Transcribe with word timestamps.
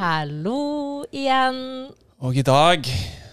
Hallo 0.00 1.02
igjen. 1.12 1.90
Og 2.24 2.36
i 2.40 2.44
dag 2.46 2.86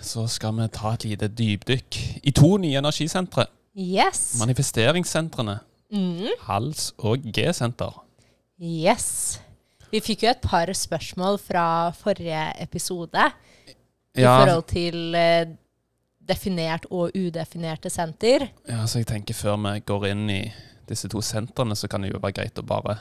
så 0.04 0.26
skal 0.28 0.52
vi 0.58 0.66
ta 0.76 0.90
et 0.98 1.06
lite 1.08 1.30
dypdykk 1.32 1.98
i 2.28 2.34
to 2.36 2.50
nye 2.60 2.76
energisentre. 2.82 3.46
Yes. 3.78 4.36
Manifesteringssentrene. 4.42 5.62
Mm. 5.96 6.26
Hals- 6.44 6.90
og 7.00 7.24
G-senter. 7.32 7.96
Yes. 8.60 9.38
Vi 9.94 10.02
fikk 10.04 10.26
jo 10.26 10.34
et 10.34 10.44
par 10.44 10.68
spørsmål 10.76 11.40
fra 11.40 11.64
forrige 11.96 12.42
episode 12.66 13.30
i 14.18 14.26
Ja, 14.26 14.36
forhold 14.42 14.68
til 14.68 15.16
eh, 15.16 15.48
definert 16.20 16.90
og 16.92 17.16
udefinerte 17.16 17.90
senter. 17.90 18.50
ja, 18.68 18.84
så 18.88 19.00
jeg 19.00 19.08
tenker 19.08 19.34
før 19.40 19.56
vi 19.56 19.80
går 19.88 20.10
inn 20.12 20.30
i 20.30 20.42
disse 20.90 21.08
to 21.08 21.22
sentrene, 21.24 21.76
så 21.80 21.88
kan 21.88 22.02
det 22.04 22.12
jo 22.12 22.20
være 22.20 22.42
greit 22.42 22.60
å 22.60 22.68
bare 22.68 22.98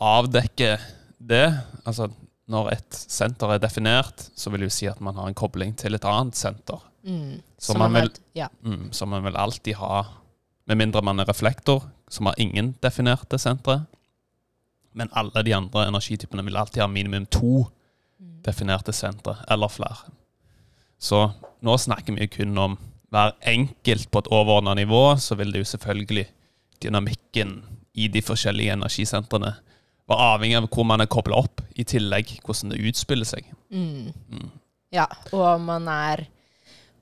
avdekke 0.00 0.74
det. 1.22 1.46
Altså, 1.86 2.10
når 2.48 2.72
et 2.72 2.92
senter 3.08 3.54
er 3.54 3.58
definert, 3.62 4.26
så 4.36 4.50
vil 4.50 4.60
det 4.64 4.68
jo 4.70 4.74
si 4.76 4.86
at 4.90 5.00
man 5.00 5.16
har 5.16 5.28
en 5.30 5.34
kobling 5.38 5.72
til 5.80 5.94
et 5.96 6.04
annet 6.04 6.36
senter. 6.36 6.82
Mm. 7.06 7.40
Så 7.58 7.72
Som 7.72 7.78
man 7.78 7.92
vil- 7.92 8.10
et- 8.10 8.20
Ja. 8.34 8.48
Mm, 8.62 8.92
som 8.92 9.08
man 9.08 9.22
vil 9.24 9.36
alltid 9.36 9.74
ha, 9.76 10.04
med 10.66 10.76
mindre 10.76 11.02
man 11.02 11.20
er 11.20 11.24
reflektor, 11.24 11.82
som 12.08 12.26
har 12.26 12.34
ingen 12.38 12.74
definerte 12.82 13.38
sentre. 13.38 13.86
Men 14.92 15.08
alle 15.12 15.42
de 15.42 15.52
andre 15.54 15.86
energitypene 15.88 16.44
vil 16.44 16.56
alltid 16.56 16.80
ha 16.82 16.86
minimum 16.86 17.26
to 17.26 17.66
definerte 18.44 18.92
sentre, 18.92 19.36
eller 19.50 19.68
flere. 19.68 19.96
Så 21.00 21.32
nå 21.62 21.76
snakker 21.78 22.14
vi 22.14 22.26
jo 22.26 22.44
kun 22.44 22.58
om 22.58 22.78
hver 23.10 23.32
enkelt 23.42 24.10
på 24.10 24.18
et 24.18 24.28
overordna 24.30 24.74
nivå, 24.74 25.16
så 25.18 25.34
vil 25.36 25.50
det 25.52 25.64
jo 25.64 25.76
selvfølgelig 25.76 26.26
dynamikken 26.82 27.62
i 27.94 28.08
de 28.08 28.20
forskjellige 28.22 28.72
energisentrene 28.72 29.54
være 30.10 30.28
avhengig 30.34 30.56
av 30.58 30.68
hvor 30.68 30.86
man 30.88 31.00
er 31.00 31.10
kobla 31.10 31.38
opp, 31.44 31.62
i 31.74 31.84
tillegg 31.84 32.36
hvordan 32.44 32.74
det 32.74 32.82
utspiller 32.90 33.28
seg. 33.28 33.46
Mm. 33.72 34.12
Mm. 34.30 34.50
Ja, 34.94 35.06
og 35.32 35.42
om 35.56 35.64
man 35.66 35.88
er 35.90 36.26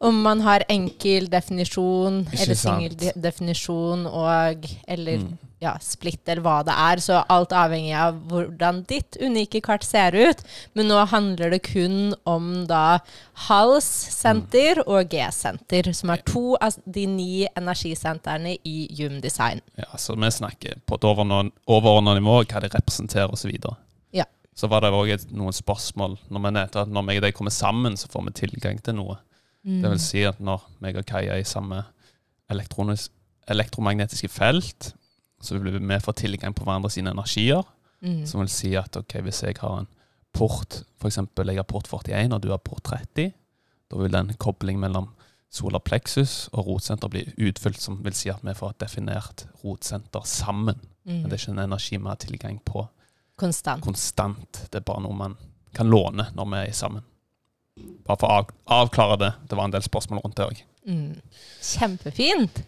Om 0.02 0.16
man 0.24 0.40
har 0.40 0.64
enkel 0.72 1.28
definisjon 1.30 2.22
Ikke 2.32 2.42
eller 2.42 2.56
singel 2.58 2.94
definisjon 3.22 4.06
og 4.08 4.64
Eller 4.88 5.18
Mm. 5.18 5.38
Ja, 5.62 5.76
splitt, 5.78 6.24
eller 6.26 6.42
hva 6.42 6.56
det 6.66 6.74
er. 6.74 7.00
Så 7.04 7.20
alt 7.30 7.52
avhengig 7.54 7.94
av 7.94 8.16
hvordan 8.30 8.80
ditt 8.90 9.16
unike 9.22 9.60
kart 9.62 9.84
ser 9.86 10.16
ut. 10.18 10.42
Men 10.74 10.88
nå 10.90 10.98
handler 11.12 11.54
det 11.54 11.62
kun 11.68 12.16
om 12.26 12.64
da 12.66 12.98
hals-senter 13.46 14.80
Mm. 14.82 14.86
og 14.86 15.08
G-senter, 15.10 15.92
som 15.94 16.10
er 16.10 16.22
to 16.26 16.56
av 16.60 16.74
de 16.86 17.06
ni 17.06 17.46
energisentrene 17.56 18.56
i 18.64 18.88
Hume 18.98 19.20
Design. 19.20 19.60
Ja, 19.78 19.88
så 19.96 20.16
vi 20.18 20.30
snakker 20.30 20.80
på 20.86 20.94
et 20.98 21.04
overordna 21.04 22.14
nivå, 22.18 22.42
hva 22.44 22.60
det 22.60 22.72
representerer 22.74 23.32
osv. 23.32 23.52
Ja. 24.12 24.24
Så 24.54 24.68
var 24.68 24.80
det 24.80 24.90
òg 24.92 25.30
noen 25.32 25.52
spørsmål 25.52 26.18
når 26.30 26.42
vi 26.46 26.50
nevnte 26.58 26.82
at 26.82 26.88
når 26.92 27.04
meg 27.06 27.16
og 27.16 27.22
de 27.22 27.32
kommer 27.32 27.50
sammen, 27.54 27.96
så 27.96 28.08
får 28.12 28.26
vi 28.26 28.32
tilgang 28.46 28.82
til 28.82 28.94
noe. 28.94 29.18
Det 29.64 29.88
vil 29.88 29.98
si 30.02 30.24
at 30.26 30.40
når 30.42 30.60
meg 30.82 30.96
og 30.98 31.06
Kaja 31.06 31.36
er 31.36 31.38
i 31.40 31.46
samme 31.46 31.84
elektronisk- 32.50 33.10
elektromagnetiske 33.48 34.28
felt, 34.30 34.92
så 35.42 35.58
vi 35.58 35.98
får 36.00 36.16
tilgang 36.22 36.54
på 36.54 36.64
hverandre 36.64 36.90
sine 36.90 37.10
energier. 37.12 37.64
Mm. 38.02 38.24
Som 38.26 38.40
vil 38.42 38.48
si 38.50 38.72
at 38.78 38.96
ok, 38.98 39.18
hvis 39.26 39.42
jeg 39.44 39.58
har 39.60 39.80
en 39.82 39.88
port, 40.34 40.80
f.eks. 41.02 41.18
jeg 41.36 41.56
har 41.58 41.68
port 41.68 41.86
41 41.90 42.32
og 42.32 42.40
du 42.42 42.48
har 42.50 42.58
port 42.62 42.82
30, 42.88 43.32
da 43.90 43.98
vil 44.00 44.10
den 44.14 44.32
kobling 44.40 44.78
mellom 44.80 45.10
solar 45.52 45.82
plexus 45.84 46.48
og 46.56 46.66
rotsenter 46.66 47.10
bli 47.12 47.26
utfylt, 47.44 47.78
som 47.80 47.98
vil 48.04 48.14
si 48.16 48.30
at 48.32 48.40
vi 48.42 48.54
får 48.56 48.70
et 48.72 48.80
definert 48.86 49.46
rotsenter 49.64 50.24
sammen. 50.24 50.78
Men 51.04 51.22
Mm. 51.24 51.28
det 51.28 51.32
er 51.32 51.38
ikke 51.42 51.50
en 51.52 51.58
energi 51.58 51.96
vi 51.98 52.06
har 52.08 52.16
tilgang 52.16 52.60
på 52.64 52.88
Konstant. 53.36 53.82
konstant. 53.82 54.68
Det 54.70 54.76
er 54.78 54.84
bare 54.86 55.02
noe 55.02 55.12
man 55.18 55.36
kan 55.74 55.90
låne 55.90 56.28
når 56.34 56.50
vi 56.50 56.56
er 56.68 56.72
sammen. 56.72 57.02
Bare 58.06 58.16
for 58.20 58.28
å 58.28 58.46
avklare 58.66 59.16
det. 59.18 59.32
Det 59.48 59.56
var 59.58 59.64
en 59.64 59.72
del 59.74 59.82
spørsmål 59.82 60.20
rundt 60.22 60.36
det 60.36 60.46
òg. 60.46 60.62
Mm. 60.86 61.20
Kjempefint. 61.60 62.62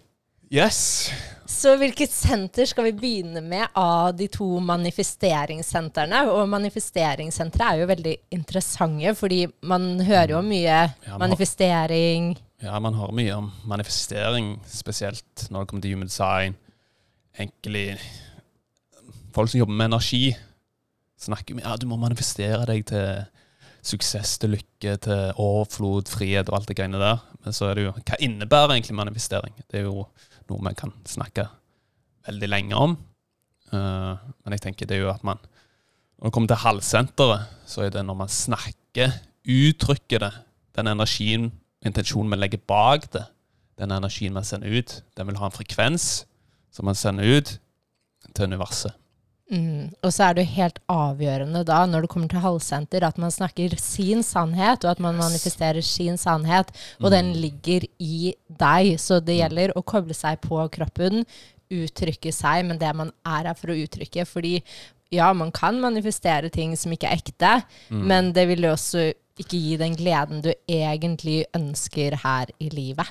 Yes! 0.53 1.11
Så 1.49 1.75
hvilket 1.81 2.11
senter 2.13 2.67
skal 2.69 2.89
vi 2.89 2.93
begynne 2.99 3.41
med 3.45 3.69
av 3.79 4.11
de 4.17 4.27
to 4.33 4.47
manifesteringssentrene? 4.65 6.25
Og 6.33 6.49
manifesteringssentre 6.53 7.69
er 7.71 7.81
jo 7.83 7.89
veldig 7.91 8.15
interessante, 8.37 9.13
fordi 9.17 9.43
man 9.69 10.01
hører 10.05 10.35
jo 10.37 10.43
mye 10.45 10.65
Ja, 10.67 10.89
man 11.07 11.13
har- 11.15 11.23
manifestering 11.29 12.35
Ja, 12.63 12.79
man 12.81 12.95
hører 12.95 13.13
mye 13.13 13.33
om 13.37 13.53
manifestering, 13.67 14.59
spesielt 14.67 15.49
når 15.51 15.61
det 15.61 15.69
kommer 15.69 15.83
til 15.83 15.93
human 15.95 16.09
design. 16.09 16.57
Egentlig 17.39 17.99
Folk 19.35 19.51
som 19.51 19.59
jobber 19.59 19.75
med 19.75 19.87
energi, 19.91 20.37
snakker 21.19 21.55
om 21.55 21.59
ja, 21.61 21.77
du 21.77 21.87
må 21.87 21.97
manifestere 21.99 22.65
deg 22.67 22.85
til 22.87 23.25
suksess, 23.83 24.39
til 24.39 24.51
lykke, 24.55 24.97
til 25.01 25.33
overflod, 25.37 26.07
frihet 26.09 26.49
og 26.49 26.55
alt 26.61 26.69
det 26.69 26.77
greiene 26.77 27.01
der. 27.01 27.19
Men 27.45 27.53
så 27.53 27.67
er 27.71 27.75
det 27.75 27.85
jo 27.85 27.93
Hva 27.93 28.17
innebærer 28.21 28.71
egentlig 28.77 28.95
manifestering? 28.95 29.53
Det 29.71 29.81
er 29.81 29.83
jo 29.89 30.07
noe 30.51 30.63
vi 30.69 30.75
kan 30.79 30.93
snakke 31.09 31.47
veldig 32.29 32.49
lenge 32.51 32.79
om. 32.79 32.97
Uh, 33.73 34.15
men 34.45 34.57
jeg 34.57 34.67
tenker 34.69 34.89
det 34.89 34.99
er 34.99 35.07
jo 35.07 35.13
at 35.15 35.25
man 35.27 35.41
Når 36.19 36.29
det 36.29 36.33
kommer 36.33 36.49
til 36.49 36.63
halvsenteret, 36.63 37.47
så 37.67 37.83
er 37.83 37.91
det 37.91 38.05
når 38.07 38.15
man 38.15 38.29
snakker, 38.31 39.11
uttrykker 39.45 40.23
det, 40.23 40.31
den 40.77 40.87
energien 40.87 41.51
intensjonen 41.85 42.31
vi 42.31 42.39
legger 42.39 42.63
bak 42.71 43.09
det, 43.13 43.25
den 43.79 43.91
energien 43.93 44.33
man 44.33 44.47
sender 44.47 44.71
ut, 44.79 45.03
den 45.17 45.27
vil 45.27 45.37
ha 45.37 45.51
en 45.51 45.57
frekvens 45.57 46.25
som 46.73 46.87
man 46.87 46.95
sender 46.95 47.39
ut 47.39 47.59
til 48.35 48.47
universet. 48.47 48.95
Mm. 49.51 49.95
Og 50.03 50.13
så 50.13 50.29
er 50.29 50.35
det 50.35 50.45
jo 50.45 50.55
helt 50.57 50.79
avgjørende 50.89 51.65
da, 51.65 51.85
når 51.87 52.05
det 52.05 52.11
kommer 52.11 52.29
til 52.29 52.45
halvsenter, 52.45 53.05
at 53.07 53.19
man 53.19 53.31
snakker 53.31 53.77
sin 53.81 54.23
sannhet, 54.23 54.85
og 54.85 54.91
at 54.91 55.01
man 55.01 55.17
manifesterer 55.21 55.83
sin 55.83 56.17
sannhet. 56.17 56.71
Og 57.01 57.11
Mm. 57.11 57.15
den 57.17 57.33
ligger 57.33 57.87
i 57.99 58.35
deg. 58.49 58.99
Så 58.99 59.21
det 59.25 59.41
gjelder 59.41 59.75
å 59.77 59.85
koble 59.85 60.15
seg 60.15 60.41
på 60.41 60.69
kroppen, 60.71 61.25
uttrykke 61.71 62.33
seg, 62.33 62.65
men 62.67 62.79
det 62.79 62.95
man 62.95 63.13
er 63.27 63.47
her 63.49 63.55
for 63.55 63.73
å 63.73 63.79
uttrykke. 63.79 64.27
Fordi 64.27 64.63
ja, 65.13 65.33
man 65.33 65.51
kan 65.53 65.81
manifestere 65.81 66.49
ting 66.51 66.77
som 66.79 66.93
ikke 66.93 67.07
er 67.11 67.17
ekte, 67.21 67.65
Mm. 67.91 68.07
men 68.07 68.33
det 68.33 68.49
vil 68.49 68.63
jo 68.63 68.73
også 68.73 69.13
ikke 69.39 69.59
gi 69.59 69.77
den 69.77 69.97
gleden 69.99 70.41
du 70.43 70.53
egentlig 70.69 71.45
ønsker 71.55 72.15
her 72.23 72.47
i 72.61 72.69
livet. 72.71 73.07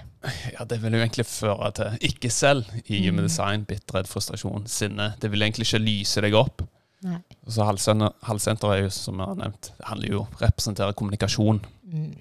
Ja, 0.53 0.63
det 0.63 0.81
vil 0.81 0.93
jo 0.93 0.99
egentlig 1.03 1.25
føre 1.25 1.71
til 1.75 1.97
ikke 2.01 2.29
selv 2.31 2.63
i 2.87 3.01
human 3.07 3.23
Mm. 3.25 3.27
design, 3.27 3.65
bitterhet, 3.65 4.07
frustrasjon, 4.07 4.65
sinne. 4.67 5.13
Det 5.19 5.29
vil 5.31 5.41
egentlig 5.41 5.67
ikke 5.67 5.83
lyse 5.83 6.21
deg 6.21 6.33
opp. 6.33 6.61
Nei. 7.03 7.17
Så 7.49 7.65
halvsenter, 7.67 8.13
halvsenter 8.23 8.71
er 8.71 8.81
jo, 8.83 8.89
som 8.89 9.17
jeg 9.19 9.27
har 9.27 9.35
nevnt, 9.35 9.71
det 9.77 9.85
handler 9.85 10.07
jo 10.09 10.19
om 10.21 10.27
å 10.27 10.39
representere 10.45 10.93
kommunikasjon. 10.93 11.59
Mm. 11.91 12.13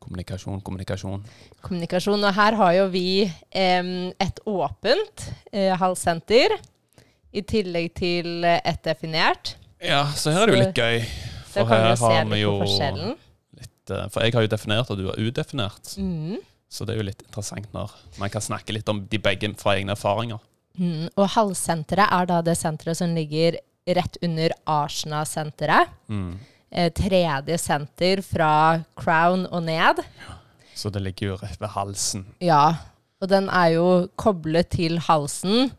Kommunikasjon, 0.00 0.60
kommunikasjon. 0.62 1.24
Kommunikasjon. 1.62 2.24
Og 2.24 2.34
her 2.34 2.54
har 2.54 2.72
jo 2.76 2.86
vi 2.92 3.04
eh, 3.26 3.88
et 4.22 4.40
åpent 4.46 5.24
eh, 5.52 5.74
halssenter, 5.76 6.54
i 7.36 7.44
tillegg 7.44 7.92
til 7.98 8.44
eh, 8.46 8.60
et 8.64 8.82
definert. 8.86 9.54
Ja, 9.82 10.06
så 10.16 10.32
her 10.32 10.46
er 10.46 10.50
det 10.50 10.56
jo 10.56 10.64
litt 10.64 10.80
gøy. 10.80 11.06
For 11.52 11.68
her 11.70 11.94
har 12.00 12.28
vi 12.30 12.42
jo 12.42 12.56
litt 12.64 13.92
eh, 13.92 14.08
For 14.12 14.24
jeg 14.24 14.36
har 14.36 14.46
jo 14.46 14.52
definert, 14.52 14.90
og 14.92 15.00
du 15.00 15.06
har 15.10 15.20
udefinert. 15.20 15.94
Mm. 16.00 16.40
Så 16.68 16.84
det 16.84 16.96
er 16.96 17.00
jo 17.00 17.06
litt 17.08 17.22
interessant 17.22 17.68
når 17.76 17.92
man 18.20 18.32
kan 18.32 18.44
snakke 18.44 18.74
litt 18.74 18.88
om 18.90 19.04
de 19.10 19.20
begge 19.22 19.52
fra 19.60 19.76
egne 19.76 19.94
erfaringer. 19.94 20.42
Mm. 20.76 21.08
Og 21.14 21.30
halssenteret 21.36 22.12
er 22.12 22.28
da 22.28 22.42
det 22.44 22.56
senteret 22.58 22.98
som 22.98 23.14
ligger 23.16 23.60
rett 23.96 24.18
under 24.24 24.52
Arsena-senteret. 24.66 25.92
Mm. 26.10 26.34
Eh, 26.70 26.90
tredje 26.92 27.58
senter 27.62 28.20
fra 28.26 28.82
Crown 28.98 29.46
og 29.46 29.62
ned. 29.68 30.02
Så 30.76 30.90
det 30.92 31.04
ligger 31.04 31.32
jo 31.32 31.38
rett 31.40 31.60
ved 31.62 31.72
halsen. 31.72 32.26
Ja, 32.44 32.74
og 33.22 33.30
den 33.30 33.48
er 33.48 33.76
jo 33.78 33.86
koblet 34.20 34.74
til 34.74 34.98
halsen 35.06 35.70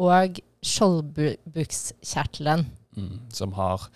og 0.00 0.40
skjoldbukskjertelen. 0.64 2.64
Mm. 2.96 3.18
Som 3.34 3.52
har 3.58 3.88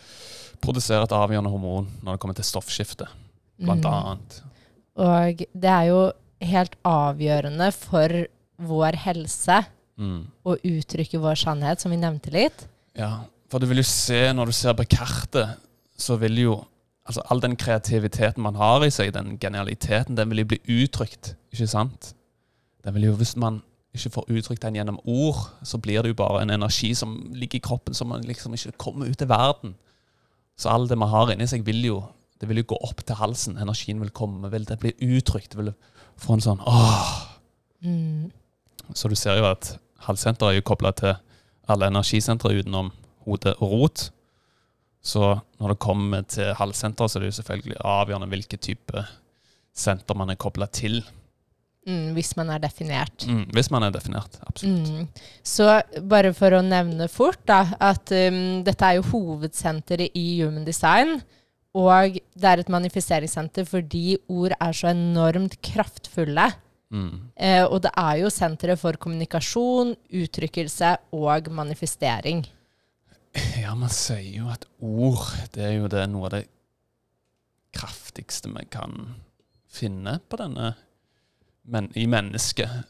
produsert 0.63 1.13
avgjørende 1.15 1.51
hormon 1.53 1.87
når 2.03 2.17
det 2.17 2.21
kommer 2.23 2.35
til 2.39 2.45
stoffskifte, 2.49 3.07
blant 3.61 3.85
Mm. 3.85 3.93
annet. 3.93 4.43
Og 4.97 5.37
det 5.55 5.71
er 5.71 5.85
jo 5.87 6.13
helt 6.43 6.75
avgjørende 6.85 7.73
for 7.73 8.09
vår 8.59 8.93
helse 8.97 9.67
Mm. 9.99 10.27
å 10.45 10.57
uttrykke 10.63 11.19
vår 11.21 11.35
sannhet, 11.35 11.81
som 11.81 11.91
vi 11.91 11.97
nevnte 11.97 12.31
litt. 12.33 12.67
Ja, 12.97 13.21
for 13.49 13.59
du 13.59 13.67
vil 13.67 13.79
jo 13.79 13.83
se, 13.85 14.33
når 14.33 14.47
du 14.47 14.53
ser 14.53 14.75
på 14.75 14.85
kartet, 14.89 15.57
så 15.97 16.17
vil 16.19 16.37
jo 16.37 16.65
altså 17.07 17.23
all 17.31 17.41
den 17.41 17.57
kreativiteten 17.57 18.39
man 18.39 18.55
har 18.55 18.85
i 18.85 18.91
seg, 18.91 19.13
den 19.13 19.39
genialiteten, 19.39 20.15
den 20.15 20.29
vil 20.29 20.39
jo 20.39 20.45
bli 20.45 20.59
uttrykt, 20.69 21.35
ikke 21.53 21.69
sant? 21.69 22.15
Den 22.85 22.95
vil 22.95 23.03
jo, 23.05 23.17
Hvis 23.17 23.37
man 23.37 23.63
ikke 23.99 24.15
får 24.15 24.31
uttrykt 24.31 24.63
den 24.65 24.79
gjennom 24.79 25.01
ord, 25.05 25.43
så 25.67 25.81
blir 25.83 26.03
det 26.03 26.13
jo 26.13 26.19
bare 26.21 26.43
en 26.43 26.55
energi 26.55 26.93
som 26.97 27.17
ligger 27.35 27.59
i 27.59 27.65
kroppen, 27.65 27.95
som 27.95 28.11
man 28.13 28.25
liksom 28.27 28.55
ikke 28.57 28.77
kommer 28.81 29.11
ut 29.11 29.19
til 29.19 29.29
verden. 29.31 29.75
Så 30.59 30.71
alt 30.73 30.91
det 30.91 30.99
man 30.99 31.13
har 31.13 31.31
inni 31.33 31.47
seg, 31.51 31.67
vil 31.67 31.85
jo 31.87 32.01
det 32.39 32.47
vil 32.47 32.63
jo 32.63 32.69
gå 32.73 32.77
opp 32.87 33.03
til 33.07 33.19
halsen. 33.19 33.59
Energien 33.59 33.99
vil 34.03 34.15
komme, 34.15 34.51
vil 34.53 34.67
det 34.69 34.79
bli 34.79 34.93
uttrykt. 35.03 35.57
Vil 35.59 35.73
få 36.19 36.37
en 36.37 36.45
sånn 36.45 36.63
åh. 36.63 37.09
Mm. 37.83 38.31
Så 38.95 39.11
du 39.11 39.17
ser 39.19 39.41
jo 39.41 39.49
at 39.49 39.73
halssenteret 40.07 40.53
er 40.53 40.61
jo 40.61 40.69
kobla 40.71 40.93
til 40.97 41.17
alle 41.69 41.91
energisentre 41.91 42.55
utenom 42.55 42.93
hode 43.27 43.55
og 43.59 43.75
rot. 43.75 44.05
Så 45.03 45.35
når 45.59 45.75
det 45.75 45.83
kommer 45.83 46.25
til 46.31 46.55
halssenteret, 46.59 47.11
så 47.11 47.19
er 47.19 47.27
det 47.27 47.33
jo 47.33 47.39
selvfølgelig 47.41 47.81
avgjørende 47.83 48.31
hvilken 48.31 48.63
type 48.63 49.05
senter 49.79 50.19
man 50.19 50.31
er 50.31 50.39
kobla 50.39 50.67
til. 50.71 51.03
Mm, 51.89 52.13
hvis 52.13 52.35
man 52.37 52.51
er 52.53 52.61
definert. 52.61 53.25
Mm, 53.25 53.47
hvis 53.57 53.71
man 53.73 53.87
er 53.87 53.93
definert, 53.95 54.37
absolutt. 54.45 54.91
Mm. 54.93 55.07
Så 55.47 55.71
bare 56.11 56.35
for 56.37 56.59
å 56.59 56.61
nevne 56.65 57.09
fort, 57.09 57.41
da, 57.49 57.63
at 57.81 58.13
um, 58.13 58.61
dette 58.67 58.85
er 58.85 58.99
jo 58.99 59.07
hovedsenteret 59.09 60.17
i 60.19 60.27
Human 60.43 60.67
Design. 60.69 61.17
Og 61.79 62.19
det 62.37 62.49
er 62.51 62.61
et 62.61 62.73
manifesteringssenter 62.73 63.67
fordi 63.69 64.19
ord 64.33 64.55
er 64.57 64.77
så 64.77 64.91
enormt 64.93 65.57
kraftfulle. 65.65 66.51
Mm. 66.89 67.29
Eh, 67.37 67.65
og 67.65 67.83
det 67.85 67.93
er 68.01 68.23
jo 68.23 68.33
senteret 68.33 68.81
for 68.81 68.97
kommunikasjon, 69.01 69.95
uttrykkelse 70.21 70.95
og 71.17 71.51
manifestering. 71.55 72.45
Ja, 73.61 73.75
man 73.77 73.93
sier 73.93 74.25
jo 74.41 74.49
at 74.53 74.65
ord 74.81 75.29
det 75.55 75.67
er 75.69 75.75
jo 75.77 75.91
det, 75.93 76.07
noe 76.11 76.29
av 76.31 76.37
det 76.39 76.45
kraftigste 77.77 78.51
vi 78.55 78.65
kan 78.73 78.97
finne 79.69 80.17
på 80.29 80.41
denne 80.41 80.73
men, 81.69 81.91
i 81.97 82.07
mennesket. 82.11 82.85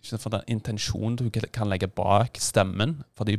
Ikke 0.00 0.18
for 0.22 0.32
den 0.34 0.46
intensjonen 0.56 1.18
du 1.18 1.28
kan 1.52 1.68
legge 1.68 1.90
bak 1.90 2.38
stemmen. 2.40 3.00
For 3.16 3.28
de, 3.28 3.38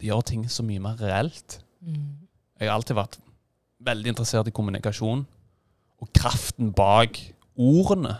de 0.00 0.08
gjør 0.08 0.24
ting 0.32 0.46
så 0.50 0.64
mye 0.66 0.82
mer 0.82 1.00
reelt. 1.00 1.60
Mm. 1.80 2.26
Jeg 2.60 2.68
har 2.68 2.76
alltid 2.76 2.98
vært 2.98 3.20
veldig 3.80 4.12
interessert 4.12 4.48
i 4.50 4.54
kommunikasjon 4.54 5.22
og 6.00 6.10
kraften 6.16 6.72
bak 6.76 7.20
ordene. 7.60 8.16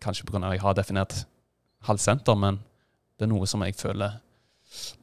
Kanskje 0.00 0.26
pga. 0.26 0.40
at 0.40 0.56
jeg 0.56 0.64
har 0.64 0.76
definert 0.76 1.14
halvsenter, 1.84 2.36
men 2.36 2.60
det 3.18 3.26
er 3.26 3.32
noe 3.32 3.48
som 3.48 3.62
jeg 3.64 3.76
føler 3.76 4.18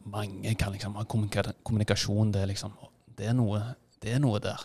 mange 0.08 0.54
kan 0.56 0.72
liksom 0.72 0.96
ha 0.96 1.04
kommunikasjon. 1.04 2.32
Det 2.34 2.42
er 2.42 2.50
liksom 2.54 2.74
det 3.18 3.28
er, 3.28 3.34
noe, 3.34 3.62
det 4.02 4.14
er 4.14 4.22
noe 4.22 4.40
der. 4.40 4.62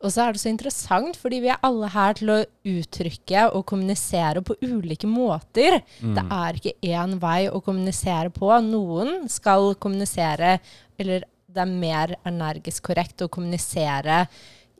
Og 0.00 0.12
så 0.14 0.24
er 0.24 0.32
det 0.32 0.40
så 0.40 0.48
interessant, 0.48 1.16
fordi 1.20 1.42
vi 1.44 1.50
er 1.52 1.60
alle 1.66 1.90
her 1.92 2.14
til 2.16 2.32
å 2.32 2.38
uttrykke 2.70 3.42
og 3.52 3.66
kommunisere 3.68 4.40
på 4.44 4.56
ulike 4.64 5.08
måter. 5.10 5.82
Mm. 6.00 6.14
Det 6.16 6.24
er 6.36 6.60
ikke 6.60 6.94
én 6.94 7.18
vei 7.20 7.40
å 7.52 7.60
kommunisere 7.64 8.32
på. 8.32 8.48
Noen 8.64 9.28
skal 9.28 9.74
kommunisere, 9.80 10.56
eller 11.00 11.26
det 11.50 11.64
er 11.64 11.74
mer 11.84 12.14
energisk 12.28 12.88
korrekt 12.88 13.20
å 13.20 13.28
kommunisere 13.32 14.22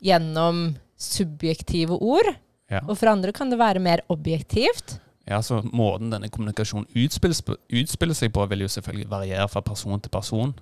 gjennom 0.01 0.71
subjektive 0.97 1.97
ord. 2.01 2.33
Ja. 2.71 2.81
Og 2.87 2.95
for 2.97 3.11
andre 3.11 3.33
kan 3.35 3.51
det 3.51 3.59
være 3.61 3.83
mer 3.83 4.01
objektivt. 4.09 4.97
Ja, 5.29 5.41
så 5.45 5.61
Måten 5.69 6.09
denne 6.09 6.31
kommunikasjonen 6.33 6.87
utspiller, 6.97 7.59
utspiller 7.69 8.17
seg 8.17 8.33
på, 8.33 8.45
vil 8.49 8.65
jo 8.65 8.71
selvfølgelig 8.73 9.09
variere 9.11 9.47
fra 9.51 9.61
person 9.61 10.01
til 10.01 10.13
person. 10.13 10.55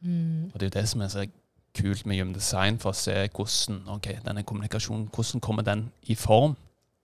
Mm. 0.00 0.52
Og 0.52 0.56
Det 0.56 0.62
er 0.62 0.70
jo 0.70 0.78
det 0.80 0.88
som 0.88 1.02
er 1.04 1.12
så 1.12 1.26
kult 1.76 2.06
med 2.08 2.18
Human 2.18 2.34
Design, 2.36 2.78
for 2.82 2.92
å 2.94 2.98
se 2.98 3.14
hvordan 3.36 3.82
okay, 3.96 4.18
denne 4.24 4.42
kommunikasjonen, 4.48 5.08
hvordan 5.14 5.42
kommer 5.44 5.66
den 5.66 5.90
i 6.08 6.16
form, 6.18 6.56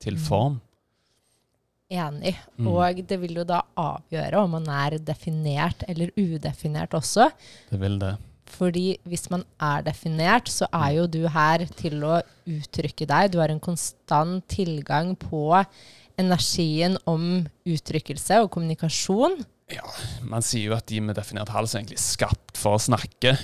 til 0.02 0.16
Mm. 0.18 0.24
form. 0.26 0.60
Enig. 1.92 2.32
Mm. 2.56 2.66
Og 2.72 3.00
det 3.06 3.18
vil 3.20 3.36
jo 3.42 3.44
da 3.44 3.60
avgjøre 3.76 4.40
om 4.40 4.54
man 4.56 4.68
er 4.72 4.96
definert 5.04 5.84
eller 5.92 6.08
udefinert 6.16 6.94
også. 6.96 7.26
Det 7.68 7.80
vil 7.82 7.98
det. 8.00 8.14
Fordi 8.52 8.96
hvis 9.08 9.28
man 9.32 9.44
er 9.60 9.84
definert, 9.86 10.48
så 10.52 10.66
er 10.72 10.94
jo 10.96 11.06
du 11.08 11.22
her 11.28 11.66
til 11.76 12.00
å 12.04 12.18
uttrykke 12.48 13.06
deg. 13.08 13.30
Du 13.32 13.38
har 13.40 13.52
en 13.52 13.60
konstant 13.62 14.44
tilgang 14.52 15.14
på 15.20 15.44
energien 16.20 16.96
om 17.08 17.44
uttrykkelse 17.68 18.42
og 18.42 18.50
kommunikasjon. 18.56 19.38
Ja, 19.72 19.84
Man 20.28 20.44
sier 20.44 20.70
jo 20.72 20.76
at 20.76 20.86
de 20.90 21.00
med 21.00 21.16
definert 21.16 21.48
hals 21.52 21.74
er 21.74 21.80
egentlig 21.80 22.00
skapt 22.02 22.58
for 22.60 22.76
å 22.76 22.82
snakke. 22.82 23.36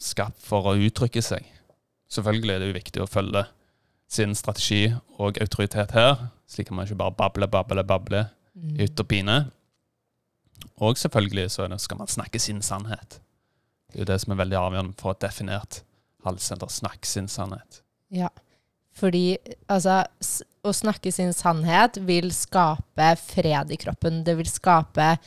Skapt 0.00 0.40
for 0.42 0.70
å 0.70 0.76
uttrykke 0.80 1.22
seg. 1.22 1.44
Selvfølgelig 2.10 2.54
er 2.54 2.62
det 2.62 2.68
jo 2.70 2.78
viktig 2.78 3.02
å 3.04 3.08
følge 3.10 3.44
sin 4.10 4.32
strategi 4.34 4.88
og 5.20 5.38
autoritet 5.42 5.92
her, 5.94 6.16
slik 6.50 6.70
at 6.72 6.74
man 6.74 6.88
ikke 6.88 6.98
bare 6.98 7.14
babler, 7.18 7.50
babler, 7.52 7.86
babler 7.86 8.28
Mm. 8.60 8.80
ut 8.82 9.00
og 9.00 9.06
pine. 9.08 9.34
Og 10.82 10.96
selvfølgelig 10.98 11.50
så 11.54 11.68
skal 11.78 11.96
man 12.00 12.08
snakke 12.10 12.38
sin 12.40 12.60
sannhet. 12.62 13.20
Det 13.90 13.94
er 13.94 14.04
jo 14.04 14.08
det 14.12 14.20
som 14.20 14.32
er 14.32 14.40
veldig 14.44 14.58
avgjørende 14.58 14.94
for 14.98 15.12
et 15.14 15.20
definert 15.20 15.82
halssenter. 16.24 16.68
Snakke 16.68 17.06
sin 17.06 17.28
sannhet. 17.28 17.80
Ja. 18.10 18.28
Fordi 18.92 19.38
altså, 19.68 20.04
å 20.66 20.72
snakke 20.74 21.12
sin 21.12 21.32
sannhet 21.32 21.96
vil 22.06 22.30
skape 22.34 23.16
fred 23.22 23.70
i 23.70 23.78
kroppen. 23.80 24.24
Det 24.26 24.36
vil 24.36 24.50
skape 24.50 25.18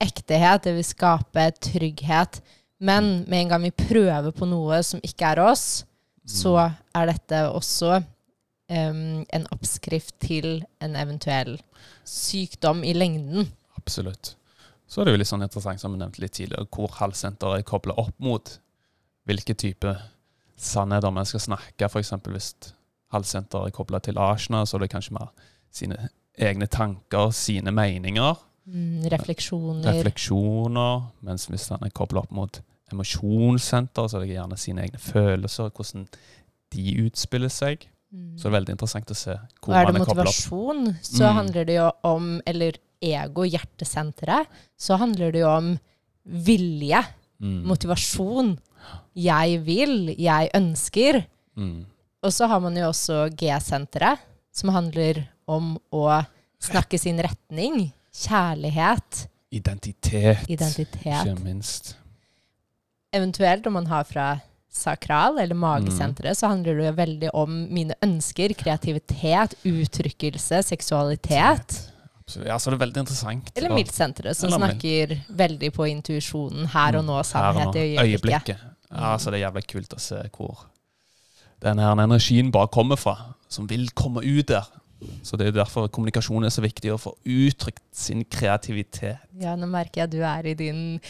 ektehet, 0.00 0.64
det 0.64 0.74
vil 0.74 0.84
skape 0.88 1.50
trygghet. 1.60 2.40
Men 2.80 3.24
med 3.28 3.42
en 3.42 3.50
gang 3.52 3.62
vi 3.66 3.70
prøver 3.76 4.32
på 4.32 4.48
noe 4.48 4.78
som 4.86 5.02
ikke 5.04 5.34
er 5.34 5.42
oss, 5.44 5.84
så 6.30 6.54
er 6.94 7.10
dette 7.10 7.40
også 7.50 7.96
um, 8.00 9.24
en 9.28 9.46
oppskrift 9.52 10.14
til 10.22 10.62
en 10.80 10.96
eventuell 10.96 11.58
sykdom 12.06 12.84
i 12.86 12.94
lengden. 12.96 13.50
Absolutt. 13.76 14.34
Så 14.90 15.00
er 15.00 15.06
det 15.08 15.14
jo 15.14 15.20
litt 15.22 15.30
sånn 15.30 15.44
interessant, 15.44 15.80
som 15.82 15.92
vi 15.94 16.00
nevnte 16.00 16.22
litt 16.22 16.34
tidligere, 16.38 16.66
hvor 16.72 16.90
halssenteret 16.98 17.60
er 17.62 17.68
kobla 17.68 17.94
opp 18.00 18.14
mot 18.22 18.56
hvilke 19.28 19.54
type 19.54 19.92
sannheter 20.60 21.12
vi 21.14 21.24
skal 21.30 21.44
snakke. 21.46 21.88
F.eks. 21.90 22.14
hvis 22.32 22.50
halssenteret 23.14 23.70
er 23.70 23.76
kobla 23.76 24.00
til 24.02 24.18
asjene, 24.18 24.64
så 24.66 24.78
er 24.78 24.84
det 24.86 24.92
kanskje 24.94 25.16
mer 25.18 25.30
sine 25.74 26.08
egne 26.40 26.66
tanker, 26.70 27.34
sine 27.36 27.74
meninger, 27.74 28.46
Mm, 28.70 29.02
refleksjoner. 29.10 29.82
refleksjoner. 29.96 31.00
Mens 31.26 31.46
hvis 31.50 31.64
den 31.70 31.82
er 31.82 31.90
kobla 31.96 32.20
opp 32.20 32.30
mot 32.30 32.60
emosjonssenter, 32.96 34.08
så 34.08 34.18
er 34.20 34.26
det 34.26 34.36
gjerne 34.36 34.58
sine 34.58 34.82
egne 34.86 34.98
følelser, 34.98 35.70
hvordan 35.70 36.06
de 36.74 37.06
utspiller 37.06 37.48
seg. 37.52 37.86
Mm. 38.12 38.32
Så 38.36 38.42
det 38.42 38.50
er 38.50 38.56
veldig 38.58 38.74
interessant 38.74 39.10
å 39.10 39.14
se 39.16 39.36
hvor 39.62 39.74
man 39.74 39.78
er 39.78 39.84
kobla 39.86 40.00
opp. 40.00 40.08
er 40.08 40.14
det 40.14 40.16
motivasjon, 40.24 40.96
så 41.02 41.24
Mm. 41.30 41.34
handler 41.36 41.64
det 41.66 41.76
jo 41.76 41.90
om 42.04 42.40
Eller 42.46 42.72
ego, 43.02 43.42
hjertesenteret, 43.44 44.46
så 44.76 44.98
handler 44.98 45.32
det 45.32 45.40
jo 45.40 45.48
om 45.48 45.78
vilje, 46.26 47.04
Mm. 47.40 47.62
motivasjon. 47.64 48.58
Jeg 49.16 49.64
vil, 49.64 50.14
jeg 50.18 50.50
ønsker. 50.54 51.24
Mm. 51.56 51.86
Og 52.22 52.30
så 52.32 52.46
har 52.48 52.60
man 52.60 52.74
jo 52.76 52.82
også 52.90 53.30
G-senteret, 53.34 54.18
som 54.52 54.68
handler 54.70 55.28
om 55.48 55.78
å 55.92 56.26
snakke 56.60 56.98
sin 56.98 57.16
retning. 57.18 57.92
Kjærlighet, 58.12 59.26
Identitet, 59.52 60.44
identitet. 60.48 61.26
ikke 61.26 61.42
minst. 61.42 61.96
Eventuelt 63.12 63.66
om 63.66 63.72
man 63.74 63.86
har 63.90 64.04
fra 64.06 64.28
sakral 64.70 65.38
eller 65.42 65.58
magesenteret, 65.58 66.38
så 66.38 66.46
handler 66.52 66.78
det 66.78 66.86
jo 66.86 66.92
veldig 66.94 67.30
om 67.34 67.54
mine 67.74 67.96
ønsker, 68.06 68.54
kreativitet, 68.54 69.56
uttrykkelse, 69.66 70.60
seksualitet. 70.62 71.80
Ja, 72.46 72.58
så 72.62 72.70
det 72.70 72.76
er 72.76 72.84
veldig 72.84 73.02
interessant. 73.02 73.50
Eller 73.58 73.74
miltsenteret, 73.74 74.36
som 74.38 74.46
Eller 74.52 74.60
snakker 74.76 75.16
veldig 75.34 75.72
på 75.74 75.88
intuisjonen. 75.90 76.68
Her 76.70 77.00
og 77.00 77.04
nå, 77.04 77.16
Mm, 77.16 77.18
og 77.18 77.26
sannhet 77.26 77.74
i 77.74 77.96
nå, 77.96 78.04
øyeblikket. 78.04 78.60
Ja, 78.90 79.16
så 79.18 79.30
det 79.30 79.40
er 79.40 79.48
jævlig 79.50 79.66
kult 79.66 79.94
å 79.94 79.98
se 79.98 80.20
hvor 80.36 80.66
den 81.60 81.78
her 81.78 81.92
energien 81.98 82.52
bare 82.52 82.68
kommer 82.68 82.96
fra, 82.96 83.16
som 83.48 83.66
vil 83.66 83.90
komme 83.90 84.22
ut 84.22 84.46
der. 84.46 84.66
Så 85.22 85.36
det 85.36 85.48
er 85.48 85.52
derfor 85.52 85.88
kommunikasjon 85.88 86.44
er 86.44 86.50
så 86.50 86.62
viktig, 86.62 86.92
å 86.92 86.98
få 87.00 87.14
uttrykt 87.24 87.82
sin 87.92 88.24
kreativitet. 88.24 89.18
Ja, 89.40 89.56
nå 89.56 89.66
merker 89.66 90.02
jeg 90.02 90.10
at 90.10 90.12
du 90.14 90.22
er 90.22 90.46
i, 90.46 90.54
din, 90.54 91.00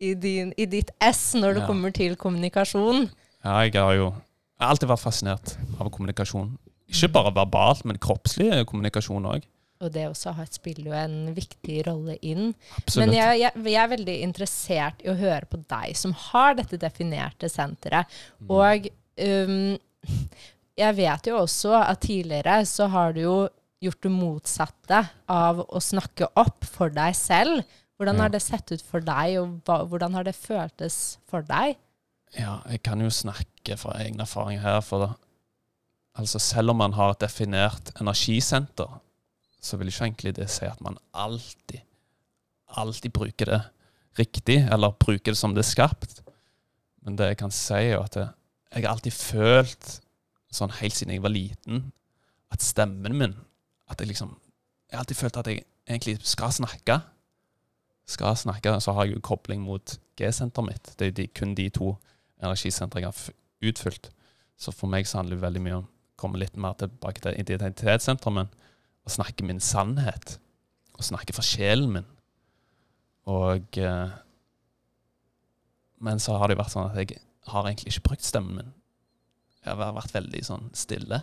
i, 0.00 0.14
din, 0.14 0.52
i 0.56 0.66
ditt 0.68 0.90
S 1.00 1.34
når 1.38 1.54
det 1.54 1.62
Ja. 1.64 1.66
kommer 1.66 1.92
til 1.94 2.16
kommunikasjon. 2.16 3.08
Ja, 3.44 3.58
jeg 3.64 3.74
har 3.74 3.94
jo 3.94 4.12
jeg 4.56 4.64
har 4.64 4.72
alltid 4.72 4.88
vært 4.88 5.04
fascinert 5.04 5.50
av 5.78 5.90
kommunikasjon. 5.92 6.54
Ikke 6.88 7.10
bare 7.12 7.32
verbalt, 7.34 7.84
men 7.84 7.98
kroppslig 8.00 8.64
kommunikasjon 8.64 9.26
òg. 9.28 9.44
Og 9.84 9.90
det 9.92 10.06
også 10.08 10.32
har, 10.32 10.46
spiller 10.48 10.86
jo 10.88 10.94
en 10.96 11.34
viktig 11.36 11.82
rolle 11.84 12.14
inn. 12.24 12.54
Absolutt. 12.78 13.02
Men 13.02 13.12
jeg, 13.18 13.40
jeg, 13.42 13.64
jeg 13.66 13.82
er 13.82 13.90
veldig 13.92 14.14
interessert 14.24 15.02
i 15.04 15.10
å 15.12 15.16
høre 15.18 15.44
på 15.50 15.60
deg, 15.68 15.92
som 16.00 16.14
har 16.30 16.56
dette 16.56 16.78
definerte 16.80 17.50
senteret. 17.52 18.08
Mm. 18.40 18.54
Og 18.56 18.88
um, 19.20 19.76
jeg 20.80 20.96
vet 20.96 21.28
jo 21.28 21.42
også 21.42 21.74
at 21.82 22.00
tidligere 22.06 22.62
så 22.64 22.88
har 22.92 23.12
du 23.12 23.20
jo 23.26 23.36
gjort 23.84 24.06
det 24.06 24.14
motsatte 24.16 25.02
av 25.28 25.60
å 25.68 25.82
snakke 25.84 26.30
opp 26.40 26.64
for 26.64 26.88
deg 26.96 27.12
selv. 27.18 27.60
Hvordan 27.96 28.20
har 28.20 28.32
det 28.32 28.42
sett 28.44 28.72
ut 28.74 28.82
for 28.84 29.04
deg, 29.04 29.38
og 29.40 29.60
hva, 29.64 29.80
hvordan 29.88 30.16
har 30.18 30.26
det 30.26 30.36
føltes 30.36 31.16
for 31.28 31.46
deg? 31.48 31.78
Ja, 32.36 32.58
jeg 32.68 32.82
kan 32.84 33.00
jo 33.00 33.08
snakke 33.12 33.78
fra 33.80 33.96
egen 34.02 34.20
erfaring 34.20 34.60
her. 34.60 34.82
For 34.84 35.04
det, 35.04 35.10
altså 36.20 36.40
selv 36.42 36.74
om 36.74 36.82
man 36.82 36.96
har 36.98 37.14
et 37.14 37.24
definert 37.24 37.94
energisenter, 38.00 38.98
så 39.62 39.78
vil 39.80 39.88
ikke 39.90 40.04
egentlig 40.10 40.34
det 40.36 40.50
si 40.52 40.68
at 40.68 40.82
man 40.84 40.98
alltid, 41.16 41.80
alltid 42.76 43.14
bruker 43.16 43.52
det 43.54 43.62
riktig, 44.20 44.60
eller 44.72 44.96
bruker 45.00 45.32
det 45.32 45.40
som 45.40 45.56
det 45.56 45.64
er 45.64 45.70
skapt. 45.70 46.20
Men 47.04 47.16
det 47.16 47.32
jeg 47.32 47.40
kan 47.40 47.54
si, 47.54 47.80
er 47.80 48.02
at 48.02 48.16
jeg, 48.18 48.28
jeg 48.74 48.84
har 48.84 48.92
alltid 48.92 49.16
følt, 49.16 49.90
sånn 50.52 50.76
helt 50.82 50.96
siden 50.96 51.16
jeg 51.16 51.24
var 51.24 51.32
liten, 51.32 51.90
at 52.52 52.62
stemmen 52.62 53.16
min 53.18 53.34
At 53.90 54.00
jeg 54.00 54.08
liksom 54.08 54.36
Jeg 54.86 54.96
har 54.96 55.02
alltid 55.02 55.18
følt 55.18 55.36
at 55.36 55.46
jeg 55.50 55.64
egentlig 55.88 56.18
skal 56.22 56.52
snakke. 56.54 57.00
Skal 58.06 58.36
snakke, 58.38 58.76
så 58.80 58.94
har 58.94 59.06
jeg 59.06 59.16
jo 59.16 59.24
kobling 59.26 59.64
mot 59.66 59.96
G-senteret 60.18 60.68
mitt. 60.68 60.92
Det 60.98 61.08
er 61.08 61.16
de, 61.16 61.26
kun 61.34 61.56
de 61.58 61.66
to 61.74 61.96
energisentrene 62.42 63.02
jeg 63.02 63.10
har 63.10 63.70
utfylt. 63.70 64.10
Så 64.56 64.72
for 64.72 64.90
meg 64.90 65.08
så 65.08 65.20
handler 65.20 65.36
det 65.36 65.44
veldig 65.44 65.62
mye 65.64 65.78
om 65.80 65.88
å 65.88 66.20
komme 66.20 66.40
litt 66.40 66.56
mer 66.60 66.76
tilbake 66.80 67.24
til 67.24 67.36
identitetssenteret, 67.42 68.32
men 68.32 68.52
å 69.06 69.12
snakke 69.12 69.46
min 69.46 69.60
sannhet. 69.62 70.36
Å 70.96 71.04
snakke 71.04 71.34
for 71.36 71.44
sjelen 71.44 71.92
min. 71.98 72.08
Og 73.26 73.78
eh, 73.82 74.14
Men 75.98 76.20
så 76.20 76.36
har 76.36 76.48
det 76.48 76.56
jo 76.56 76.60
vært 76.60 76.74
sånn 76.74 76.90
at 76.90 76.98
jeg 77.00 77.18
har 77.48 77.66
egentlig 77.66 77.94
ikke 77.94 78.10
brukt 78.10 78.26
stemmen 78.26 78.60
min. 78.60 78.74
Jeg 79.64 79.78
har 79.80 79.96
vært 79.96 80.14
veldig 80.14 80.42
sånn 80.46 80.68
stille. 80.76 81.22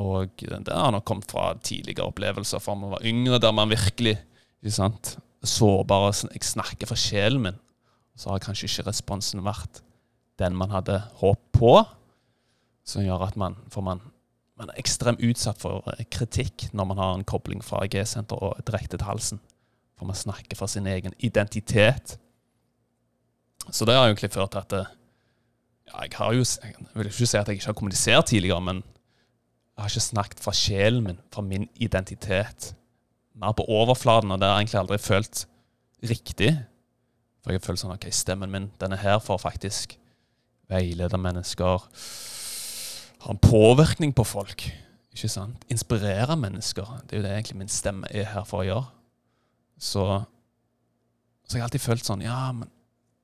Og 0.00 0.32
det 0.40 0.74
har 0.74 0.92
nok 0.94 1.04
kommet 1.06 1.30
fra 1.30 1.52
tidligere 1.58 2.08
opplevelser 2.08 2.62
fra 2.62 2.74
man 2.78 2.94
var 2.94 3.06
yngre, 3.06 3.40
der 3.42 3.54
man 3.54 3.70
virkelig 3.70 4.16
ikke 4.62 4.74
sant, 4.76 5.18
sårbar. 5.44 6.08
og 6.10 6.14
sn- 6.14 6.32
Jeg 6.32 6.42
snakker 6.44 6.86
fra 6.86 6.96
sjelen 6.96 7.42
min. 7.42 7.58
Så 8.16 8.28
har 8.30 8.38
kanskje 8.38 8.68
ikke 8.68 8.88
responsen 8.90 9.40
vært 9.44 9.80
den 10.38 10.56
man 10.56 10.70
hadde 10.70 10.98
håp 11.20 11.40
på, 11.52 11.86
som 12.84 13.02
gjør 13.04 13.26
at 13.28 13.36
man 13.36 13.56
For 13.70 13.80
man, 13.80 14.00
man 14.58 14.68
er 14.68 14.78
ekstremt 14.80 15.20
utsatt 15.24 15.58
for 15.60 15.84
eh, 15.96 16.04
kritikk 16.10 16.68
når 16.74 16.84
man 16.90 16.98
har 16.98 17.14
en 17.14 17.24
kobling 17.24 17.62
fra 17.64 17.86
G-senter 17.86 18.36
og 18.36 18.60
direkte 18.66 18.98
til 18.98 19.06
halsen. 19.06 19.40
For 19.96 20.04
man 20.08 20.16
snakker 20.16 20.56
fra 20.56 20.66
sin 20.68 20.86
egen 20.86 21.12
identitet. 21.18 22.18
Så 23.70 23.84
det 23.84 23.94
har 23.94 24.08
egentlig 24.08 24.32
ført 24.32 24.50
til 24.52 24.58
at 24.58 24.70
det, 24.70 24.86
ja, 25.88 26.02
jeg 26.02 26.12
har 26.16 26.32
jo 26.32 26.44
Jeg 26.62 26.74
vil 26.94 27.06
ikke 27.06 27.26
si 27.26 27.36
at 27.36 27.48
jeg 27.48 27.54
ikke 27.60 27.66
har 27.66 27.72
kommunisert 27.78 28.26
tidligere, 28.26 28.60
men 28.60 28.76
jeg 29.76 29.82
har 29.84 29.88
ikke 29.88 30.00
snakket 30.00 30.40
fra 30.40 30.52
sjelen 30.52 31.04
min, 31.04 31.18
fra 31.32 31.42
min 31.42 31.68
identitet. 31.76 32.74
Mer 33.40 33.56
på 33.56 33.64
overflaten, 33.72 34.32
og 34.34 34.40
det 34.40 34.48
har 34.48 34.58
jeg 34.58 34.66
egentlig 34.66 34.80
aldri 34.82 34.98
følt 35.00 35.46
riktig. 36.10 36.50
For 37.40 37.52
jeg 37.52 37.60
har 37.60 37.64
følt 37.64 37.80
sånn 37.80 37.94
OK, 37.94 38.10
stemmen 38.12 38.52
min, 38.52 38.68
den 38.82 38.92
er 38.92 39.00
her 39.00 39.20
for 39.24 39.40
faktisk 39.40 39.96
veilede 40.70 41.18
mennesker. 41.18 41.86
Ha 43.24 43.32
en 43.32 43.40
påvirkning 43.42 44.12
på 44.16 44.26
folk. 44.28 44.66
Ikke 45.10 45.30
sant? 45.32 45.64
Inspirere 45.72 46.36
mennesker. 46.38 46.88
Det 47.08 47.16
er 47.16 47.22
jo 47.22 47.26
det 47.26 47.32
egentlig 47.34 47.62
min 47.62 47.72
stemme 47.72 48.10
er 48.12 48.28
her 48.34 48.44
for 48.48 48.62
å 48.62 48.68
gjøre. 48.68 48.90
Så, 49.80 50.04
så 51.48 51.56
jeg 51.56 51.62
har 51.62 51.70
alltid 51.70 51.82
følt 51.82 52.04
sånn 52.04 52.20
Ja, 52.20 52.50
men 52.52 52.68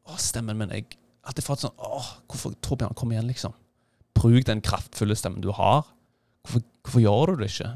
å, 0.09 0.15
stemmen 0.17 0.57
min 0.57 0.71
Jeg 0.73 0.87
har 1.21 1.35
alltid 1.35 1.45
fått 1.45 1.67
sånn 1.67 1.75
Å, 1.77 1.99
hvorfor 2.31 2.55
Torbjørn, 2.65 2.97
kom 2.97 3.13
igjen, 3.13 3.29
liksom. 3.29 3.53
Bruk 4.17 4.47
den 4.49 4.65
kraftfulle 4.65 5.19
stemmen 5.21 5.45
du 5.45 5.51
har. 5.53 5.85
Hvorfor, 6.47 6.65
hvorfor 6.81 7.05
gjør 7.05 7.35
du 7.35 7.43
det 7.43 7.51
ikke? 7.53 7.69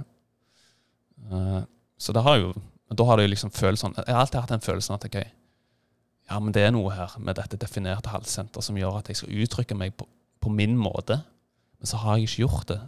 Eh, 1.28 1.60
så 2.00 2.14
det 2.16 2.22
har 2.24 2.38
jo 2.40 2.52
Da 2.90 3.04
har 3.06 3.20
det 3.20 3.28
jo 3.28 3.30
liksom 3.30 3.52
følt 3.54 3.78
sånn 3.78 3.92
Jeg 3.94 4.08
har 4.10 4.24
alltid 4.24 4.40
hatt 4.40 4.50
den 4.50 4.64
følelsen 4.64 4.96
at 4.96 5.04
okay, 5.06 5.28
ja, 6.30 6.38
men 6.38 6.54
det 6.54 6.62
er 6.62 6.72
noe 6.74 6.90
her 6.94 7.12
med 7.18 7.36
dette 7.38 7.58
definerte 7.58 8.10
halssenter 8.10 8.62
som 8.62 8.78
gjør 8.78 9.00
at 9.00 9.10
jeg 9.10 9.18
skal 9.20 9.34
uttrykke 9.44 9.76
meg 9.78 9.96
på, 9.98 10.06
på 10.40 10.50
min 10.54 10.76
måte. 10.78 11.16
Men 11.78 11.90
så 11.90 11.98
har 12.02 12.18
jeg 12.18 12.28
ikke 12.28 12.44
gjort 12.44 12.68
det. 12.70 12.80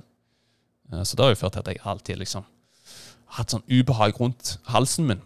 Eh, 0.93 1.03
Så 1.03 1.17
det 1.19 1.25
har 1.25 1.33
jo 1.35 1.41
ført 1.41 1.57
til 1.57 1.65
at 1.65 1.71
jeg 1.73 1.83
alltid 1.85 2.21
liksom 2.23 2.47
har 2.47 3.41
hatt 3.41 3.55
sånn 3.55 3.65
ubehag 3.67 4.19
rundt 4.21 4.57
halsen 4.71 5.09
min. 5.09 5.23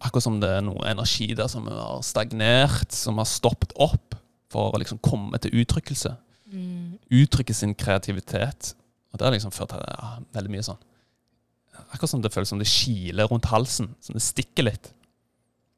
Akkurat 0.00 0.26
som 0.26 0.40
det 0.42 0.50
er 0.56 0.64
noe 0.66 0.86
energi 0.90 1.28
der 1.38 1.48
som 1.52 1.68
har 1.70 2.02
stagnert, 2.02 2.90
som 2.92 3.18
har 3.20 3.28
stoppet 3.30 3.72
opp 3.78 4.16
for 4.50 4.74
å 4.74 4.80
liksom 4.80 4.98
komme 5.04 5.38
til 5.38 5.54
uttrykkelse. 5.62 6.16
Mm. 6.50 6.98
Uttrykke 7.22 7.54
sin 7.54 7.74
kreativitet. 7.78 8.74
Og 9.12 9.18
det 9.18 9.26
har 9.26 9.34
liksom 9.36 9.54
ført 9.54 9.70
til 9.72 9.86
ja, 9.86 10.16
veldig 10.34 10.52
mye 10.52 10.66
sånn 10.66 10.82
Akkurat 11.92 12.10
som 12.10 12.22
det 12.24 12.32
føles 12.34 12.48
som 12.52 12.60
det 12.62 12.68
kiler 12.70 13.28
rundt 13.30 13.48
halsen. 13.50 13.90
Som 14.00 14.18
det 14.18 14.24
stikker 14.24 14.68
litt. 14.68 14.92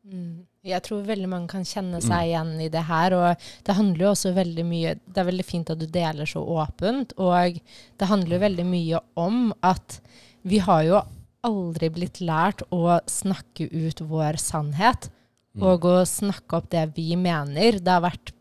Mm. 0.09 0.45
Jeg 0.69 0.83
tror 0.85 1.05
veldig 1.07 1.29
mange 1.31 1.49
kan 1.49 1.65
kjenne 1.65 2.01
Mm. 2.01 2.07
seg 2.09 2.29
igjen 2.29 2.61
i 2.61 2.69
det 2.69 2.83
her. 2.85 3.15
Og 3.15 3.37
det 3.65 3.75
handler 3.77 4.05
jo 4.05 4.11
også 4.13 4.35
veldig 4.35 4.65
mye 4.67 4.95
Det 5.07 5.19
er 5.19 5.31
veldig 5.31 5.45
fint 5.45 5.71
at 5.71 5.79
du 5.79 5.87
deler 5.87 6.27
så 6.27 6.43
åpent. 6.45 7.13
Og 7.19 7.61
det 7.99 8.09
handler 8.09 8.37
jo 8.37 8.47
veldig 8.47 8.67
mye 8.67 9.01
om 9.17 9.53
at 9.63 10.01
vi 10.45 10.59
har 10.59 10.83
jo 10.85 11.03
aldri 11.45 11.89
blitt 11.89 12.21
lært 12.21 12.63
å 12.73 13.01
snakke 13.07 13.69
ut 13.71 14.01
vår 14.01 14.39
sannhet. 14.39 15.09
Mm. 15.57 15.63
Og 15.63 15.81
å 15.89 16.03
snakke 16.07 16.57
opp 16.57 16.69
det 16.71 16.95
vi 16.95 17.15
mener. 17.17 17.79
Det 17.79 17.89
har, 17.89 18.03
vært 18.03 18.33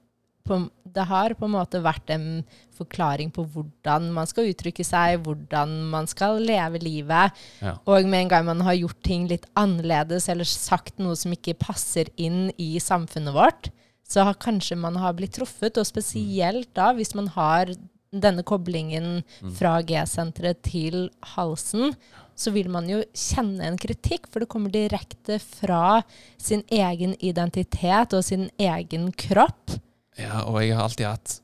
på, 0.45 0.69
det 0.93 1.05
har 1.09 1.33
på 1.37 1.47
en 1.47 1.55
måte 1.55 1.81
vært 1.83 2.09
en 2.13 2.43
forklaring 2.77 3.31
på 3.33 3.45
hvordan 3.53 4.11
man 4.13 4.29
skal 4.29 4.51
uttrykke 4.51 4.85
seg, 4.85 5.21
hvordan 5.25 5.73
man 5.91 6.07
skal 6.09 6.39
leve 6.43 6.81
livet. 6.83 7.33
Ja. 7.63 7.77
Og 7.89 8.05
med 8.05 8.25
en 8.25 8.31
gang 8.35 8.45
man 8.45 8.61
har 8.67 8.77
gjort 8.77 9.01
ting 9.03 9.27
litt 9.31 9.47
annerledes, 9.57 10.29
eller 10.29 10.47
sagt 10.47 10.99
noe 11.01 11.17
som 11.17 11.33
ikke 11.33 11.57
passer 11.57 12.11
inn 12.15 12.51
i 12.57 12.75
samfunnet 12.83 13.33
vårt, 13.35 13.71
så 14.07 14.23
har 14.23 14.39
kanskje 14.39 14.77
man 14.79 14.95
har 14.95 15.17
blitt 15.17 15.35
truffet. 15.35 15.77
Og 15.77 15.87
spesielt 15.89 16.69
da, 16.77 16.93
hvis 16.95 17.15
man 17.17 17.27
har 17.35 17.73
denne 18.13 18.43
koblingen 18.47 19.23
Mm. 19.41 19.51
fra 19.57 19.81
G-senteret 19.83 20.61
til 20.63 21.09
halsen, 21.35 21.93
så 22.37 22.53
vil 22.53 22.69
man 22.69 22.87
jo 22.87 23.01
kjenne 23.13 23.65
en 23.65 23.77
kritikk, 23.77 24.27
for 24.29 24.39
det 24.39 24.47
kommer 24.47 24.69
direkte 24.71 25.39
fra 25.41 26.03
sin 26.37 26.63
egen 26.69 27.15
identitet 27.19 28.13
og 28.13 28.23
sin 28.23 28.49
egen 28.57 29.11
kropp. 29.11 29.73
Ja, 30.17 30.43
og 30.47 30.59
jeg 30.63 30.73
har 30.75 30.87
alltid 30.87 31.05
hatt 31.05 31.35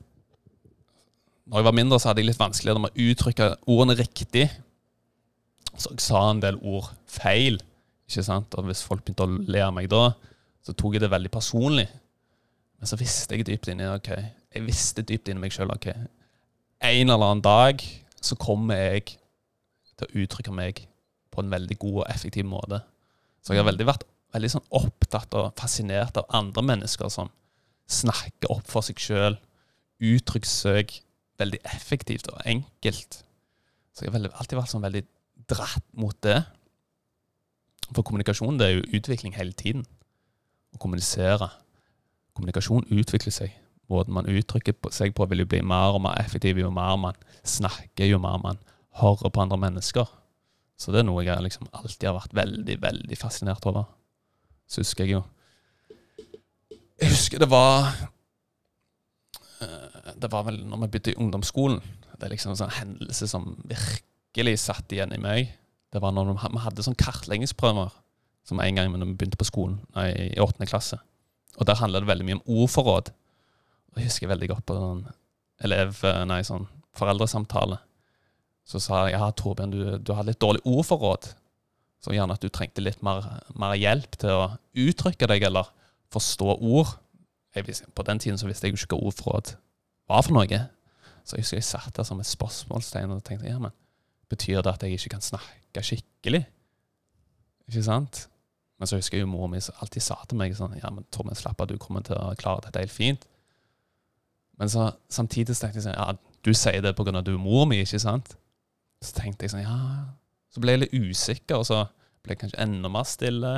Når 1.46 1.60
jeg 1.60 1.66
var 1.68 1.76
mindre, 1.76 1.98
så 2.00 2.10
hadde 2.10 2.22
jeg 2.22 2.30
litt 2.32 2.40
vanskeligere 2.40 2.82
med 2.82 2.94
å 2.94 3.08
uttrykke 3.10 3.48
ordene 3.68 3.98
riktig. 3.98 4.46
Så 5.76 5.92
jeg 5.92 6.00
sa 6.00 6.22
en 6.30 6.40
del 6.40 6.56
ord 6.62 6.88
feil. 7.10 7.58
ikke 8.08 8.24
sant? 8.24 8.56
Og 8.56 8.70
hvis 8.70 8.80
folk 8.86 9.04
begynte 9.04 9.26
å 9.26 9.42
le 9.52 9.60
av 9.60 9.74
meg 9.76 9.90
da, 9.92 10.14
så 10.64 10.72
tok 10.72 10.96
jeg 10.96 11.04
det 11.04 11.12
veldig 11.12 11.30
personlig. 11.34 11.86
Men 12.80 12.88
så 12.88 12.96
visste 12.96 13.36
jeg 13.36 13.46
dypt 13.46 13.68
inni 13.68 13.86
ok, 13.88 14.10
jeg 14.54 14.64
visste 14.64 15.04
dypt 15.04 15.28
inni 15.28 15.44
meg 15.44 15.52
sjøl 15.54 15.72
ok, 15.74 15.90
en 16.84 17.10
eller 17.10 17.26
annen 17.28 17.44
dag 17.44 17.84
så 18.24 18.36
kommer 18.40 18.80
jeg 18.80 19.14
til 19.94 20.08
å 20.08 20.24
uttrykke 20.24 20.52
meg 20.52 20.82
på 21.32 21.42
en 21.42 21.52
veldig 21.52 21.76
god 21.80 22.00
og 22.02 22.10
effektiv 22.10 22.48
måte. 22.48 22.80
Så 23.44 23.54
jeg 23.54 23.62
har 23.62 23.68
veldig 23.68 23.86
vært 23.88 24.04
veldig 24.34 24.50
sånn 24.50 24.66
opptatt 24.74 25.36
og 25.38 25.52
fascinert 25.60 26.18
av 26.18 26.28
andre 26.34 26.64
mennesker 26.72 27.12
som 27.12 27.30
snakker 27.90 28.52
opp 28.52 28.68
for 28.70 28.86
seg 28.86 29.00
sjøl, 29.02 29.38
uttrykker 30.04 30.50
seg 30.50 30.94
veldig 31.40 31.60
effektivt 31.74 32.28
og 32.32 32.40
enkelt. 32.48 33.20
Så 33.94 34.06
jeg 34.06 34.14
har 34.14 34.26
alltid 34.32 34.58
vært 34.58 34.72
sånn 34.72 34.84
veldig 34.84 35.04
dratt 35.50 35.86
mot 35.98 36.16
det. 36.24 36.40
For 37.92 38.06
kommunikasjon 38.06 38.58
det 38.58 38.66
er 38.66 38.78
jo 38.78 38.98
utvikling 38.98 39.36
hele 39.36 39.54
tiden. 39.56 39.84
Å 40.74 40.80
kommunisere. 40.82 41.50
Kommunikasjon 42.34 42.88
utvikler 42.90 43.34
seg. 43.34 43.54
Måten 43.92 44.16
man 44.16 44.28
uttrykker 44.30 44.76
seg 44.94 45.12
på, 45.14 45.26
vil 45.28 45.44
jo 45.44 45.50
bli 45.50 45.60
mer 45.62 45.94
og 45.94 46.02
mer 46.06 46.18
effektiv 46.22 46.58
jo 46.58 46.70
mer 46.74 46.96
man 46.98 47.18
snakker, 47.44 48.08
jo 48.08 48.18
mer 48.22 48.40
man 48.42 48.60
hører 49.00 49.30
på 49.30 49.42
andre 49.42 49.60
mennesker. 49.60 50.08
Så 50.80 50.90
det 50.90 51.02
er 51.02 51.06
noe 51.06 51.22
jeg 51.22 51.44
liksom 51.44 51.68
alltid 51.70 52.08
har 52.08 52.16
vært 52.16 52.34
veldig, 52.34 52.78
veldig 52.82 53.18
fascinert 53.20 53.66
over. 53.68 53.86
Så 54.66 54.82
husker 54.82 55.04
jeg 55.04 55.18
jo 55.18 55.22
Jeg 57.02 57.10
husker 57.10 57.42
det 57.42 57.50
var 57.50 57.88
eh, 59.60 60.12
Det 60.20 60.30
var 60.30 60.46
vel 60.46 60.60
når 60.62 60.84
vi 60.84 60.90
begynte 60.92 61.14
i 61.14 61.18
ungdomsskolen. 61.20 61.80
Det 62.14 62.28
er 62.28 62.34
liksom 62.34 62.54
en 62.54 62.60
sånn 62.60 62.76
hendelse 62.76 63.28
som 63.30 63.54
virkelig 63.66 64.58
satt 64.62 64.92
igjen 64.94 65.14
i 65.16 65.20
meg. 65.22 65.50
Det 65.94 66.02
var 66.02 66.14
når 66.14 66.32
vi 66.36 66.62
hadde 66.62 66.84
sånn 66.86 66.98
kartleggingsprøver 66.98 67.92
som 68.44 68.60
en 68.60 68.78
gang 68.78 68.92
når 68.92 69.08
vi 69.08 69.16
begynte 69.18 69.40
på 69.40 69.48
skolen, 69.48 69.78
nei, 69.96 70.10
i 70.34 70.40
åttende 70.42 70.68
klasse. 70.68 70.98
Og 71.56 71.66
der 71.68 71.78
handla 71.78 72.02
det 72.02 72.10
veldig 72.10 72.26
mye 72.28 72.38
om 72.40 72.62
ordforråd. 72.62 73.10
Jeg 73.96 74.08
husker 74.10 74.30
veldig 74.30 74.50
godt 74.50 74.66
på 74.68 74.76
sånn 74.76 75.04
elev, 75.64 76.00
nei, 76.28 76.42
sånn 76.46 76.66
foreldresamtale. 76.98 77.78
Så 78.68 78.80
sa 78.82 79.04
jeg 79.06 79.16
ja, 79.16 79.30
Torbjørn, 79.36 79.72
du, 79.72 79.96
du 80.00 80.12
har 80.16 80.26
litt 80.26 80.40
dårlig 80.42 80.64
ordforråd. 80.66 81.30
Så 82.04 82.12
gjerne 82.12 82.36
at 82.36 82.44
du 82.44 82.50
trengte 82.52 82.84
litt 82.84 83.00
mer, 83.06 83.24
mer 83.56 83.76
hjelp 83.78 84.18
til 84.20 84.34
å 84.34 84.44
uttrykke 84.84 85.28
deg 85.30 85.46
eller 85.48 85.70
forstå 86.14 86.56
ord. 86.56 86.94
Visste, 87.54 87.86
på 87.94 88.06
den 88.06 88.18
tiden 88.22 88.38
så 88.40 88.48
visste 88.50 88.66
jeg 88.66 88.74
jo 88.74 88.80
ikke 88.80 88.96
hva 88.96 89.10
ordforråd 89.10 89.54
var 90.10 90.24
for 90.26 90.36
noe. 90.36 90.60
Så 91.24 91.38
jeg 91.38 91.44
husker 91.44 91.60
jeg 91.60 91.66
satt 91.68 91.96
der 91.96 92.06
som 92.06 92.20
et 92.20 92.28
spørsmålstegn 92.28 93.14
og 93.14 93.22
tenkte 93.24 93.48
ja, 93.48 93.60
men 93.62 93.74
betyr 94.32 94.62
det 94.64 94.74
at 94.74 94.82
jeg 94.84 94.98
ikke 94.98 95.14
kan 95.16 95.24
snakke 95.24 95.84
skikkelig? 95.84 96.44
Ikke 97.68 97.84
sant? 97.86 98.26
Men 98.78 98.90
så 98.90 98.98
husker 98.98 99.18
jeg 99.18 99.24
jo 99.24 99.30
mor 99.30 99.46
mi 99.48 99.60
alltid 99.60 100.02
sa 100.02 100.18
til 100.28 100.38
meg 100.40 100.56
sånn 100.58 100.74
Ja, 100.80 100.90
men 100.92 101.06
Torbjørn, 101.14 101.38
slapp 101.38 101.62
av, 101.62 101.70
du 101.70 101.78
kommer 101.80 102.04
til 102.04 102.18
å 102.18 102.34
klare 102.38 102.66
dette 102.66 102.82
helt 102.82 102.92
fint. 102.92 103.28
Men 104.60 104.70
så, 104.70 104.90
samtidig 105.10 105.56
tenkte 105.56 105.80
jeg 105.80 105.86
sånn 105.86 105.96
Ja, 105.96 106.14
du 106.44 106.52
sier 106.52 106.82
det 106.84 106.94
pga. 106.98 107.14
at 107.18 107.26
du 107.26 107.34
er 107.34 107.40
mor 107.40 107.64
mi, 107.70 107.80
ikke 107.82 108.02
sant? 108.02 108.34
Så 109.02 109.14
tenkte 109.16 109.46
jeg 109.46 109.54
sånn 109.54 109.64
Ja 109.64 109.78
Så 110.52 110.62
ble 110.62 110.74
jeg 110.74 110.84
litt 110.84 110.94
usikker, 110.94 111.62
og 111.62 111.68
så 111.70 111.84
ble 112.24 112.34
jeg 112.34 112.42
kanskje 112.44 112.60
enda 112.62 112.90
mer 112.92 113.06
stille. 113.08 113.54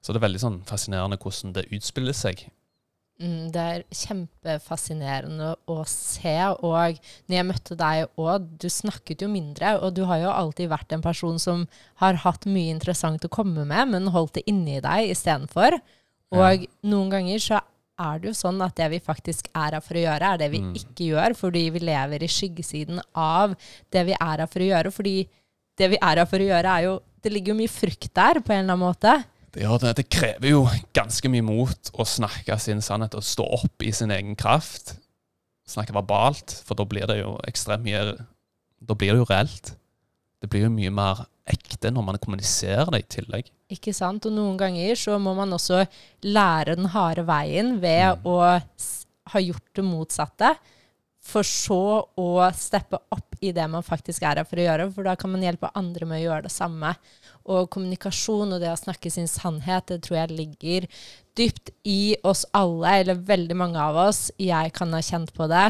Så 0.00 0.12
det 0.12 0.20
er 0.20 0.26
veldig 0.28 0.40
sånn 0.42 0.62
fascinerende 0.68 1.18
hvordan 1.20 1.54
det 1.56 1.68
utspiller 1.76 2.16
seg. 2.16 2.46
Mm, 3.20 3.50
det 3.52 3.60
er 3.60 3.82
kjempefascinerende 3.92 5.50
å 5.68 5.82
se. 5.88 6.36
Og 6.64 7.00
når 7.28 7.36
jeg 7.36 7.48
møtte 7.50 7.76
deg 7.76 8.20
òg, 8.20 8.46
du 8.62 8.68
snakket 8.72 9.24
jo 9.26 9.28
mindre. 9.28 9.74
Og 9.84 9.92
du 9.98 10.06
har 10.08 10.22
jo 10.22 10.30
alltid 10.32 10.70
vært 10.72 10.94
en 10.96 11.04
person 11.04 11.36
som 11.42 11.66
har 12.00 12.22
hatt 12.24 12.48
mye 12.48 12.72
interessant 12.72 13.26
å 13.26 13.32
komme 13.32 13.66
med, 13.68 13.92
men 13.92 14.12
holdt 14.14 14.38
det 14.38 14.46
inni 14.48 14.78
deg 14.80 15.12
istedenfor. 15.12 15.76
Og 16.32 16.64
ja. 16.64 16.70
noen 16.88 17.12
ganger 17.12 17.42
så 17.44 17.58
er 18.00 18.22
det 18.22 18.30
jo 18.30 18.38
sånn 18.38 18.62
at 18.64 18.78
det 18.78 18.86
vi 18.94 19.02
faktisk 19.04 19.50
er 19.52 19.76
her 19.76 19.84
for 19.84 19.98
å 19.98 20.04
gjøre, 20.06 20.30
er 20.32 20.40
det 20.40 20.48
vi 20.54 20.62
mm. 20.64 20.70
ikke 20.80 21.08
gjør, 21.10 21.34
fordi 21.36 21.66
vi 21.74 21.82
lever 21.84 22.24
i 22.24 22.30
skyggesiden 22.30 23.02
av 23.18 23.52
det 23.92 24.06
vi 24.08 24.14
er 24.16 24.40
her 24.40 24.48
for 24.48 24.64
å 24.64 24.70
gjøre. 24.70 24.94
Fordi 24.94 25.14
det 25.76 25.90
vi 25.92 26.00
er 26.00 26.22
her 26.22 26.30
for 26.30 26.40
å 26.40 26.50
gjøre, 26.50 26.78
er 26.78 26.88
jo 26.88 26.98
Det 27.20 27.28
ligger 27.28 27.52
jo 27.52 27.58
mye 27.58 27.68
frykt 27.68 28.14
der, 28.16 28.38
på 28.40 28.54
en 28.54 28.62
eller 28.62 28.72
annen 28.72 28.80
måte. 28.80 29.12
Det, 29.50 29.64
gjør 29.64 29.82
det. 29.82 29.96
det 29.98 30.06
krever 30.12 30.52
jo 30.52 30.64
ganske 30.94 31.30
mye 31.32 31.44
mot 31.44 31.90
å 31.98 32.06
snakke 32.06 32.58
sin 32.62 32.82
sannhet 32.84 33.16
og 33.18 33.26
stå 33.26 33.46
opp 33.60 33.82
i 33.82 33.92
sin 33.94 34.12
egen 34.14 34.36
kraft. 34.38 34.94
Snakke 35.70 35.94
verbalt, 35.94 36.54
for 36.66 36.78
da 36.78 36.86
blir 36.86 37.06
det 37.10 37.20
jo 37.20 37.36
ekstremt 37.48 37.86
mye 37.86 38.14
Da 38.80 38.96
blir 38.96 39.12
det 39.12 39.20
jo 39.20 39.28
reelt. 39.28 39.74
Det 40.40 40.48
blir 40.48 40.64
jo 40.64 40.72
mye 40.72 40.90
mer 40.94 41.26
ekte 41.50 41.90
når 41.92 42.06
man 42.06 42.18
kommuniserer 42.22 42.88
det 42.94 43.02
i 43.02 43.08
tillegg. 43.16 43.50
Ikke 43.74 43.92
sant? 43.96 44.26
Og 44.26 44.34
noen 44.34 44.56
ganger 44.60 44.96
så 44.98 45.18
må 45.20 45.34
man 45.36 45.52
også 45.52 45.82
lære 46.24 46.78
den 46.78 46.90
harde 46.94 47.26
veien 47.28 47.76
ved 47.82 48.22
mm. 48.22 48.28
å 48.30 48.38
ha 49.30 49.42
gjort 49.42 49.76
det 49.76 49.84
motsatte, 49.86 50.54
for 51.20 51.46
så 51.46 51.82
å 52.18 52.30
steppe 52.56 52.98
opp 53.12 53.29
i 53.40 53.52
det 53.56 53.66
man 53.72 53.84
faktisk 53.84 54.24
er 54.26 54.40
her 54.40 54.48
for 54.48 54.60
å 54.60 54.66
gjøre. 54.66 54.88
For 54.94 55.06
da 55.08 55.16
kan 55.18 55.32
man 55.32 55.44
hjelpe 55.44 55.72
andre 55.78 56.08
med 56.08 56.20
å 56.20 56.24
gjøre 56.24 56.46
det 56.46 56.54
samme. 56.54 56.92
Og 57.50 57.70
kommunikasjon 57.72 58.56
og 58.56 58.62
det 58.62 58.72
å 58.72 58.78
snakke 58.78 59.12
sin 59.12 59.28
sannhet, 59.30 59.88
det 59.90 60.02
tror 60.06 60.20
jeg 60.22 60.36
ligger 60.36 60.88
dypt 61.38 61.72
i 61.88 62.16
oss 62.26 62.44
alle, 62.56 62.98
eller 63.00 63.24
veldig 63.30 63.56
mange 63.56 63.80
av 63.80 63.98
oss. 64.08 64.28
Jeg 64.40 64.74
kan 64.76 64.92
ha 64.96 65.02
kjent 65.04 65.32
på 65.36 65.48
det. 65.50 65.68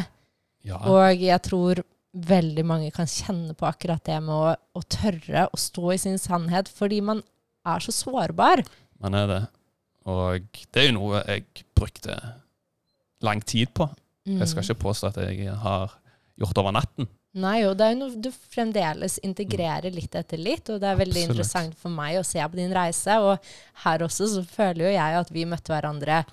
Ja. 0.67 0.81
Og 0.91 1.23
jeg 1.23 1.41
tror 1.47 1.83
veldig 2.11 2.65
mange 2.67 2.91
kan 2.95 3.07
kjenne 3.09 3.55
på 3.55 3.69
akkurat 3.69 4.03
det 4.07 4.19
med 4.25 4.35
å, 4.35 4.55
å 4.77 4.83
tørre 4.91 5.47
å 5.47 5.61
stå 5.61 5.95
i 5.95 6.01
sin 6.03 6.19
sannhet, 6.19 6.69
fordi 6.69 6.99
man 7.07 7.23
er 7.69 7.85
så 7.85 7.95
sårbar. 7.95 8.65
Man 9.01 9.17
er 9.17 9.31
det. 9.31 9.41
Og 10.11 10.47
det 10.73 10.83
er 10.83 10.91
jo 10.91 10.97
noe 10.99 11.23
jeg 11.23 11.65
brukte 11.77 12.17
lang 13.25 13.43
tid 13.45 13.71
på. 13.77 13.87
Jeg 14.27 14.49
skal 14.49 14.63
mm. 14.63 14.67
ikke 14.69 14.83
påstå 14.85 15.11
at 15.11 15.19
jeg 15.23 15.55
har 15.63 15.97
gjort 16.41 16.61
over 16.63 16.75
natten. 16.77 17.09
Nei, 17.39 17.61
og 17.63 17.77
det 17.79 17.87
er 17.87 17.93
jo 17.95 17.99
noe 18.01 18.21
du 18.25 18.29
fremdeles 18.35 19.21
integrerer 19.23 19.95
litt 19.95 20.17
etter 20.19 20.41
litt, 20.41 20.67
og 20.73 20.81
det 20.83 20.89
er 20.91 20.99
veldig 20.99 21.15
Absolutt. 21.15 21.31
interessant 21.31 21.77
for 21.79 21.95
meg 21.95 22.19
å 22.19 22.25
se 22.27 22.43
på 22.43 22.59
din 22.59 22.73
reise. 22.75 23.19
Og 23.23 23.53
her 23.85 24.03
også 24.03 24.27
så 24.33 24.43
føler 24.43 24.89
jo 24.89 24.95
jeg 24.97 25.19
at 25.21 25.31
vi 25.31 25.47
møtte 25.47 25.71
hverandre 25.71 26.25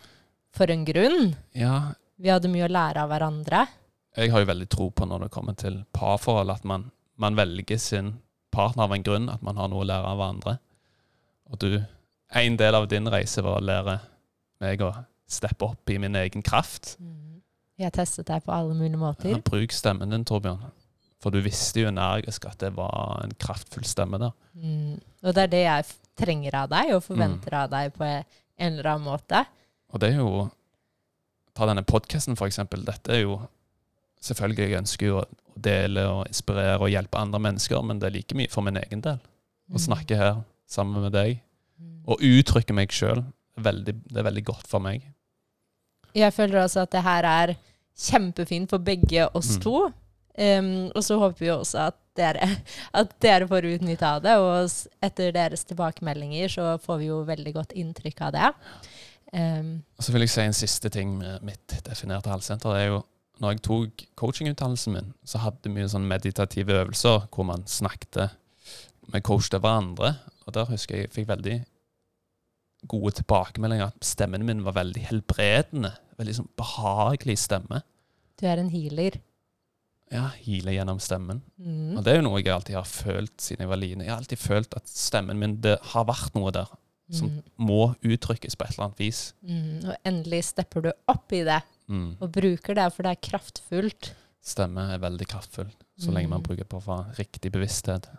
for 0.57 0.73
en 0.73 0.85
grunn. 0.87 1.35
Ja. 1.53 1.93
Vi 2.17 2.31
hadde 2.33 2.49
mye 2.49 2.65
å 2.65 2.71
lære 2.73 3.03
av 3.03 3.11
hverandre. 3.13 3.67
Jeg 4.17 4.33
har 4.33 4.41
jo 4.41 4.49
veldig 4.49 4.69
tro 4.73 4.87
på 4.89 5.05
når 5.05 5.27
det 5.27 5.33
kommer 5.35 5.57
til 5.59 5.83
parforhold, 5.93 6.49
at 6.55 6.65
man, 6.65 6.87
man 7.21 7.37
velger 7.37 7.77
sin 7.77 8.15
partner 8.49 8.87
av 8.87 8.95
en 8.95 9.05
grunn, 9.05 9.29
at 9.29 9.45
man 9.45 9.61
har 9.61 9.69
noe 9.69 9.85
å 9.85 9.87
lære 9.91 10.15
av 10.15 10.17
hverandre. 10.17 10.57
Og 11.51 11.61
du 11.61 11.69
En 12.27 12.57
del 12.59 12.75
av 12.75 12.89
din 12.91 13.07
reise 13.07 13.39
var 13.39 13.61
å 13.61 13.63
lære 13.63 13.93
meg 14.59 14.81
å 14.83 14.89
steppe 15.31 15.63
opp 15.63 15.89
i 15.89 15.95
min 15.95 16.15
egen 16.19 16.43
kraft. 16.43 16.97
Mm. 16.99 17.37
Jeg 17.79 17.93
testet 17.95 18.27
deg 18.27 18.43
på 18.43 18.51
alle 18.51 18.73
mulige 18.75 18.99
måter. 18.99 19.29
Ja, 19.31 19.39
bruk 19.39 19.71
stemmen 19.71 20.11
din, 20.11 20.25
Torbjørn. 20.27 20.65
For 21.23 21.33
du 21.33 21.39
visste 21.41 21.81
jo 21.81 21.89
energisk 21.89 22.45
at 22.45 22.59
det 22.61 22.75
var 22.77 23.23
en 23.23 23.33
kraftfull 23.41 23.85
stemme 23.89 24.19
der. 24.21 24.35
Mm. 24.53 24.99
Og 25.25 25.33
det 25.33 25.47
er 25.47 25.53
det 25.53 25.63
jeg 25.63 25.87
trenger 26.17 26.59
av 26.63 26.69
deg, 26.73 26.93
og 26.95 27.05
forventer 27.05 27.53
mm. 27.53 27.59
av 27.61 27.71
deg 27.73 27.95
på 27.95 28.05
en 28.07 28.71
eller 28.71 28.91
annen 28.93 29.07
måte. 29.07 29.41
Og 29.93 30.01
det 30.03 30.13
er 30.13 30.21
jo 30.21 30.47
Ta 31.57 31.65
denne 31.65 31.81
podkasten, 31.81 32.35
for 32.37 32.45
eksempel. 32.45 32.83
Dette 32.85 33.15
er 33.15 33.23
jo 33.23 33.39
Selvfølgelig 34.27 34.65
jeg 34.65 34.79
ønsker 34.79 35.05
jo 35.07 35.17
å 35.21 35.25
dele 35.61 36.03
og 36.09 36.23
inspirere 36.25 36.79
og 36.81 36.89
hjelpe 36.89 37.19
andre 37.21 37.39
mennesker, 37.41 37.83
men 37.85 37.99
det 38.01 38.07
er 38.09 38.15
like 38.15 38.37
mye 38.37 38.49
for 38.49 38.65
min 38.65 38.79
egen 38.81 39.03
del. 39.05 39.19
Å 39.69 39.77
mm. 39.77 39.83
snakke 39.83 40.17
her 40.17 40.39
sammen 40.69 41.05
med 41.05 41.13
deg. 41.13 41.37
Mm. 41.77 41.99
Og 42.09 42.23
uttrykke 42.25 42.75
meg 42.75 42.95
sjøl. 42.97 43.21
Det 43.61 43.93
er 43.93 44.25
veldig 44.25 44.43
godt 44.49 44.65
for 44.69 44.83
meg. 44.83 45.05
Jeg 46.17 46.33
føler 46.33 46.63
også 46.63 46.87
at 46.87 46.95
det 46.95 47.03
her 47.05 47.29
er 47.29 47.53
kjempefint 48.07 48.73
for 48.73 48.83
begge 48.83 49.29
oss 49.37 49.53
mm. 49.57 49.61
to. 49.65 49.75
Um, 50.37 50.91
og 50.93 51.01
så 51.01 51.17
håper 51.17 51.41
vi 51.41 51.49
også 51.49 51.87
at 51.87 51.97
dere, 52.17 52.45
at 52.99 53.13
dere 53.23 53.47
får 53.49 53.69
utnytte 53.73 54.05
av 54.05 54.23
det. 54.25 54.37
Og 54.37 55.03
etter 55.05 55.33
deres 55.35 55.65
tilbakemeldinger 55.69 56.53
så 56.53 56.69
får 56.83 57.01
vi 57.01 57.11
jo 57.11 57.23
veldig 57.27 57.53
godt 57.57 57.75
inntrykk 57.77 58.25
av 58.29 58.33
det. 58.37 58.49
Um, 59.33 59.71
og 59.97 60.05
så 60.05 60.13
vil 60.13 60.23
jeg 60.23 60.33
si 60.33 60.43
en 60.45 60.55
siste 60.55 60.91
ting 60.93 61.17
med 61.19 61.45
mitt 61.45 61.79
definerte 61.85 62.31
halssenter. 62.31 62.73
det 62.73 62.85
er 62.85 62.91
jo 62.95 63.03
når 63.37 63.53
jeg 63.53 63.63
tok 63.67 64.03
coachingutdannelsen 64.17 64.95
min, 64.95 65.09
så 65.27 65.41
hadde 65.43 65.69
vi 65.69 65.83
sånn 65.85 66.07
meditative 66.09 66.79
øvelser 66.79 67.27
hvor 67.29 67.45
man 67.45 67.67
snakket 67.69 68.31
med 69.13 69.23
coach 69.25 69.51
til 69.53 69.61
hverandre. 69.61 70.15
Og 70.47 70.55
der 70.55 70.69
husker 70.71 70.97
jeg 70.97 71.07
jeg 71.07 71.13
fikk 71.13 71.27
veldig 71.29 71.57
gode 72.89 73.13
tilbakemeldinger. 73.19 73.91
At 73.91 74.09
stemmen 74.09 74.45
min 74.47 74.63
var 74.65 74.77
veldig 74.79 75.05
helbredende. 75.11 75.93
Veldig 76.17 76.37
sånn 76.39 76.49
behagelig 76.57 77.37
stemme. 77.43 77.83
Du 78.41 78.47
er 78.49 78.61
en 78.61 78.73
healer. 78.73 79.19
Ja, 80.13 80.29
hile 80.39 80.71
gjennom 80.71 80.99
stemmen. 81.03 81.41
Mm. 81.59 81.97
Og 81.97 82.03
det 82.05 82.13
er 82.13 82.21
jo 82.21 82.27
noe 82.29 82.39
jeg 82.39 82.53
alltid 82.53 82.77
har 82.77 82.87
følt 82.87 83.35
siden 83.43 83.65
jeg 83.65 83.71
var 83.71 83.81
liten. 83.81 84.03
Jeg 84.05 84.13
har 84.13 84.21
alltid 84.21 84.39
følt 84.39 84.77
at 84.77 84.87
stemmen 84.87 85.39
min 85.41 85.57
Det 85.63 85.75
har 85.93 86.07
vært 86.07 86.37
noe 86.37 86.53
der 86.55 86.69
som 87.13 87.29
mm. 87.31 87.41
må 87.63 87.81
uttrykkes 88.03 88.57
på 88.57 88.65
et 88.65 88.75
eller 88.75 88.89
annet 88.89 89.01
vis. 89.01 89.21
Mm. 89.47 89.87
Og 89.87 90.07
endelig 90.07 90.43
stepper 90.49 90.87
du 90.87 90.89
opp 91.11 91.35
i 91.35 91.43
det, 91.47 91.59
mm. 91.87 92.09
og 92.19 92.31
bruker 92.35 92.77
det, 92.77 92.87
for 92.95 93.07
det 93.07 93.13
er 93.13 93.25
kraftfullt. 93.29 94.11
Stemme 94.47 94.87
er 94.93 95.03
veldig 95.03 95.27
kraftfull, 95.27 95.69
så 95.99 96.11
lenge 96.11 96.31
man 96.31 96.43
mm. 96.43 96.47
bruker 96.47 96.67
på 96.69 96.81
for 96.83 97.07
riktig 97.19 97.51
bevissthet. 97.55 98.09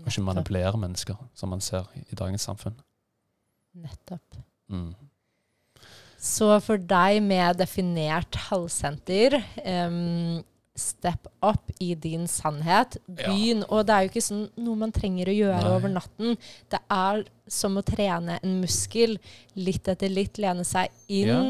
Og 0.00 0.08
ikke 0.08 0.24
manipulere 0.24 0.78
mennesker, 0.80 1.18
som 1.36 1.52
man 1.52 1.62
ser 1.62 1.90
i, 1.98 2.04
i 2.14 2.18
dagens 2.18 2.46
samfunn. 2.48 2.78
Nettopp. 3.82 4.38
Mm. 4.72 4.92
Så 6.22 6.48
for 6.62 6.78
deg 6.78 7.18
med 7.26 7.58
definert 7.58 8.38
halvsenter 8.46 9.40
um, 9.58 10.38
Step 10.78 11.26
up 11.44 11.68
i 11.84 11.92
din 11.94 12.24
sannhet. 12.30 12.96
Begynn. 13.06 13.60
Ja. 13.60 13.68
Og 13.68 13.86
det 13.86 13.94
er 13.94 14.06
jo 14.06 14.12
ikke 14.12 14.24
sånn 14.24 14.46
noe 14.64 14.78
man 14.80 14.94
trenger 14.94 15.28
å 15.28 15.36
gjøre 15.36 15.60
Nei. 15.66 15.74
over 15.76 15.92
natten. 15.92 16.38
Det 16.72 16.80
er 16.88 17.26
som 17.50 17.76
å 17.76 17.84
trene 17.84 18.38
en 18.40 18.56
muskel. 18.62 19.18
Litt 19.58 19.90
etter 19.92 20.12
litt 20.12 20.40
lene 20.40 20.64
seg 20.64 20.88
inn 21.12 21.28
ja. 21.28 21.42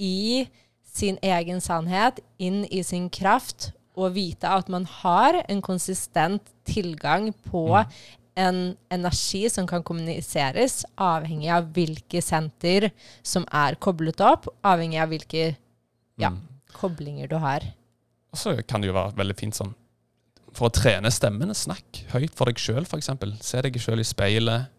i 0.00 0.46
sin 0.90 1.20
egen 1.22 1.60
sannhet, 1.62 2.18
inn 2.42 2.64
i 2.66 2.82
sin 2.86 3.08
kraft, 3.12 3.70
og 3.98 4.14
vite 4.16 4.48
at 4.48 4.70
man 4.72 4.86
har 5.00 5.42
en 5.44 5.60
konsistent 5.62 6.52
tilgang 6.68 7.30
på 7.50 7.66
mm. 7.68 7.98
en 8.40 8.60
energi 8.92 9.44
som 9.52 9.68
kan 9.70 9.84
kommuniseres, 9.86 10.82
avhengig 10.96 11.50
av 11.52 11.68
hvilke 11.76 12.22
senter 12.24 12.90
som 13.22 13.46
er 13.52 13.78
koblet 13.82 14.22
opp, 14.24 14.48
avhengig 14.66 15.02
av 15.02 15.12
hvilke 15.12 15.44
ja, 16.20 16.32
mm. 16.32 16.40
koblinger 16.80 17.30
du 17.30 17.36
har. 17.42 17.66
Og 18.30 18.38
så 18.38 18.54
kan 18.62 18.82
det 18.82 18.90
jo 18.90 18.96
være 18.96 19.16
veldig 19.18 19.36
fint 19.38 19.56
sånn 19.58 19.72
For 20.54 20.68
å 20.68 20.74
trene 20.74 21.10
stemmene, 21.14 21.54
snakk 21.54 22.04
høyt 22.12 22.34
for 22.38 22.50
deg 22.50 22.60
sjøl, 22.62 22.86
f.eks. 22.86 23.10
Se 23.46 23.62
deg 23.66 23.78
sjøl 23.82 24.02
i 24.02 24.06
speilet. 24.06 24.70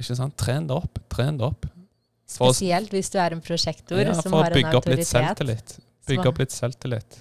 Ikke 0.00 0.18
sant? 0.18 0.34
Tren 0.38 0.66
det 0.68 0.76
opp. 0.76 1.00
Tren 1.12 1.38
det 1.40 1.46
opp. 1.46 1.68
For 2.26 2.50
Spesielt 2.50 2.90
hvis 2.94 3.12
du 3.14 3.20
er 3.22 3.36
en 3.36 3.42
prosjektor 3.44 4.02
ja, 4.02 4.16
som 4.18 4.34
har 4.34 4.50
en 4.50 4.58
autoritet. 4.58 4.58
For 4.58 4.58
å 4.58 4.58
bygge 4.58 4.80
opp 4.80 4.90
litt 4.90 5.10
selvtillit. 5.12 5.76
Bygge 6.10 6.32
opp 6.32 6.42
litt 6.42 6.54
selvtillit. 6.54 7.20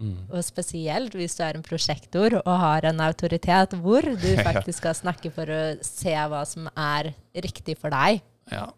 Mm. 0.00 0.16
Og 0.32 0.40
spesielt 0.44 1.12
hvis 1.16 1.34
du 1.36 1.42
er 1.44 1.58
en 1.58 1.64
prosjektor 1.64 2.38
og 2.38 2.54
har 2.62 2.86
en 2.88 3.02
autoritet 3.04 3.74
hvor 3.82 4.04
du 4.04 4.28
faktisk 4.48 4.80
skal 4.80 4.96
snakke 4.96 5.32
for 5.34 5.52
å 5.52 5.62
se 5.84 6.14
hva 6.32 6.40
som 6.48 6.70
er 6.72 7.12
riktig 7.36 7.76
for 7.80 7.92
deg. 7.92 8.22
Ja, 8.48 8.70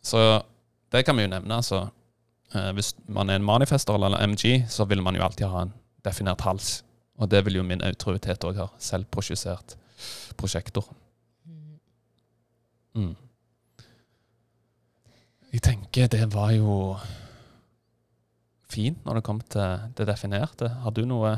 så 0.00 0.40
det 0.90 1.04
kan 1.06 1.18
vi 1.18 1.26
jo 1.26 1.32
nevne. 1.34 1.60
altså. 1.60 1.84
Eh, 2.54 2.70
hvis 2.74 2.94
man 3.06 3.30
er 3.30 3.38
en 3.38 3.46
manifester 3.46 3.94
eller 3.94 4.16
en 4.16 4.30
MG, 4.34 4.64
så 4.68 4.84
vil 4.84 5.02
man 5.02 5.16
jo 5.16 5.22
alltid 5.22 5.46
ha 5.46 5.62
en 5.62 5.72
definert 6.04 6.40
hals. 6.40 6.80
Og 7.20 7.30
det 7.30 7.44
vil 7.44 7.60
jo 7.60 7.66
min 7.66 7.82
autoritet 7.84 8.44
òg 8.44 8.58
ha. 8.58 8.68
Selvprosjisert 8.78 9.76
prosjektor. 10.40 10.86
Mm. 11.44 11.78
mm. 12.94 13.16
Jeg 15.50 15.62
tenker 15.66 16.06
det 16.06 16.28
var 16.30 16.52
jo 16.54 16.96
fint 18.70 19.00
når 19.04 19.18
det 19.18 19.24
kom 19.26 19.40
til 19.40 19.88
det 19.98 20.06
definerte. 20.06 20.68
Har 20.82 20.94
du 20.94 21.02
noe 21.06 21.34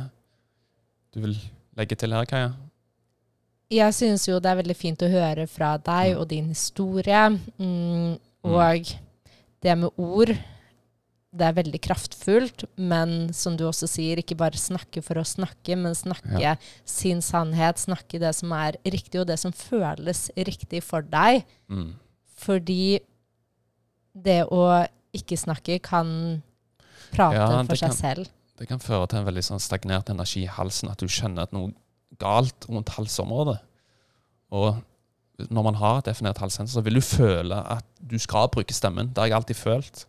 du 1.12 1.20
vil 1.25 1.37
legge 1.77 1.96
til 1.96 2.12
her, 2.12 2.29
Kaja? 2.29 2.53
Jeg 3.72 3.94
syns 3.96 4.27
jo 4.29 4.37
det 4.40 4.51
er 4.51 4.59
veldig 4.61 4.77
fint 4.77 5.03
å 5.05 5.09
høre 5.09 5.46
fra 5.48 5.75
deg 5.81 6.12
mm. 6.12 6.20
og 6.20 6.27
din 6.29 6.51
historie. 6.53 7.22
Mm, 7.57 8.18
og 8.44 8.92
mm. 8.92 9.33
det 9.64 9.79
med 9.81 9.96
ord 9.96 10.35
det 11.33 11.47
er 11.49 11.55
veldig 11.57 11.81
kraftfullt, 11.81 12.64
men 12.77 13.33
som 13.33 13.55
du 13.57 13.64
også 13.64 13.88
sier, 13.88 14.21
ikke 14.21 14.37
bare 14.37 14.59
snakke 14.61 15.01
for 15.05 15.16
å 15.16 15.25
snakke, 15.25 15.77
men 15.81 15.95
snakke 15.97 16.40
Ja. 16.40 16.57
sin 16.85 17.23
sannhet, 17.25 17.81
snakke 17.81 18.21
det 18.21 18.35
som 18.37 18.53
er 18.53 18.77
riktig, 18.85 19.21
og 19.23 19.27
det 19.29 19.38
som 19.40 19.53
føles 19.53 20.27
riktig 20.37 20.83
for 20.85 21.01
deg. 21.01 21.45
Mm. 21.71 21.95
Fordi 22.37 23.01
det 24.14 24.42
å 24.53 24.87
ikke 25.16 25.38
snakke 25.40 25.81
kan 25.83 26.42
prate 27.12 27.35
Ja, 27.40 27.62
for 27.64 27.77
seg 27.77 27.88
kan- 27.88 27.97
selv. 27.97 28.29
Det 28.59 28.68
kan 28.68 28.79
føre 28.79 29.09
til 29.09 29.18
en 29.18 29.27
veldig 29.27 29.42
sånn 29.42 29.61
stagnert 29.61 30.11
energi 30.11 30.45
i 30.45 30.47
halsen, 30.53 30.90
at 30.90 30.99
du 30.99 31.07
skjønner 31.07 31.42
at 31.42 31.53
noe 31.53 31.73
galt 32.18 32.66
rundt 32.68 32.88
halsområdet. 32.90 33.59
Og 34.53 34.83
når 35.51 35.64
man 35.64 35.75
har 35.75 35.99
et 35.99 36.05
definert 36.05 36.37
halssensor, 36.38 36.81
så 36.81 36.85
vil 36.85 36.95
du 36.95 37.01
føle 37.01 37.57
at 37.71 37.85
du 38.07 38.18
skal 38.18 38.49
bruke 38.49 38.73
stemmen. 38.73 39.09
Det 39.09 39.16
har 39.18 39.29
jeg 39.29 39.37
alltid 39.40 39.57
følt. 39.57 40.05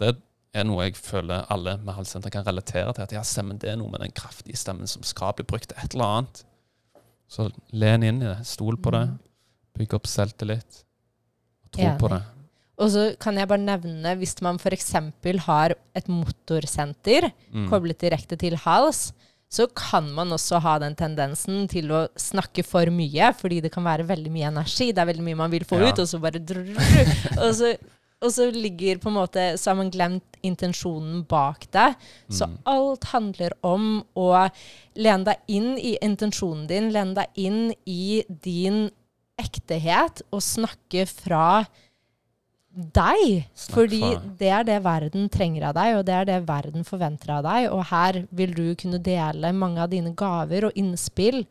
Det 0.00 0.14
er 0.56 0.64
noe 0.66 0.88
jeg 0.88 0.96
føler 0.98 1.44
alle 1.52 1.76
med 1.84 1.94
halssenter 1.94 2.32
kan 2.34 2.46
relatere 2.46 2.92
til. 2.96 3.04
At 3.06 3.12
ja, 3.14 3.22
stemmen 3.26 3.60
det 3.62 3.70
er 3.70 3.76
noe 3.78 3.90
med 3.92 4.00
den 4.02 4.12
kraftige 4.16 4.58
stemmen 4.58 4.88
som 4.90 5.04
skal 5.06 5.34
bli 5.38 5.44
brukt 5.46 5.68
til 5.70 5.78
et 5.78 5.94
eller 5.94 6.16
annet. 6.16 6.42
Så 7.30 7.50
len 7.70 8.02
inn 8.08 8.22
i 8.24 8.26
det. 8.32 8.40
Stol 8.48 8.76
på 8.82 8.90
det. 8.96 9.04
Bygg 9.78 9.94
opp 10.00 10.08
selvtillit. 10.10 10.80
Tro 11.70 11.92
på 12.00 12.08
det. 12.10 12.22
Og 12.80 12.88
så 12.90 13.02
kan 13.20 13.36
jeg 13.36 13.46
bare 13.46 13.60
nevne, 13.60 14.14
hvis 14.18 14.32
man 14.42 14.56
f.eks. 14.58 14.88
har 15.46 15.74
et 15.94 16.06
motorsenter 16.08 17.30
Mm. 17.52 17.68
koblet 17.68 17.98
direkte 18.00 18.36
til 18.38 18.56
hals, 18.56 19.12
så 19.50 19.66
kan 19.74 20.08
man 20.14 20.30
også 20.32 20.60
ha 20.62 20.78
den 20.78 20.94
tendensen 20.94 21.68
til 21.68 21.90
å 21.90 22.08
snakke 22.16 22.64
for 22.64 22.86
mye, 22.86 23.32
fordi 23.34 23.60
det 23.60 23.72
kan 23.74 23.84
være 23.84 24.06
veldig 24.06 24.30
mye 24.30 24.48
energi. 24.48 24.92
Det 24.92 24.98
er 25.02 25.06
veldig 25.12 25.24
mye 25.26 25.36
man 25.36 25.50
vil 25.50 25.64
få 25.64 25.80
Ja. 25.80 25.90
ut, 25.90 25.98
og 25.98 26.06
så 26.08 26.20
bare 26.20 26.38
drrrr, 26.38 26.74
og, 27.44 27.54
så, 27.54 27.76
og 28.22 28.30
så 28.34 28.50
ligger 28.52 28.98
på 29.00 29.08
en 29.08 29.16
måte 29.16 29.44
Så 29.58 29.70
har 29.70 29.76
man 29.78 29.90
glemt 29.90 30.24
intensjonen 30.42 31.22
bak 31.28 31.66
det. 31.72 31.94
Så 32.28 32.46
Mm. 32.46 32.58
alt 32.66 33.04
handler 33.04 33.52
om 33.64 34.04
å 34.16 34.50
lene 34.96 35.24
deg 35.24 35.36
inn 35.48 35.78
i 35.78 35.96
intensjonen 36.02 36.66
din, 36.66 36.90
lene 36.92 37.14
deg 37.14 37.28
inn 37.36 37.74
i 37.86 38.22
din 38.28 38.90
ektehet, 39.38 40.22
og 40.32 40.40
snakke 40.40 41.06
fra 41.08 41.66
deg. 42.72 43.46
Snakk 43.54 43.74
Fordi 43.74 44.00
fra- 44.00 44.22
det 44.38 44.48
er 44.48 44.64
det 44.64 44.82
verden 44.84 45.28
trenger 45.28 45.68
av 45.68 45.74
deg, 45.74 45.96
og 45.96 46.04
det 46.06 46.14
er 46.14 46.24
det 46.24 46.46
verden 46.46 46.84
forventer 46.84 47.30
av 47.38 47.42
deg. 47.44 47.70
Og 47.72 47.84
her 47.86 48.26
vil 48.32 48.54
du 48.54 48.74
kunne 48.76 49.02
dele 49.02 49.52
mange 49.52 49.78
av 49.78 49.90
dine 49.90 50.14
gaver 50.14 50.64
og 50.66 50.72
innspill 50.74 51.46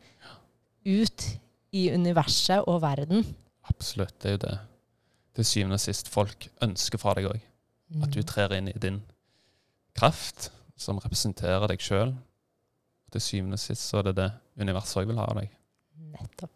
ut 0.86 1.26
i 1.72 1.90
universet 1.90 2.64
og 2.66 2.80
verden. 2.82 3.24
Absolutt. 3.68 4.18
Det 4.18 4.26
er 4.26 4.32
jo 4.38 4.42
det 4.48 4.58
til 5.40 5.48
syvende 5.48 5.78
og 5.78 5.82
sist 5.82 6.08
folk 6.12 6.48
ønsker 6.64 7.00
fra 7.00 7.14
deg 7.18 7.30
òg. 7.32 7.40
At 8.04 8.12
du 8.14 8.20
trer 8.22 8.52
inn 8.58 8.68
i 8.70 8.76
din 8.78 9.00
kraft, 9.98 10.50
som 10.78 11.00
representerer 11.02 11.66
deg 11.72 11.82
sjøl. 11.82 12.12
Til 13.10 13.20
syvende 13.24 13.58
og 13.58 13.62
sist 13.62 13.88
så 13.90 13.98
er 14.00 14.10
det 14.10 14.16
det 14.20 14.28
universet 14.62 15.00
òg 15.02 15.08
vil 15.10 15.18
ha 15.18 15.26
av 15.32 15.40
deg. 15.40 15.50
Nettopp. 16.14 16.52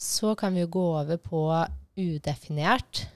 Så 0.00 0.32
kan 0.40 0.54
vi 0.56 0.62
jo 0.64 0.70
gå 0.72 0.84
over 1.02 1.18
på 1.20 1.42
udefinert, 2.00 3.06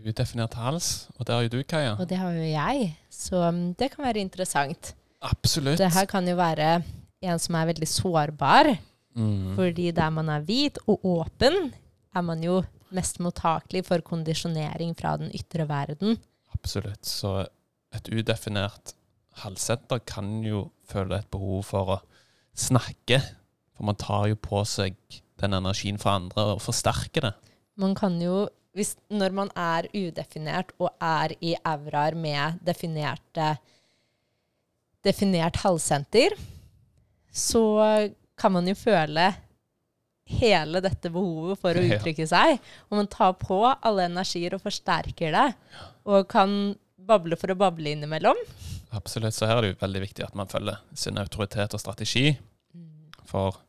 Udefinert 0.00 0.54
hals, 0.56 1.10
og 1.18 1.26
det 1.28 1.34
har 1.34 1.42
jo 1.44 1.50
du, 1.52 1.58
Kaja. 1.68 1.90
og 2.00 2.06
det 2.08 2.16
har 2.16 2.32
jo 2.32 2.44
jeg. 2.48 2.86
Så 3.12 3.36
um, 3.50 3.74
det 3.76 3.90
kan 3.92 4.04
være 4.06 4.22
interessant. 4.22 4.94
Absolutt. 5.20 5.76
Det 5.76 5.90
her 5.92 6.06
kan 6.08 6.24
jo 6.28 6.38
være 6.38 6.68
en 7.20 7.38
som 7.42 7.58
er 7.60 7.68
veldig 7.74 7.88
sårbar, 7.88 8.76
Mm. 9.10 9.56
fordi 9.58 9.88
der 9.90 10.10
man 10.14 10.28
er 10.30 10.40
hvit 10.46 10.78
og 10.86 11.00
åpen, 11.04 11.72
er 12.14 12.20
man 12.22 12.44
jo 12.46 12.60
mest 12.96 13.20
mottakelig 13.22 13.84
for 13.88 14.02
kondisjonering 14.04 14.94
fra 14.98 15.16
den 15.20 15.32
ytre 15.36 15.66
verden. 15.68 16.18
Absolutt. 16.54 17.06
Så 17.06 17.44
et 17.94 18.10
udefinert 18.12 18.94
halssenter 19.42 20.02
kan 20.06 20.40
jo 20.44 20.68
føle 20.90 21.20
et 21.20 21.30
behov 21.32 21.64
for 21.70 21.96
å 21.96 21.98
snakke. 22.58 23.20
For 23.76 23.88
man 23.88 23.98
tar 24.00 24.28
jo 24.32 24.38
på 24.40 24.62
seg 24.68 24.96
den 25.40 25.56
energien 25.56 26.00
fra 26.00 26.18
andre 26.20 26.54
og 26.54 26.64
forsterker 26.64 27.28
det. 27.28 27.34
Man 27.80 27.94
kan 27.96 28.18
jo, 28.20 28.44
hvis, 28.76 28.94
når 29.08 29.36
man 29.36 29.52
er 29.56 29.88
udefinert 29.94 30.74
og 30.78 30.90
er 31.00 31.32
i 31.40 31.54
auraer 31.64 32.16
med 32.18 32.60
definerte, 32.66 33.54
definert 35.06 35.62
halssenter, 35.62 36.36
så 37.32 37.62
kan 38.40 38.52
man 38.52 38.68
jo 38.68 38.76
føle 38.76 39.30
hele 40.40 40.82
dette 40.84 41.10
behovet 41.12 41.60
for 41.60 41.76
å 41.76 41.84
uttrykke 41.84 42.26
seg. 42.28 42.60
Og 42.88 43.00
man 43.00 43.10
tar 43.10 43.34
på 43.40 43.62
alle 43.72 44.06
energier 44.10 44.56
og 44.56 44.64
forsterker 44.64 45.34
det, 45.34 45.48
og 46.08 46.28
kan 46.30 46.74
bable 47.10 47.38
for 47.40 47.52
å 47.52 47.58
bable 47.58 47.94
innimellom. 47.94 48.38
Absolutt. 48.96 49.34
Så 49.36 49.48
her 49.48 49.58
er 49.58 49.66
det 49.66 49.72
jo 49.74 49.80
veldig 49.82 50.04
viktig 50.04 50.26
at 50.26 50.36
man 50.38 50.50
følger 50.50 50.80
sin 50.98 51.18
autoritet 51.20 51.74
og 51.76 51.82
strategi. 51.82 52.34
For 53.30 53.60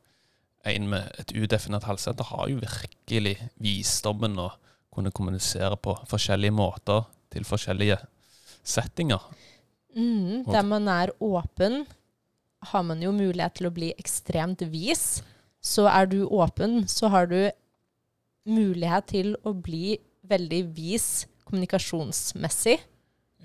en 0.70 0.90
med 0.92 1.22
et 1.22 1.34
udefinert 1.34 1.88
halssenter 1.90 2.28
har 2.30 2.50
jo 2.50 2.62
virkelig 2.62 3.38
visdommen 3.62 4.38
å 4.42 4.52
kunne 4.92 5.14
kommunisere 5.16 5.78
på 5.80 5.96
forskjellige 6.10 6.54
måter 6.54 7.06
til 7.32 7.46
forskjellige 7.48 7.98
settinger. 8.68 9.24
Mm, 9.96 10.44
der 10.48 10.66
man 10.68 10.88
er 10.92 11.14
åpen, 11.20 11.86
har 12.72 12.84
man 12.86 13.02
jo 13.02 13.14
mulighet 13.16 13.58
til 13.58 13.70
å 13.70 13.74
bli 13.74 13.92
ekstremt 13.98 14.62
vis. 14.70 15.22
Så 15.62 15.86
er 15.90 16.10
du 16.10 16.24
åpen, 16.26 16.88
så 16.90 17.12
har 17.14 17.30
du 17.30 17.52
mulighet 18.50 19.12
til 19.14 19.36
å 19.46 19.54
bli 19.54 20.00
veldig 20.28 20.62
vis 20.76 21.28
kommunikasjonsmessig. 21.46 22.80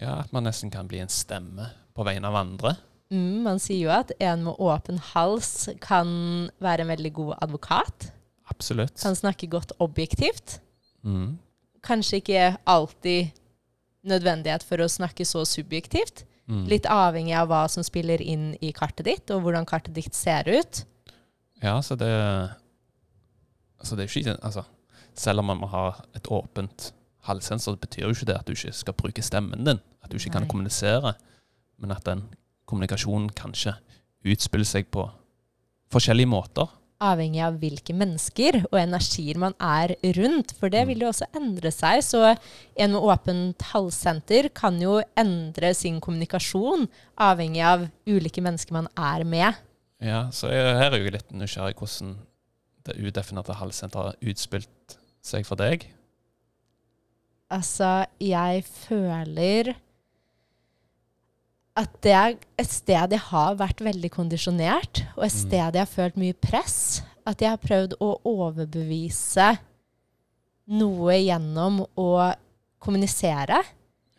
Ja, 0.00 0.20
At 0.24 0.32
man 0.32 0.44
nesten 0.48 0.72
kan 0.72 0.88
bli 0.88 1.00
en 1.02 1.12
stemme 1.12 1.70
på 1.96 2.04
vegne 2.06 2.28
av 2.28 2.38
andre. 2.40 2.76
Mm, 3.12 3.44
man 3.44 3.60
sier 3.62 3.86
jo 3.86 3.92
at 3.94 4.10
en 4.18 4.44
med 4.48 4.60
åpen 4.62 4.98
hals 5.12 5.68
kan 5.84 6.08
være 6.62 6.84
en 6.84 6.92
veldig 6.92 7.12
god 7.16 7.34
advokat. 7.44 8.10
Absolutt. 8.50 8.96
Kan 9.00 9.16
snakke 9.18 9.48
godt 9.50 9.72
objektivt. 9.82 10.60
Mm. 11.06 11.36
Kanskje 11.86 12.20
ikke 12.20 12.56
alltid 12.66 13.30
nødvendighet 14.06 14.64
for 14.66 14.82
å 14.82 14.90
snakke 14.90 15.26
så 15.26 15.44
subjektivt. 15.46 16.24
Mm. 16.46 16.66
Litt 16.70 16.86
avhengig 16.90 17.34
av 17.38 17.48
hva 17.50 17.64
som 17.70 17.86
spiller 17.86 18.22
inn 18.22 18.52
i 18.62 18.72
kartet 18.74 19.06
ditt, 19.08 19.32
og 19.34 19.42
hvordan 19.46 19.66
kartet 19.66 19.96
ditt 19.96 20.14
ser 20.14 20.46
ut. 20.50 20.84
Ja, 21.62 21.80
så 21.82 21.96
det 21.96 22.10
Altså, 23.78 23.96
det 23.96 24.04
er 24.04 24.08
jo 24.08 24.20
ikke 24.20 24.38
altså, 24.44 24.62
Selv 25.14 25.38
om 25.40 25.44
man 25.50 25.58
må 25.60 25.66
ha 25.72 25.90
et 26.16 26.28
åpent 26.28 26.92
halssensor, 27.26 27.72
det 27.76 27.80
betyr 27.88 28.02
jo 28.06 28.14
ikke 28.14 28.26
det 28.26 28.36
at 28.38 28.46
du 28.46 28.52
ikke 28.52 28.72
skal 28.72 28.94
bruke 28.94 29.22
stemmen 29.24 29.64
din. 29.66 29.80
At 30.04 30.10
du 30.12 30.16
ikke 30.16 30.30
kan 30.30 30.46
kommunisere. 30.48 31.14
Men 31.78 31.90
at 31.90 32.04
den 32.04 32.22
kommunikasjonen 32.68 33.30
kanskje 33.34 33.72
utspiller 34.26 34.64
seg 34.68 34.90
på 34.92 35.08
forskjellige 35.92 36.28
måter. 36.28 36.68
avhengig 37.00 37.42
av 37.44 37.58
hvilke 37.60 37.92
mennesker 37.92 38.62
og 38.72 38.78
energier 38.80 39.36
man 39.36 39.52
er 39.60 39.96
rundt. 40.16 40.52
For 40.58 40.68
det 40.70 40.84
Mm. 40.84 40.88
vil 40.88 41.00
jo 41.00 41.08
også 41.08 41.26
endre 41.36 41.70
seg. 41.70 42.00
Så 42.02 42.38
en 42.76 42.92
med 42.92 43.00
åpent 43.00 43.58
halssenter 43.72 44.48
kan 44.54 44.80
jo 44.80 45.02
endre 45.16 45.74
sin 45.74 46.00
kommunikasjon 46.00 46.88
avhengig 47.18 47.62
av 47.62 47.88
ulike 48.06 48.40
mennesker 48.40 48.72
man 48.72 48.88
er 48.96 49.24
med. 49.24 49.54
Ja, 50.02 50.26
så 50.30 50.50
jeg, 50.52 50.64
her 50.76 50.92
er 50.92 51.00
jeg 51.00 51.12
litt 51.14 51.30
nysgjerrig 51.32 51.76
hvordan 51.80 52.16
det 52.86 52.98
udefinerte 53.00 53.56
halvsenteret 53.56 54.12
har 54.12 54.30
utspilt 54.30 54.98
seg 55.24 55.46
for 55.48 55.58
deg. 55.58 55.86
Altså, 57.50 58.04
jeg 58.20 58.64
føler 58.66 59.72
at 61.76 61.92
det 62.02 62.12
er 62.16 62.36
et 62.58 62.70
sted 62.72 63.12
jeg 63.12 63.20
har 63.28 63.56
vært 63.60 63.82
veldig 63.84 64.10
kondisjonert, 64.14 65.02
og 65.16 65.24
et 65.26 65.32
Mm. 65.34 65.40
sted 65.42 65.58
jeg 65.76 65.82
har 65.82 65.90
følt 65.92 66.16
mye 66.16 66.32
press. 66.34 67.02
At 67.26 67.40
jeg 67.42 67.50
har 67.50 67.58
prøvd 67.58 67.96
å 68.00 68.20
overbevise 68.24 69.58
noe 70.68 71.12
gjennom 71.18 71.80
å 71.98 72.34
kommunisere. 72.80 73.58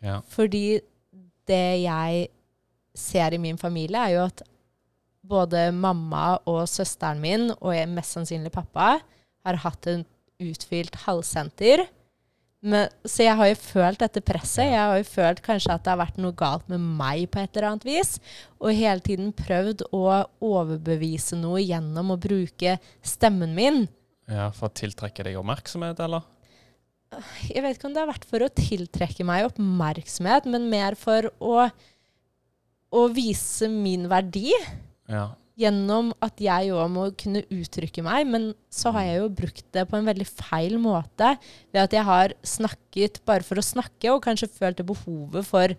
Ja. 0.02 0.20
Fordi 0.28 0.80
det 1.48 1.82
jeg 1.82 2.28
ser 2.94 3.32
i 3.34 3.38
min 3.38 3.56
familie, 3.56 3.96
er 3.96 4.10
jo 4.18 4.24
at 4.26 4.42
både 5.28 5.68
mamma 5.76 6.38
og 6.48 6.64
søsteren 6.70 7.20
min, 7.22 7.50
og 7.60 7.74
jeg- 7.76 7.88
mest 7.92 8.16
sannsynlig 8.16 8.52
pappa, 8.54 8.98
har 9.44 9.56
hatt 9.64 9.86
en 9.86 10.04
utfylt 10.40 10.94
halssenter. 11.04 11.86
Men, 12.60 12.88
så 13.06 13.22
jeg 13.22 13.36
har 13.38 13.46
jo 13.46 13.54
følt 13.54 14.00
dette 14.02 14.20
presset. 14.26 14.66
Jeg 14.66 14.78
har 14.82 14.96
jo 14.98 15.04
følt 15.06 15.40
kanskje 15.46 15.70
at 15.76 15.84
det 15.84 15.92
har 15.92 16.00
vært 16.00 16.16
noe 16.18 16.34
galt 16.34 16.64
med 16.68 16.80
meg 16.80 17.28
på 17.30 17.38
et 17.38 17.54
eller 17.56 17.68
annet 17.70 17.84
vis. 17.86 18.16
Og 18.58 18.74
hele 18.74 18.98
tiden 19.04 19.30
prøvd 19.32 19.84
å 19.94 20.24
overbevise 20.42 21.38
noe 21.38 21.60
gjennom 21.62 22.10
å 22.10 22.18
bruke 22.18 22.78
stemmen 23.06 23.54
min. 23.54 23.84
ja, 24.28 24.50
For 24.50 24.68
å 24.68 24.74
tiltrekke 24.74 25.22
deg 25.24 25.38
oppmerksomhet, 25.38 26.00
eller? 26.00 26.22
Jeg 27.48 27.62
vet 27.62 27.78
ikke 27.78 27.86
om 27.88 27.94
det 27.94 28.02
har 28.02 28.10
vært 28.10 28.26
for 28.28 28.44
å 28.44 28.50
tiltrekke 28.52 29.24
meg 29.24 29.46
oppmerksomhet, 29.46 30.44
men 30.50 30.66
mer 30.68 30.94
for 30.98 31.30
å, 31.40 31.70
å 32.92 33.06
vise 33.14 33.70
min 33.70 34.08
verdi. 34.10 34.50
Ja. 35.08 35.28
gjennom 35.58 36.12
at 36.22 36.38
jeg 36.42 36.70
òg 36.70 36.90
må 36.94 37.06
kunne 37.18 37.40
uttrykke 37.50 38.04
meg, 38.06 38.28
men 38.30 38.50
så 38.70 38.92
har 38.94 39.08
jeg 39.08 39.22
jo 39.22 39.30
brukt 39.40 39.64
det 39.74 39.86
på 39.90 39.98
en 39.98 40.06
veldig 40.06 40.26
feil 40.28 40.76
måte. 40.82 41.32
Ved 41.74 41.80
at 41.82 41.96
jeg 41.96 42.06
har 42.06 42.34
snakket 42.46 43.18
bare 43.26 43.46
for 43.46 43.58
å 43.58 43.64
snakke, 43.64 44.12
og 44.12 44.22
kanskje 44.26 44.50
følt 44.52 44.78
det 44.78 44.86
behovet 44.86 45.48
for 45.48 45.74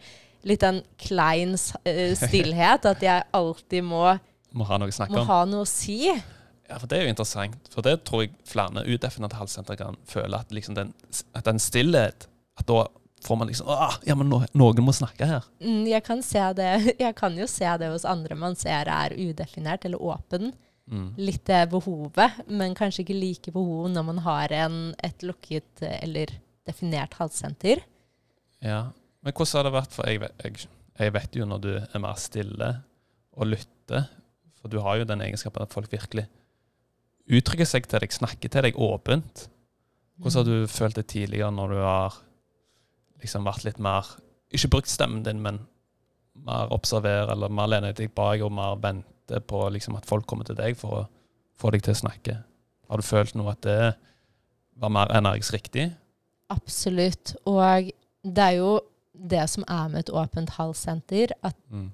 litt 0.48 0.66
en 0.68 0.82
klein 1.00 1.56
eh, 1.86 2.12
stillhet. 2.26 2.90
At 2.90 3.06
jeg 3.06 3.30
alltid 3.36 3.88
må, 3.88 4.18
Må 4.52 4.68
ha 4.68 4.82
noe 4.82 5.10
må 5.14 5.24
ha 5.30 5.40
noe 5.48 5.64
å 5.64 5.70
si. 5.70 6.10
Ja, 6.10 6.78
for 6.78 6.86
Det 6.90 7.00
er 7.00 7.08
jo 7.08 7.14
interessant. 7.14 7.72
For 7.74 7.86
det 7.86 8.02
tror 8.08 8.26
jeg 8.26 8.36
flere 8.48 8.84
udefinerte 8.86 9.40
halssentre 9.40 9.78
kan 9.80 9.98
føle. 10.10 10.38
At 10.38 10.54
liksom 10.54 10.78
den, 10.78 10.94
at 11.34 11.48
den 11.48 11.62
stillhet 11.62 12.28
At 12.60 12.68
da 12.70 12.84
får 13.26 13.38
man 13.40 13.50
liksom 13.52 13.68
ah, 13.74 13.96
Ja, 14.08 14.16
men 14.16 14.30
no, 14.32 14.40
noen 14.58 14.84
må 14.86 14.94
snakke 14.96 15.28
her. 15.28 15.46
Mm, 15.64 15.84
Jeg 15.90 16.04
kan, 16.08 16.22
se 16.26 16.42
det, 16.58 16.70
jeg 17.06 17.16
kan 17.20 17.36
jo 17.38 17.48
se 17.50 17.70
det 17.82 17.90
hos 17.92 18.06
andre 18.08 18.36
man 18.40 18.56
ser 18.60 18.88
er 18.92 19.16
udefinert 19.18 19.86
eller 19.90 20.02
åpen. 20.02 20.52
Mm. 20.90 21.12
Litt 21.22 21.44
det 21.46 21.66
behovet, 21.70 22.40
men 22.50 22.74
kanskje 22.78 23.04
ikke 23.04 23.18
like 23.20 23.52
behov 23.54 23.92
når 23.94 24.06
man 24.08 24.22
har 24.26 24.54
en, 24.64 24.78
et 25.06 25.22
lukket 25.28 25.84
eh, 25.86 26.00
eller 26.08 26.32
definert 26.66 27.14
halssenter. 27.20 27.84
Ja. 28.66 28.88
Men 29.22 29.36
hvordan 29.36 29.60
har 29.60 29.68
det 29.68 29.76
vært? 29.76 29.94
For 29.94 30.10
jeg, 30.10 30.22
vet- 30.24 30.44
jeg, 30.48 30.68
jeg 31.00 31.14
vet 31.20 31.38
jo 31.38 31.46
når 31.46 31.62
du 31.68 31.70
er 31.78 32.02
mer 32.02 32.18
stille 32.18 32.72
og 33.40 33.52
lytter, 33.52 34.08
for 34.60 34.72
du 34.74 34.80
har 34.84 34.98
jo 35.00 35.06
den 35.08 35.22
egenskapen 35.24 35.64
at 35.64 35.72
folk 35.76 35.92
virkelig 35.94 36.26
uttrykker 37.30 37.68
seg 37.70 37.86
til 37.86 38.02
deg, 38.02 38.14
snakker 38.16 38.50
til 38.52 38.66
deg 38.66 38.80
åpent. 38.82 39.46
Hvordan 40.20 40.42
har 40.42 40.48
du 40.50 40.72
følt 40.74 40.98
det 40.98 41.06
tidligere 41.14 41.52
når 41.54 41.76
du 41.76 41.80
har 41.84 42.18
liksom 43.22 43.46
vært 43.48 43.66
litt 43.68 43.80
mer 43.80 44.08
Ikke 44.52 44.70
brukt 44.74 44.90
stemmen 44.90 45.22
din, 45.24 45.42
men 45.46 45.60
mer 46.34 46.72
observer 46.74 47.30
eller 47.30 47.52
mer 47.54 47.68
lene 47.70 47.92
deg 47.94 48.10
bak 48.16 48.42
og 48.42 48.52
mer 48.52 48.80
vente 48.82 49.40
på 49.46 49.60
liksom 49.70 49.98
at 50.00 50.08
folk 50.10 50.26
kommer 50.26 50.48
til 50.48 50.56
deg 50.58 50.74
for 50.80 51.04
å 51.04 51.08
få 51.60 51.70
deg 51.76 51.84
til 51.86 51.94
å 51.94 52.00
snakke? 52.00 52.38
Har 52.90 52.98
du 52.98 53.06
følt 53.06 53.36
noe 53.38 53.52
at 53.54 53.62
det 53.62 53.94
var 54.82 54.90
mer 54.90 55.12
energisk 55.14 55.54
riktig? 55.54 55.92
Absolutt. 56.50 57.36
Og 57.46 57.92
det 58.26 58.46
er 58.48 58.56
jo 58.58 58.80
det 59.14 59.44
som 59.52 59.68
er 59.68 59.92
med 59.92 60.00
et 60.08 60.14
åpent 60.16 60.50
halssenter, 60.58 61.36
at 61.44 61.56
Mm. 61.70 61.92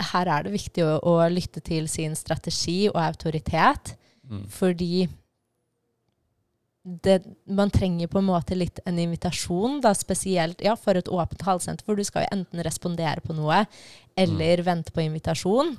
her 0.00 0.26
er 0.26 0.42
det 0.42 0.52
viktig 0.52 0.82
å, 0.84 0.98
å 1.02 1.28
lytte 1.28 1.60
til 1.60 1.88
sin 1.88 2.14
strategi 2.16 2.88
og 2.88 2.96
autoritet. 3.02 3.96
Mm. 4.24 4.48
Fordi 4.48 5.08
det, 6.84 7.22
man 7.48 7.70
trenger 7.72 8.10
på 8.12 8.20
en 8.20 8.28
måte 8.28 8.56
litt 8.58 8.80
en 8.84 8.98
invitasjon, 9.00 9.78
da 9.84 9.94
spesielt 9.96 10.60
ja, 10.64 10.74
for 10.76 10.98
et 10.98 11.08
åpent 11.08 11.44
halvsenter, 11.46 11.86
for 11.86 11.96
du 11.96 12.04
skal 12.04 12.26
jo 12.26 12.34
enten 12.36 12.60
respondere 12.64 13.24
på 13.24 13.36
noe 13.36 13.62
eller 14.20 14.60
vente 14.66 14.92
på 14.92 15.02
invitasjon. 15.06 15.72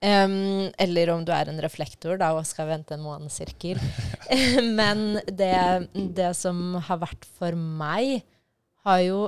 Um, 0.00 0.70
eller 0.80 1.12
om 1.12 1.24
du 1.24 1.32
er 1.36 1.50
en 1.52 1.60
reflektor 1.60 2.16
da, 2.20 2.30
og 2.32 2.48
skal 2.48 2.70
vente 2.70 2.96
en 2.96 3.04
månesirkel. 3.04 3.80
Men 4.80 5.20
det, 5.28 5.90
det 6.16 6.32
som 6.38 6.78
har 6.88 7.02
vært 7.04 7.28
for 7.36 7.56
meg, 7.56 8.24
har 8.88 9.04
jo 9.04 9.20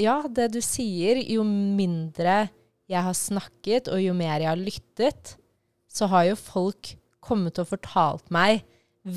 Ja, 0.00 0.22
det 0.26 0.48
du 0.54 0.62
sier, 0.64 1.18
jo 1.28 1.44
mindre 1.44 2.48
jeg 2.90 3.04
har 3.06 3.14
snakket, 3.14 3.86
og 3.92 4.00
jo 4.02 4.14
mer 4.18 4.42
jeg 4.42 4.50
har 4.50 4.58
lyttet, 4.58 5.34
så 5.86 6.08
har 6.10 6.26
jo 6.26 6.38
folk 6.38 6.94
kommet 7.22 7.58
og 7.62 7.68
fortalt 7.70 8.26
meg 8.34 8.64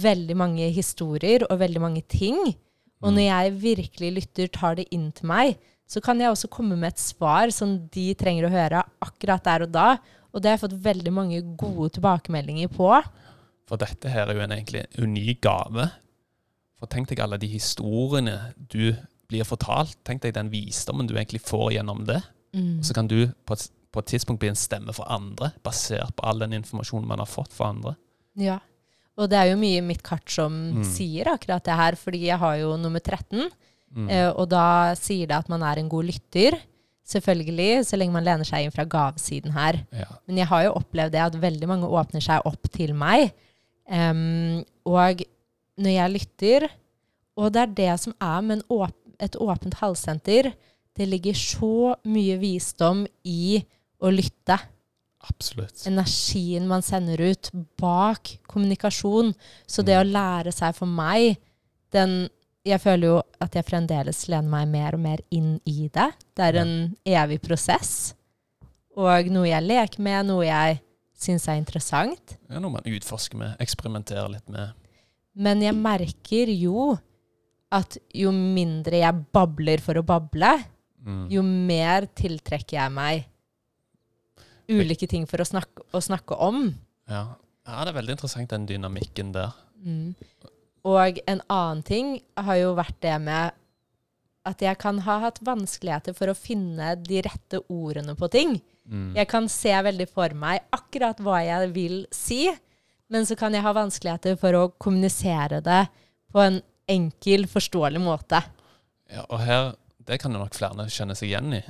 veldig 0.03 0.35
mange 0.39 0.69
historier 0.73 1.45
og 1.49 1.59
veldig 1.61 1.81
mange 1.83 2.03
ting. 2.09 2.39
Og 3.03 3.11
når 3.11 3.25
jeg 3.27 3.55
virkelig 3.61 4.11
lytter, 4.17 4.51
tar 4.51 4.77
det 4.79 4.87
inn 4.95 5.09
til 5.15 5.27
meg, 5.31 5.57
så 5.89 6.01
kan 6.01 6.21
jeg 6.21 6.31
også 6.31 6.49
komme 6.51 6.77
med 6.79 6.93
et 6.93 7.01
svar 7.03 7.51
som 7.53 7.75
de 7.93 8.05
trenger 8.17 8.47
å 8.47 8.53
høre 8.53 8.83
akkurat 9.03 9.43
der 9.43 9.65
og 9.65 9.73
da. 9.73 9.87
Og 10.33 10.41
det 10.41 10.49
har 10.49 10.57
jeg 10.57 10.63
fått 10.63 10.79
veldig 10.85 11.13
mange 11.13 11.41
gode 11.59 11.91
tilbakemeldinger 11.97 12.71
på. 12.73 12.89
For 13.69 13.79
dette 13.79 14.09
her 14.11 14.29
er 14.31 14.39
jo 14.39 14.45
en 14.45 14.55
egentlig 14.55 14.85
unik 14.97 15.43
gave. 15.43 15.89
For 16.79 16.89
tenk 16.91 17.11
deg 17.11 17.21
alle 17.23 17.39
de 17.41 17.51
historiene 17.51 18.37
du 18.55 18.95
blir 19.29 19.45
fortalt. 19.47 19.99
Tenk 20.07 20.23
deg 20.23 20.35
den 20.37 20.51
visdommen 20.53 21.09
du 21.09 21.15
egentlig 21.15 21.43
får 21.43 21.75
gjennom 21.77 22.07
det. 22.09 22.21
Og 22.79 22.85
så 22.85 22.95
kan 22.95 23.07
du 23.09 23.27
på 23.45 23.55
et, 23.57 23.69
på 23.93 24.01
et 24.01 24.09
tidspunkt 24.13 24.41
bli 24.41 24.51
en 24.51 24.59
stemme 24.59 24.93
for 24.93 25.09
andre, 25.11 25.51
basert 25.65 26.15
på 26.17 26.25
all 26.29 26.43
den 26.43 26.53
informasjonen 26.59 27.07
man 27.09 27.21
har 27.23 27.29
fått 27.29 27.53
fra 27.53 27.71
andre. 27.73 27.95
Ja. 28.39 28.59
Og 29.17 29.29
det 29.29 29.37
er 29.37 29.51
jo 29.51 29.57
mye 29.61 29.77
i 29.77 29.85
mitt 29.85 30.01
kart 30.03 30.29
som 30.29 30.51
Mm. 30.73 30.83
sier 30.83 31.25
akkurat 31.29 31.63
det 31.63 31.75
her, 31.77 31.95
fordi 31.95 32.25
jeg 32.25 32.37
har 32.39 32.55
jo 32.57 32.77
nummer 32.77 32.99
13, 32.99 33.49
Mm. 33.95 34.09
eh, 34.09 34.29
og 34.31 34.49
da 34.49 34.95
sier 34.95 35.27
det 35.27 35.35
at 35.37 35.49
man 35.49 35.61
er 35.61 35.77
en 35.77 35.89
god 35.89 36.05
lytter. 36.05 36.57
Selvfølgelig, 37.05 37.83
så 37.85 37.97
lenge 37.99 38.13
man 38.13 38.23
lener 38.23 38.43
seg 38.47 38.63
inn 38.65 38.71
fra 38.71 38.85
gavesiden 38.85 39.51
her. 39.51 39.85
Ja. 39.91 40.05
Men 40.27 40.37
jeg 40.37 40.47
har 40.47 40.63
jo 40.63 40.73
opplevd 40.79 41.11
det 41.11 41.21
at 41.21 41.33
veldig 41.41 41.67
mange 41.67 41.85
åpner 41.89 42.21
seg 42.23 42.41
opp 42.45 42.63
til 42.71 42.93
meg. 42.95 43.31
Um, 43.91 44.63
og 44.85 45.21
når 45.77 45.91
jeg 45.91 46.11
lytter 46.13 46.69
Og 47.35 47.51
det 47.51 47.61
er 47.61 47.65
det 47.73 47.99
som 47.99 48.13
er 48.21 48.41
med 48.41 48.61
åp 48.69 48.93
et 49.19 49.31
åpent 49.41 49.73
halssenter. 49.73 50.53
Det 50.95 51.07
ligger 51.09 51.33
så 51.33 51.95
mye 52.05 52.37
visdom 52.39 53.07
i 53.25 53.65
å 53.99 54.11
lytte. 54.13 54.59
Absolutt. 55.29 55.85
Energien 55.87 56.67
man 56.67 56.81
sender 56.83 57.21
ut 57.31 57.49
bak 57.79 58.37
kommunikasjon. 58.51 59.33
Så 59.67 59.83
det 59.85 59.95
å 59.99 60.03
lære 60.07 60.51
seg 60.53 60.75
for 60.75 60.85
meg 60.89 61.37
den, 61.91 62.29
Jeg 62.65 62.79
føler 62.79 63.03
jo 63.09 63.21
at 63.43 63.51
jeg 63.57 63.65
fremdeles 63.67 64.21
lener 64.31 64.47
meg 64.49 64.67
mer 64.71 64.93
og 64.95 65.01
mer 65.03 65.19
inn 65.35 65.57
i 65.67 65.89
det. 65.91 66.13
Det 66.33 66.43
er 66.45 66.53
Ja. 66.55 66.61
en 66.61 66.95
evig 67.05 67.41
prosess. 67.41 68.13
Og 68.95 69.25
noe 69.27 69.47
jeg 69.49 69.63
leker 69.67 69.99
med, 69.99 70.25
noe 70.27 70.45
jeg 70.45 70.79
syns 71.13 71.47
er 71.49 71.57
interessant. 71.59 72.37
Er 72.49 72.61
noe 72.61 72.71
man 72.71 72.83
utforsker 72.85 73.35
med, 73.35 73.57
eksperimenterer 73.59 74.29
litt 74.31 74.47
med. 74.47 74.71
Men 75.35 75.59
jeg 75.59 75.75
merker 75.75 76.47
jo 76.57 76.97
at 77.69 77.97
jo 78.13 78.31
mindre 78.31 78.91
jeg 79.01 79.25
babler 79.33 79.81
for 79.81 79.95
å 79.95 80.05
bable, 80.05 80.63
Mm. 81.05 81.29
jo 81.29 81.41
mer 81.43 82.05
tiltrekker 82.15 82.77
jeg 82.79 82.91
meg 82.91 83.25
ulike 84.81 85.09
ting 85.09 85.27
for 85.29 85.43
å 85.43 85.47
snakke, 85.47 85.85
å 85.93 86.01
snakke 86.03 86.37
om. 86.41 86.65
Ja. 87.09 87.25
ja, 87.67 87.79
det 87.83 87.93
er 87.93 87.99
veldig 87.99 88.15
interessant 88.17 88.53
den 88.53 88.67
dynamikken 88.69 89.33
der. 89.35 89.53
Mm. 89.83 90.13
Og 90.87 91.19
en 91.29 91.41
annen 91.51 91.83
ting 91.87 92.15
har 92.35 92.59
jo 92.59 92.73
vært 92.77 92.97
det 93.03 93.15
med 93.23 93.59
at 94.43 94.59
jeg 94.63 94.75
kan 94.81 94.99
ha 95.05 95.19
hatt 95.23 95.39
vanskeligheter 95.45 96.15
for 96.17 96.31
å 96.31 96.35
finne 96.35 96.93
de 96.99 97.21
rette 97.23 97.61
ordene 97.71 98.15
på 98.19 98.27
ting. 98.31 98.57
Mm. 98.83 99.13
Jeg 99.15 99.29
kan 99.31 99.47
se 99.51 99.71
veldig 99.71 100.09
for 100.11 100.35
meg 100.35 100.65
akkurat 100.75 101.21
hva 101.23 101.39
jeg 101.45 101.71
vil 101.75 102.01
si, 102.11 102.45
men 103.13 103.27
så 103.27 103.37
kan 103.39 103.55
jeg 103.55 103.63
ha 103.63 103.71
vanskeligheter 103.75 104.35
for 104.39 104.57
å 104.59 104.65
kommunisere 104.81 105.61
det 105.63 105.85
på 106.33 106.43
en 106.43 106.59
enkel, 106.91 107.47
forståelig 107.47 108.01
måte. 108.03 108.41
Ja, 109.13 109.23
og 109.29 109.39
her, 109.45 109.71
det 110.03 110.19
kan 110.19 110.35
jo 110.35 110.41
nok 110.41 110.57
flere 110.57 110.89
kjenne 110.91 111.15
seg 111.15 111.31
igjen 111.31 111.55
i. 111.55 111.63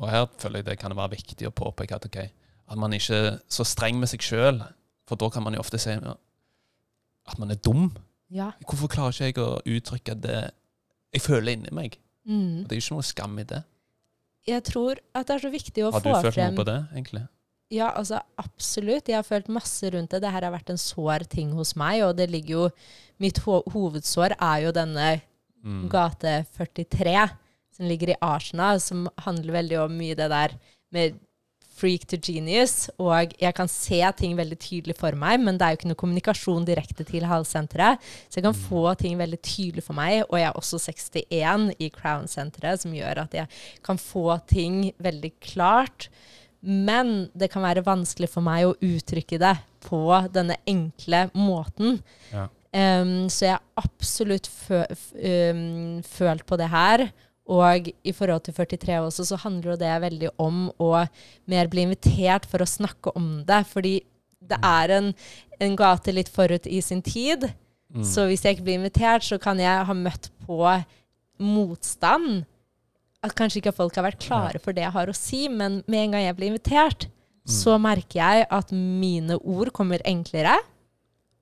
Og 0.00 0.08
her 0.08 0.26
føler 0.40 0.62
jeg 0.62 0.70
det 0.70 0.78
kan 0.80 0.94
være 0.96 1.12
viktig 1.18 1.48
å 1.48 1.54
påpeke 1.54 1.96
at, 1.98 2.06
okay, 2.08 2.30
at 2.70 2.78
man 2.80 2.94
ikke 2.96 3.16
er 3.18 3.34
så 3.52 3.66
streng 3.68 3.98
med 4.00 4.08
seg 4.10 4.24
sjøl. 4.24 4.62
For 5.10 5.20
da 5.20 5.28
kan 5.32 5.44
man 5.44 5.56
jo 5.56 5.62
ofte 5.62 5.80
si 5.82 5.92
at 5.92 7.38
man 7.40 7.52
er 7.52 7.58
dum. 7.60 7.90
Ja. 8.32 8.52
Hvorfor 8.64 8.90
klarer 8.92 9.12
ikke 9.12 9.26
jeg 9.28 9.42
å 9.42 9.58
uttrykke 9.76 10.14
det 10.22 10.38
jeg 11.12 11.24
føler 11.24 11.56
inni 11.56 11.72
meg? 11.74 11.98
Mm. 12.24 12.62
Og 12.62 12.70
det 12.70 12.76
er 12.76 12.80
jo 12.80 12.86
ikke 12.86 12.96
noe 13.00 13.08
skam 13.10 13.36
i 13.42 13.46
det. 13.50 13.60
Jeg 14.48 14.64
tror 14.70 15.00
at 15.12 15.28
det 15.28 15.36
er 15.36 15.44
så 15.44 15.52
viktig 15.52 15.84
å 15.84 15.90
få 15.92 16.00
frem 16.00 16.14
Har 16.14 16.22
du 16.22 16.28
følt 16.28 16.38
frem 16.38 16.54
noe 16.54 16.60
på 16.62 16.68
det, 16.70 16.78
egentlig? 16.94 17.24
Ja, 17.70 17.90
altså 17.94 18.18
absolutt. 18.40 19.10
Jeg 19.10 19.18
har 19.20 19.26
følt 19.26 19.50
masse 19.52 19.90
rundt 19.92 20.14
det. 20.14 20.22
Det 20.24 20.32
her 20.32 20.46
har 20.46 20.54
vært 20.54 20.72
en 20.72 20.80
sår 20.80 21.26
ting 21.30 21.52
hos 21.54 21.76
meg, 21.78 22.00
og 22.06 22.16
det 22.18 22.30
ligger 22.32 22.56
jo 22.56 22.68
Mitt 23.20 23.42
ho 23.44 23.58
hovedsår 23.68 24.32
er 24.38 24.62
jo 24.64 24.72
denne 24.72 25.10
Mm. 25.60 25.90
gate 25.92 26.46
43, 26.56 27.28
som 27.76 27.88
ligger 27.88 28.12
i 28.12 28.20
Arsenal, 28.24 28.80
som 28.82 29.08
handler 29.24 29.60
veldig 29.60 29.82
om 29.86 29.98
mye 29.98 30.18
det 30.18 30.30
der 30.32 30.56
med 30.94 31.18
freak 31.80 32.06
to 32.08 32.18
genius. 32.20 32.88
Og 33.00 33.34
jeg 33.40 33.56
kan 33.56 33.70
se 33.70 34.00
ting 34.18 34.36
veldig 34.38 34.58
tydelig 34.60 34.96
for 34.98 35.16
meg, 35.18 35.40
men 35.42 35.58
det 35.58 35.66
er 35.66 35.74
jo 35.74 35.80
ikke 35.80 35.92
noe 35.92 36.02
kommunikasjon 36.02 36.66
direkte 36.68 37.06
til 37.08 37.26
halssenteret. 37.28 38.02
Så 38.28 38.40
jeg 38.40 38.46
kan 38.48 38.58
få 38.58 38.84
ting 39.00 39.16
veldig 39.20 39.40
tydelig 39.46 39.86
for 39.86 39.98
meg, 39.98 40.24
og 40.28 40.36
jeg 40.40 40.50
er 40.50 40.60
også 40.60 40.82
61 40.90 41.70
i 41.78 41.90
Crown-senteret, 41.94 42.84
som 42.84 42.94
gjør 42.96 43.24
at 43.24 43.40
jeg 43.42 43.62
kan 43.86 44.00
få 44.00 44.26
ting 44.50 44.82
veldig 45.00 45.32
klart. 45.52 46.10
Men 46.60 47.30
det 47.32 47.48
kan 47.52 47.64
være 47.64 47.86
vanskelig 47.86 48.28
for 48.28 48.44
meg 48.44 48.68
å 48.68 48.76
uttrykke 48.84 49.40
det 49.40 49.56
på 49.86 50.04
denne 50.32 50.58
enkle 50.68 51.28
måten. 51.32 52.00
Ja. 52.34 52.48
Um, 52.70 53.26
så 53.32 53.48
jeg 53.48 53.56
har 53.56 53.80
absolutt 53.82 54.46
fø 54.46 54.84
um, 54.84 56.02
følt 56.06 56.44
på 56.46 56.58
det 56.60 56.68
her. 56.70 57.08
Og 57.50 57.88
i 57.90 58.12
forhold 58.14 58.44
til 58.46 58.54
43 58.54 59.00
også, 59.02 59.26
så 59.32 59.38
handler 59.42 59.72
jo 59.72 59.80
det 59.80 59.94
veldig 60.04 60.30
om 60.38 60.68
å 60.78 60.92
mer 61.50 61.70
bli 61.72 61.86
invitert 61.88 62.46
for 62.46 62.62
å 62.62 62.68
snakke 62.68 63.10
om 63.18 63.40
det. 63.46 63.64
Fordi 63.70 63.96
det 64.50 64.58
er 64.64 64.94
en, 64.96 65.10
en 65.58 65.76
gate 65.78 66.14
litt 66.14 66.30
forut 66.30 66.68
i 66.70 66.78
sin 66.84 67.02
tid. 67.02 67.48
Mm. 67.90 68.04
Så 68.06 68.28
hvis 68.30 68.44
jeg 68.46 68.56
ikke 68.56 68.68
blir 68.68 68.78
invitert, 68.78 69.26
så 69.26 69.40
kan 69.42 69.58
jeg 69.60 69.86
ha 69.86 69.96
møtt 69.96 70.30
på 70.46 70.62
motstand. 71.42 72.44
At 73.20 73.34
kanskje 73.36 73.60
ikke 73.60 73.76
folk 73.76 73.98
har 73.98 74.06
vært 74.06 74.22
klare 74.22 74.60
for 74.62 74.76
det 74.76 74.86
jeg 74.86 74.94
har 74.94 75.10
å 75.10 75.16
si, 75.16 75.46
men 75.52 75.82
med 75.90 76.06
en 76.06 76.14
gang 76.14 76.28
jeg 76.28 76.38
blir 76.38 76.52
invitert, 76.52 77.08
så 77.50 77.74
merker 77.82 78.20
jeg 78.20 78.46
at 78.52 78.70
mine 78.72 79.36
ord 79.40 79.72
kommer 79.76 80.02
enklere, 80.06 80.54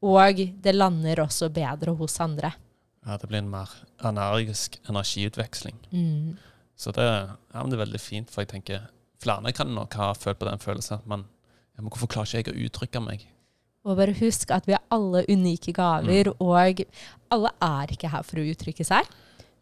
og 0.03 0.41
det 0.63 0.75
lander 0.75 1.25
også 1.25 1.51
bedre 1.53 1.93
hos 1.99 2.17
andre. 2.23 2.53
Ja, 3.09 3.17
det 3.17 3.31
blir 3.31 3.41
en 3.41 3.49
mer 3.49 3.73
energisk 4.05 4.77
energiutveksling. 4.89 5.79
Mm. 5.91 6.37
Så 6.77 6.93
det, 6.93 7.07
ja, 7.09 7.65
det 7.65 7.79
er 7.79 7.81
veldig 7.81 8.01
fint, 8.01 8.31
for 8.31 8.45
jeg 8.45 8.53
tenker 8.53 8.85
flere 9.23 9.53
kan 9.57 9.73
nok 9.75 9.97
ha 9.99 10.13
følt 10.15 10.39
på 10.39 10.47
den 10.47 10.61
følelsen 10.63 11.01
at 11.01 11.07
man 11.11 11.25
ja, 11.79 11.83
men 11.83 11.93
Hvorfor 11.95 12.11
klarer 12.11 12.43
ikke 12.43 12.53
jeg 12.53 12.59
å 12.59 12.67
uttrykke 12.67 13.01
meg? 13.01 13.25
Og 13.87 13.97
bare 13.97 14.15
husk 14.19 14.51
at 14.51 14.67
vi 14.67 14.75
er 14.75 14.83
alle 14.91 15.23
unike 15.31 15.73
gaver, 15.73 16.33
og 16.43 16.83
alle 17.31 17.53
er 17.63 17.95
ikke 17.95 18.11
her 18.11 18.25
for 18.27 18.43
å 18.43 18.47
uttrykke 18.51 18.85
seg. 18.85 19.07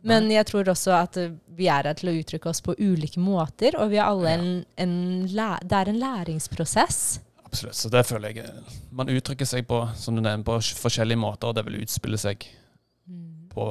Men 0.06 0.30
jeg 0.30 0.46
tror 0.48 0.68
også 0.70 0.94
at 0.96 1.18
vi 1.58 1.68
er 1.68 1.84
her 1.88 1.96
til 1.98 2.10
å 2.12 2.16
uttrykke 2.16 2.48
oss 2.48 2.62
på 2.64 2.76
ulike 2.78 3.20
måter, 3.20 3.76
og 3.76 3.92
vi 3.92 4.00
er 4.00 4.08
alle 4.08 4.32
en, 4.32 4.48
en 4.80 4.96
Det 5.26 5.76
er 5.76 5.90
en 5.92 6.00
læringsprosess. 6.00 7.20
Absolutt. 7.44 7.76
Så 7.76 7.88
det 7.92 8.06
føler 8.06 8.32
jeg 8.32 8.50
Man 8.90 9.12
uttrykker 9.12 9.46
seg 9.46 9.66
på 9.68 9.82
som 9.96 10.16
du 10.16 10.22
nevner, 10.22 10.44
på 10.44 10.56
forskjellige 10.80 11.20
måter, 11.20 11.48
og 11.48 11.58
det 11.58 11.66
vil 11.68 11.82
utspille 11.84 12.18
seg 12.18 12.48
på 13.56 13.70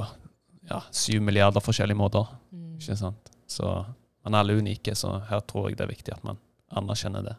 ja, 0.69 0.81
syv 0.91 1.21
milliarder 1.25 1.63
forskjellige 1.63 1.99
måter. 1.99 2.27
Mm. 2.51 2.75
Ikke 2.79 2.97
sant? 2.99 3.31
Så 3.47 3.69
man 4.25 4.33
er 4.33 4.41
alle 4.41 4.57
unike, 4.57 4.95
så 4.97 5.19
her 5.29 5.43
tror 5.45 5.69
jeg 5.69 5.79
det 5.79 5.85
er 5.85 5.93
viktig 5.93 6.15
at 6.15 6.23
man 6.25 6.41
anerkjenner 6.73 7.25
det. 7.25 7.35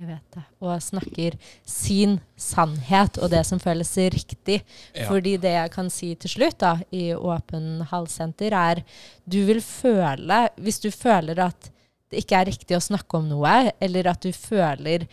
Jeg 0.00 0.06
vet 0.08 0.36
det. 0.36 0.42
Og 0.62 0.78
snakker 0.80 1.34
sin 1.68 2.14
sannhet 2.38 3.18
og 3.20 3.32
det 3.32 3.42
som 3.44 3.58
føles 3.60 3.90
riktig. 4.14 4.60
Ja. 4.94 5.08
Fordi 5.10 5.34
det 5.42 5.52
jeg 5.56 5.72
kan 5.74 5.90
si 5.92 6.14
til 6.16 6.32
slutt 6.36 6.60
da, 6.62 6.76
i 6.94 7.10
Åpen 7.12 7.82
halssenter, 7.90 8.54
er 8.54 8.80
du 9.28 9.42
vil 9.48 9.60
føle 9.64 10.46
Hvis 10.56 10.80
du 10.80 10.88
føler 10.94 11.42
at 11.50 11.68
det 12.10 12.24
ikke 12.24 12.38
er 12.38 12.48
riktig 12.48 12.78
å 12.78 12.82
snakke 12.82 13.18
om 13.18 13.28
noe, 13.30 13.70
eller 13.78 14.08
at 14.10 14.24
du 14.24 14.32
føler 14.34 15.04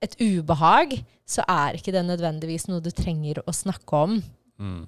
et 0.00 0.14
ubehag, 0.20 0.94
så 1.28 1.44
er 1.44 1.76
ikke 1.76 1.92
det 1.92 2.04
nødvendigvis 2.06 2.68
noe 2.70 2.80
du 2.80 2.88
trenger 2.96 3.42
å 3.44 3.52
snakke 3.52 4.04
om. 4.06 4.14
Mm. 4.60 4.86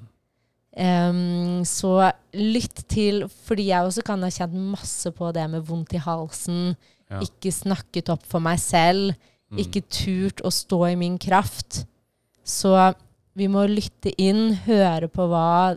Em, 0.77 1.63
så 1.69 2.13
lytt 2.33 2.87
til, 2.89 3.27
fordi 3.45 3.67
jeg 3.69 3.85
også 3.85 4.05
kan 4.07 4.23
ha 4.25 4.31
kjent 4.33 4.55
masse 4.57 5.11
på 5.13 5.29
det 5.37 5.45
med 5.53 5.67
vondt 5.69 5.93
i 5.93 6.01
halsen, 6.01 6.77
Ja. 7.11 7.21
ikke 7.21 7.53
snakket 7.53 8.09
opp 8.09 8.25
for 8.25 8.41
meg 8.41 8.59
selv, 8.59 9.15
Mm. 9.53 9.59
ikke 9.59 9.83
turt 9.91 10.41
å 10.41 10.49
stå 10.51 10.93
i 10.93 10.97
min 10.97 11.19
kraft. 11.19 11.85
Så 12.43 12.95
vi 13.37 13.49
må 13.49 13.67
lytte 13.69 14.15
inn, 14.17 14.55
høre 14.65 15.09
på 15.13 15.29
hva 15.29 15.77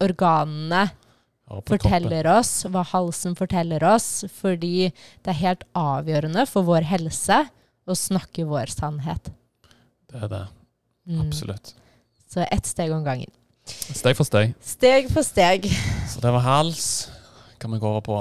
organene 0.00 0.90
ja, 0.90 1.60
på 1.60 1.76
forteller 1.76 2.26
oss, 2.26 2.64
hva 2.64 2.82
halsen 2.84 3.36
forteller 3.38 3.84
oss, 3.86 4.24
fordi 4.40 4.90
det 5.22 5.30
er 5.30 5.40
helt 5.44 5.64
avgjørende 5.78 6.46
for 6.50 6.66
vår 6.66 6.82
helse 6.90 7.38
å 7.86 7.94
snakke 7.94 8.46
vår 8.48 8.66
sannhet. 8.72 9.30
Det 10.10 10.22
er 10.24 10.28
det. 10.28 10.42
Mm. 11.06 11.20
Absolutt. 11.28 11.74
Så 12.26 12.44
ett 12.50 12.66
steg 12.66 12.90
om 12.90 13.04
gangen. 13.04 13.30
Steg 13.66 14.16
for 14.18 14.24
steg. 14.28 14.52
Steg 14.64 15.08
for 15.12 15.24
steg. 15.24 15.66
Så 16.10 16.20
det 16.20 16.32
var 16.34 16.44
hals. 16.44 17.10
Kan 17.62 17.72
vi 17.72 17.78
gå 17.80 17.88
over 17.88 18.02
på 18.04 18.18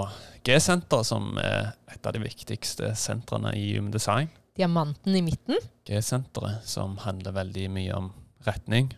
G-senteret, 0.47 1.05
som 1.07 1.37
er 1.39 1.73
et 1.91 2.05
av 2.07 2.15
de 2.15 2.21
viktigste 2.23 2.93
sentrene 2.99 3.51
i 3.59 3.73
Human 3.75 3.91
Design. 3.91 4.29
Diamanten 4.57 5.15
i 5.17 5.21
midten. 5.25 5.57
G-senteret, 5.87 6.63
som 6.67 6.95
handler 7.03 7.35
veldig 7.35 7.67
mye 7.73 7.95
om 7.97 8.11
retning, 8.47 8.91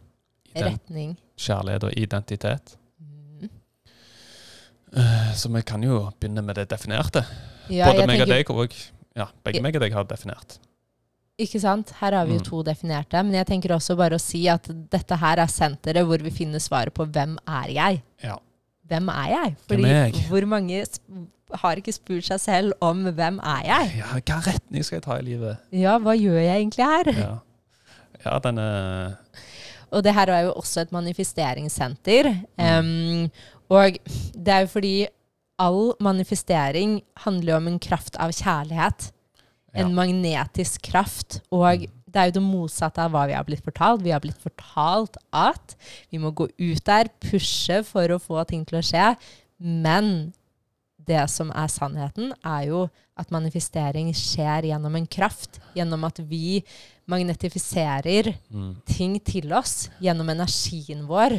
Retning. 0.56 1.16
kjærlighet 1.38 1.84
og 1.84 1.98
identitet. 2.00 2.76
Mm. 3.02 3.50
Eh, 4.96 5.34
Så 5.36 5.50
vi 5.52 5.62
kan 5.62 5.84
jo 5.84 6.12
begynne 6.20 6.42
med 6.46 6.56
det 6.56 6.70
definerte. 6.72 7.26
Ja, 7.70 7.90
Både 7.90 8.00
jeg 8.06 8.08
meg 8.08 8.22
og 8.22 8.28
deg 8.30 8.50
og 8.54 8.76
ja, 9.16 9.26
begge 9.44 9.62
meg 9.62 9.76
og 9.76 9.82
deg 9.82 9.94
har 9.94 10.04
definert. 10.06 10.60
Ikke 11.38 11.60
sant? 11.60 11.90
Her 12.00 12.16
har 12.16 12.26
vi 12.26 12.38
jo 12.38 12.40
Mm. 12.40 12.46
to 12.48 12.64
definerte. 12.64 13.24
Men 13.24 13.34
jeg 13.34 13.46
tenker 13.48 13.76
også 13.76 13.96
bare 13.98 14.16
å 14.16 14.22
si 14.22 14.48
at 14.48 14.64
dette 14.90 15.18
her 15.20 15.38
er 15.44 15.48
senteret 15.52 16.06
hvor 16.08 16.22
vi 16.24 16.30
finner 16.32 16.60
svaret 16.60 16.94
på 16.94 17.06
hvem 17.06 17.38
er 17.48 17.68
jeg? 17.76 18.02
Ja. 18.24 18.38
Hvem 18.88 19.10
er 19.10 19.28
jeg? 19.34 19.56
Fordi 19.68 19.84
er 19.84 20.06
jeg? 20.06 20.14
hvor 20.30 20.46
mange 20.48 20.86
har 21.54 21.76
ikke 21.76 21.94
spurt 21.94 22.24
seg 22.24 22.40
selv 22.40 22.74
om 22.82 23.04
hvem 23.04 23.40
er 23.44 23.64
jeg? 23.66 23.92
ja, 23.98 24.06
hva 24.20 24.40
retning 24.48 24.84
skal 24.84 24.98
jeg 24.98 25.04
ta 25.04 25.18
i 25.20 25.22
livet? 25.26 25.58
Ja, 25.72 25.98
hva 26.00 26.16
gjør 26.16 26.40
jeg 26.40 26.56
egentlig 26.62 26.86
her? 26.86 27.12
Ja, 27.20 27.34
ja 28.26 28.40
den 28.40 28.58
er 28.58 29.18
Og 29.92 30.04
det 30.04 30.14
her 30.14 30.28
er 30.30 30.42
jo 30.48 30.54
også 30.54 30.82
et 30.82 30.92
manifesteringssenter. 30.92 32.32
Em, 32.58 33.30
og 33.70 33.98
det 34.34 34.48
er 34.54 34.60
jo 34.66 34.68
fordi 34.68 35.08
all 35.60 35.94
manifestering 36.02 37.02
handler 37.18 37.54
jo 37.54 37.58
om 37.58 37.68
en 37.68 37.80
kraft 37.80 38.16
av 38.20 38.32
kjærlighet. 38.32 39.12
En 39.76 39.90
Ja. 39.90 39.96
magnetisk 39.96 40.82
kraft. 40.82 41.42
Og 41.52 41.86
det 42.16 42.16
er 42.16 42.30
jo 42.30 42.40
det 42.40 42.46
motsatte 42.46 43.04
av 43.04 43.12
hva 43.12 43.26
vi 43.28 43.36
har 43.36 43.44
blitt 43.44 43.64
fortalt. 43.64 44.04
Vi 44.04 44.14
har 44.16 44.22
blitt 44.24 44.40
fortalt 44.40 45.18
at 45.34 45.76
vi 46.12 46.18
må 46.18 46.32
gå 46.32 46.48
ut 46.48 46.84
der, 46.88 47.12
pushe 47.20 47.84
for 47.84 48.08
å 48.08 48.22
få 48.22 48.46
ting 48.48 48.64
til 48.66 48.80
å 48.80 48.86
skje. 48.86 49.16
Men 49.60 50.34
det 51.06 51.30
som 51.30 51.52
er 51.52 51.68
sannheten, 51.68 52.34
er 52.44 52.70
jo 52.70 52.86
at 53.20 53.32
manifestering 53.32 54.10
skjer 54.16 54.72
gjennom 54.72 54.96
en 54.98 55.08
kraft. 55.08 55.60
Gjennom 55.76 56.04
at 56.08 56.20
vi 56.24 56.64
magnetifiserer 57.12 58.34
mm. 58.50 58.72
ting 58.90 59.20
til 59.24 59.54
oss 59.56 59.90
gjennom 60.04 60.32
energien 60.34 61.06
vår. 61.08 61.38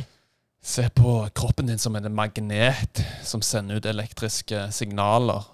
Se 0.67 0.87
på 0.91 1.19
kroppen 1.37 1.69
din 1.71 1.79
som 1.79 1.97
en 1.97 2.15
magnet 2.15 3.03
som 3.27 3.43
sender 3.45 3.79
ut 3.79 3.89
elektriske 3.89 4.69
signaler. 4.75 5.45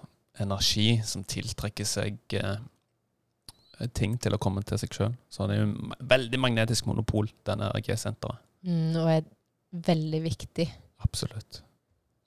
Energi 0.41 1.03
som 1.05 1.25
tiltrekker 1.29 1.85
seg 1.85 2.17
eh, 2.39 2.57
ting 3.89 4.19
til 4.21 4.35
å 4.35 4.39
komme 4.39 4.63
til 4.67 4.79
seg 4.79 4.93
sjøl. 4.95 5.13
Så 5.31 5.47
det 5.49 5.57
er 5.59 5.65
jo 5.65 5.91
veldig 6.13 6.39
magnetisk 6.41 6.87
monopol, 6.87 7.29
denne 7.47 7.71
RG-senteret. 7.75 8.39
Mm, 8.63 8.97
og 8.97 9.09
er 9.11 9.23
veldig 9.73 10.23
viktig. 10.23 10.69
Absolutt. 11.03 11.63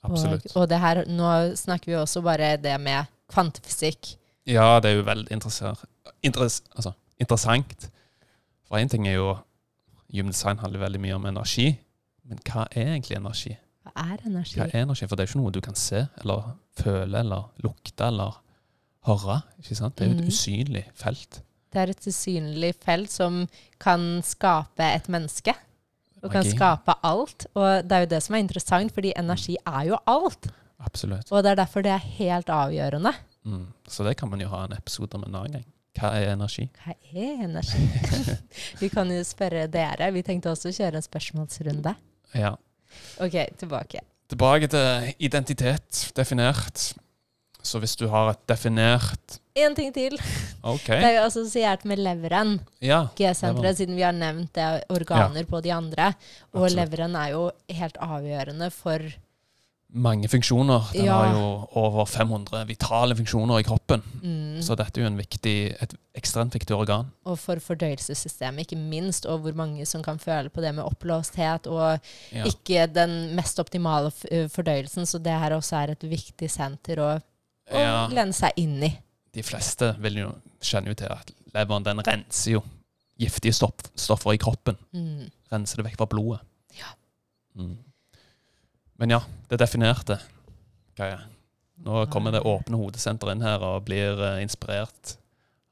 Absolutt. 0.03 0.45
Og, 0.51 0.61
og 0.61 0.69
det 0.69 0.79
her, 0.83 1.03
nå 1.09 1.29
snakker 1.57 1.85
vi 1.93 1.97
også 1.97 2.21
bare 2.25 2.57
det 2.61 2.75
med 2.81 3.05
kvantefysikk. 3.31 4.15
Ja, 4.45 4.79
det 4.79 4.91
er 4.91 4.95
jo 4.99 5.05
veldig 5.07 5.31
interess, 5.33 6.61
altså, 6.75 6.91
interessant. 7.19 7.87
For 8.67 8.77
én 8.77 8.89
ting 8.91 9.07
er 9.07 9.17
jo 9.19 9.35
Human 10.13 10.31
design 10.31 10.59
handler 10.61 10.79
veldig 10.85 10.99
mye 11.01 11.15
om 11.17 11.25
energi. 11.25 11.71
Men 12.29 12.37
hva 12.45 12.67
er 12.71 12.91
egentlig 12.93 13.17
energi? 13.17 13.55
Hva 13.83 14.03
er 14.13 14.21
energi? 14.29 14.59
Hva 14.59 14.67
er 14.69 14.83
energi? 14.85 15.07
For 15.09 15.15
det 15.17 15.23
er 15.23 15.27
jo 15.27 15.31
ikke 15.33 15.41
noe 15.41 15.51
du 15.55 15.61
kan 15.65 15.75
se, 15.75 16.03
eller 16.21 16.51
føle, 16.77 17.19
eller 17.19 17.49
lukte, 17.65 18.05
eller 18.07 18.37
høre. 19.09 19.39
Ikke 19.59 19.75
sant? 19.75 19.95
Det 19.97 20.05
er 20.05 20.11
jo 20.11 20.15
et 20.19 20.23
Mhm. 20.23 20.29
usynlig 20.31 20.83
felt. 20.93 21.41
Det 21.75 21.83
er 21.83 21.91
et 21.91 22.07
usynlig 22.07 22.71
felt 22.79 23.11
som 23.11 23.43
kan 23.83 24.07
skape 24.23 24.88
et 24.95 25.09
menneske. 25.11 25.53
Og 26.23 26.31
kan 26.31 26.41
okay. 26.41 26.55
skape 26.55 26.95
alt. 27.05 27.45
Og 27.53 27.85
det 27.85 27.97
er 27.97 28.05
jo 28.05 28.11
det 28.15 28.21
som 28.25 28.38
er 28.38 28.45
interessant, 28.45 28.93
fordi 28.95 29.11
energi 29.19 29.57
er 29.61 29.91
jo 29.91 29.99
alt. 30.09 30.49
Absolutt. 30.85 31.29
Og 31.31 31.43
det 31.43 31.51
er 31.51 31.59
derfor 31.59 31.85
det 31.85 31.93
er 31.93 32.09
helt 32.17 32.49
avgjørende. 32.49 33.13
Mm. 33.45 33.67
Så 33.88 34.07
det 34.07 34.15
kan 34.17 34.31
man 34.31 34.41
jo 34.41 34.49
ha 34.49 34.63
en 34.65 34.73
episode 34.77 35.19
om 35.19 35.27
en 35.27 35.35
annen 35.35 35.59
gang. 35.59 35.67
Hva 35.95 36.11
er 36.17 36.33
energi? 36.33 36.65
Hva 36.81 36.95
er 37.13 37.45
energi? 37.45 37.85
vi 38.81 38.89
kan 38.91 39.11
jo 39.11 39.21
spørre 39.23 39.67
dere. 39.71 40.09
Vi 40.15 40.25
tenkte 40.27 40.51
også 40.51 40.71
å 40.71 40.75
kjøre 40.75 40.99
en 40.99 41.05
spørsmålsrunde. 41.05 41.95
Ja. 42.35 42.55
Ok, 43.23 43.38
tilbake. 43.61 44.01
Tilbake 44.31 44.67
til 44.71 45.13
identitet, 45.23 46.09
definert. 46.17 46.89
Så 47.65 47.80
hvis 47.82 47.95
du 47.97 48.06
har 48.12 48.30
et 48.32 48.43
definert 48.47 49.39
En 49.58 49.73
ting 49.75 49.91
til. 49.95 50.17
Okay. 50.63 50.99
Det 50.99 51.08
er 51.10 51.13
jo 51.21 51.25
assosiert 51.30 51.86
med 51.88 51.97
leveren. 52.04 52.58
Ja. 52.84 53.06
G-senteret, 53.15 53.78
siden 53.80 53.95
vi 53.95 54.04
har 54.04 54.12
nevnt 54.13 54.51
det, 54.54 54.84
organer 54.91 55.45
på 55.47 55.62
de 55.63 55.71
andre. 55.71 56.10
Og 56.54 56.65
Absolutt. 56.65 56.75
leveren 56.82 57.15
er 57.15 57.30
jo 57.36 57.45
helt 57.69 57.97
avgjørende 58.04 58.71
for 58.75 58.99
Mange 59.95 60.28
funksjoner. 60.28 60.89
Den 60.91 61.06
Ja. 61.06 61.13
har 61.21 61.34
jo 61.38 61.67
over 61.80 62.06
500 62.06 62.65
vitale 62.67 63.15
funksjoner 63.15 63.60
i 63.62 63.63
kroppen. 63.63 64.01
mm, 64.21 64.58
Så 64.62 64.75
dette 64.75 64.99
er 64.99 65.04
jo 65.06 65.08
en 65.08 65.17
viktig, 65.17 65.71
et 65.82 65.93
ekstremt 66.17 66.51
viktig 66.51 66.75
organ. 66.75 67.12
Og 67.25 67.38
for 67.39 67.56
fordøyelsessystemet, 67.63 68.65
ikke 68.67 68.75
minst. 68.78 69.25
Og 69.25 69.39
hvor 69.39 69.56
mange 69.56 69.86
som 69.88 70.04
kan 70.04 70.17
føle 70.19 70.50
på 70.50 70.60
det 70.60 70.73
med 70.75 70.83
oppblåsthet. 70.83 71.67
Og 71.67 72.00
Ja. 72.33 72.44
ikke 72.44 72.92
den 72.92 73.35
mest 73.37 73.58
optimale 73.60 74.12
fordøyelsen. 74.50 75.06
Så 75.08 75.21
det 75.23 75.31
her 75.39 75.52
også 75.52 75.77
er 75.83 75.92
et 75.92 76.02
viktig 76.04 76.50
senter 76.52 76.98
å, 76.98 77.21
å 77.71 77.81
ja. 77.81 78.05
lene 78.11 78.35
seg 78.35 78.57
inn 78.61 78.77
i. 78.85 78.91
De 79.35 79.43
fleste 79.43 79.93
vil 80.03 80.21
jo, 80.21 80.31
kjenne 80.63 80.91
jo 80.91 80.97
til 80.99 81.11
at 81.11 81.31
leveren 81.55 81.85
den 81.85 82.03
renser 82.05 82.57
jo 82.57 82.63
giftige 83.19 83.55
stoff, 83.55 83.87
stoffer 83.95 84.35
i 84.35 84.41
kroppen. 84.41 84.77
Mm. 84.95 85.27
Renser 85.51 85.79
det 85.79 85.89
vekk 85.89 85.99
fra 85.99 86.09
blodet. 86.11 86.41
Ja. 86.75 86.91
Mm. 87.55 87.77
Men 88.99 89.15
ja, 89.15 89.21
det 89.49 89.59
definerte. 89.59 90.19
Hva 90.95 91.11
er? 91.15 91.25
Nå 91.85 92.05
kommer 92.11 92.31
det 92.31 92.45
åpne 92.47 92.79
hodesenteret 92.79 93.35
inn 93.35 93.43
her 93.43 93.63
og 93.67 93.83
blir 93.87 94.19
eh, 94.23 94.41
inspirert 94.43 95.17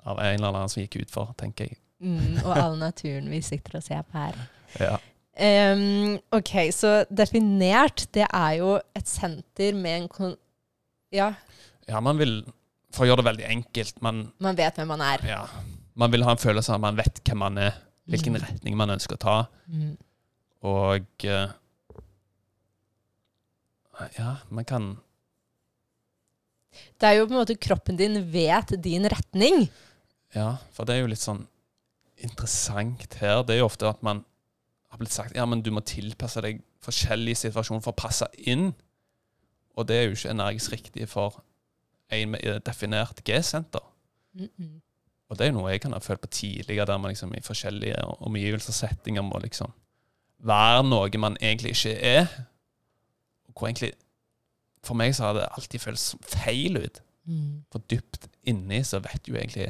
av 0.03 0.19
en 0.19 0.35
eller 0.35 0.49
annen 0.51 0.71
som 0.71 0.83
gikk 0.83 0.99
utfor, 1.05 1.31
tenker 1.39 1.69
jeg. 1.69 1.79
Mm, 2.03 2.41
og 2.43 2.51
all 2.57 2.75
naturen 2.75 3.29
vi 3.31 3.39
sitter 3.45 3.79
og 3.79 3.85
ser 3.85 4.03
på 4.03 4.19
her. 4.19 4.39
Ja. 4.81 4.97
Um, 5.33 6.19
ok, 6.35 6.51
så 6.75 6.91
definert, 7.09 8.03
det 8.13 8.27
er 8.27 8.57
jo 8.59 8.75
et 8.95 9.09
senter 9.09 9.77
med 9.77 10.01
en 10.01 10.09
kon... 10.11 10.35
Ja, 11.13 11.31
ja, 11.88 11.99
man 11.99 12.17
vil 12.17 12.43
For 12.93 13.03
å 13.05 13.07
gjøre 13.09 13.23
det 13.23 13.25
veldig 13.31 13.45
enkelt 13.49 14.01
man, 14.05 14.19
man 14.39 14.55
vet 14.55 14.75
hvem 14.77 14.88
man 14.93 15.01
er. 15.01 15.23
ja, 15.25 15.41
man 15.95 16.11
vil 16.13 16.23
ha 16.23 16.31
en 16.36 16.38
følelse 16.41 16.69
av 16.71 16.75
at 16.77 16.81
man 16.86 16.95
vet 16.99 17.19
hvem 17.25 17.38
man 17.41 17.57
er, 17.57 17.73
hvilken 18.09 18.34
Mm. 18.38 18.41
retning 18.43 18.75
man 18.77 18.89
ønsker 18.93 19.15
å 19.17 19.21
ta. 19.23 19.36
Mm. 19.67 19.97
Og 20.63 21.25
eh, 21.25 21.49
Ja, 24.17 24.36
man 24.49 24.65
kan 24.65 24.97
Det 26.99 27.05
er 27.09 27.17
jo 27.19 27.27
på 27.29 27.36
en 27.36 27.41
måte 27.43 27.57
kroppen 27.61 27.97
din 27.99 28.17
vet 28.34 28.73
din 28.81 29.05
retning. 29.09 29.67
Ja, 30.34 30.57
for 30.73 30.86
det 30.86 30.95
er 30.95 31.01
jo 31.03 31.11
litt 31.11 31.21
sånn 31.21 31.43
interessant 32.23 33.13
her. 33.21 33.43
Det 33.45 33.55
er 33.55 33.59
jo 33.61 33.67
ofte 33.67 33.89
at 33.89 34.01
man 34.05 34.23
har 34.89 34.97
blitt 35.01 35.13
sagt 35.13 35.36
ja, 35.38 35.45
men 35.45 35.61
du 35.61 35.69
må 35.73 35.81
tilpasse 35.86 36.41
deg 36.41 36.61
forskjellige 36.84 37.43
situasjoner 37.45 37.84
for 37.86 37.93
å 37.93 38.01
passe 38.01 38.25
inn. 38.49 38.71
Og 39.77 39.86
det 39.89 39.95
er 39.99 40.07
jo 40.07 40.15
ikke 40.17 40.34
energisk 40.34 40.73
riktig 40.73 41.07
for 41.09 41.38
en 42.12 42.36
definert 42.66 43.24
G-senter. 43.24 43.86
Mm 44.34 44.49
-mm. 44.60 44.82
Og 45.30 45.39
det 45.39 45.47
er 45.47 45.51
noe 45.51 45.72
jeg 45.72 45.82
kan 45.82 45.93
ha 45.93 45.99
følt 45.99 46.22
på 46.22 46.28
tidligere, 46.28 46.86
der 46.86 46.97
man 46.97 47.10
liksom 47.10 47.34
i 47.34 47.41
forskjellige 47.41 47.95
omgivelser 48.06 48.70
og 48.70 48.74
settinger 48.74 49.22
må 49.22 49.39
liksom 49.43 49.72
være 50.39 50.84
noe 50.84 51.18
man 51.18 51.38
egentlig 51.41 51.70
ikke 51.70 51.95
er. 51.99 52.28
Og 53.47 53.54
hvor 53.58 53.68
egentlig 53.68 53.93
For 54.84 54.93
meg 54.93 55.16
så 55.16 55.24
har 55.24 55.34
det 55.34 55.47
alltid 55.58 55.80
føltes 55.80 56.16
feil 56.22 56.78
ut. 56.78 57.01
Mm. 57.26 57.64
For 57.72 57.80
dypt 57.80 58.28
inni 58.43 58.82
så 58.84 58.99
vet 58.99 59.30
jo 59.30 59.36
egentlig 59.36 59.70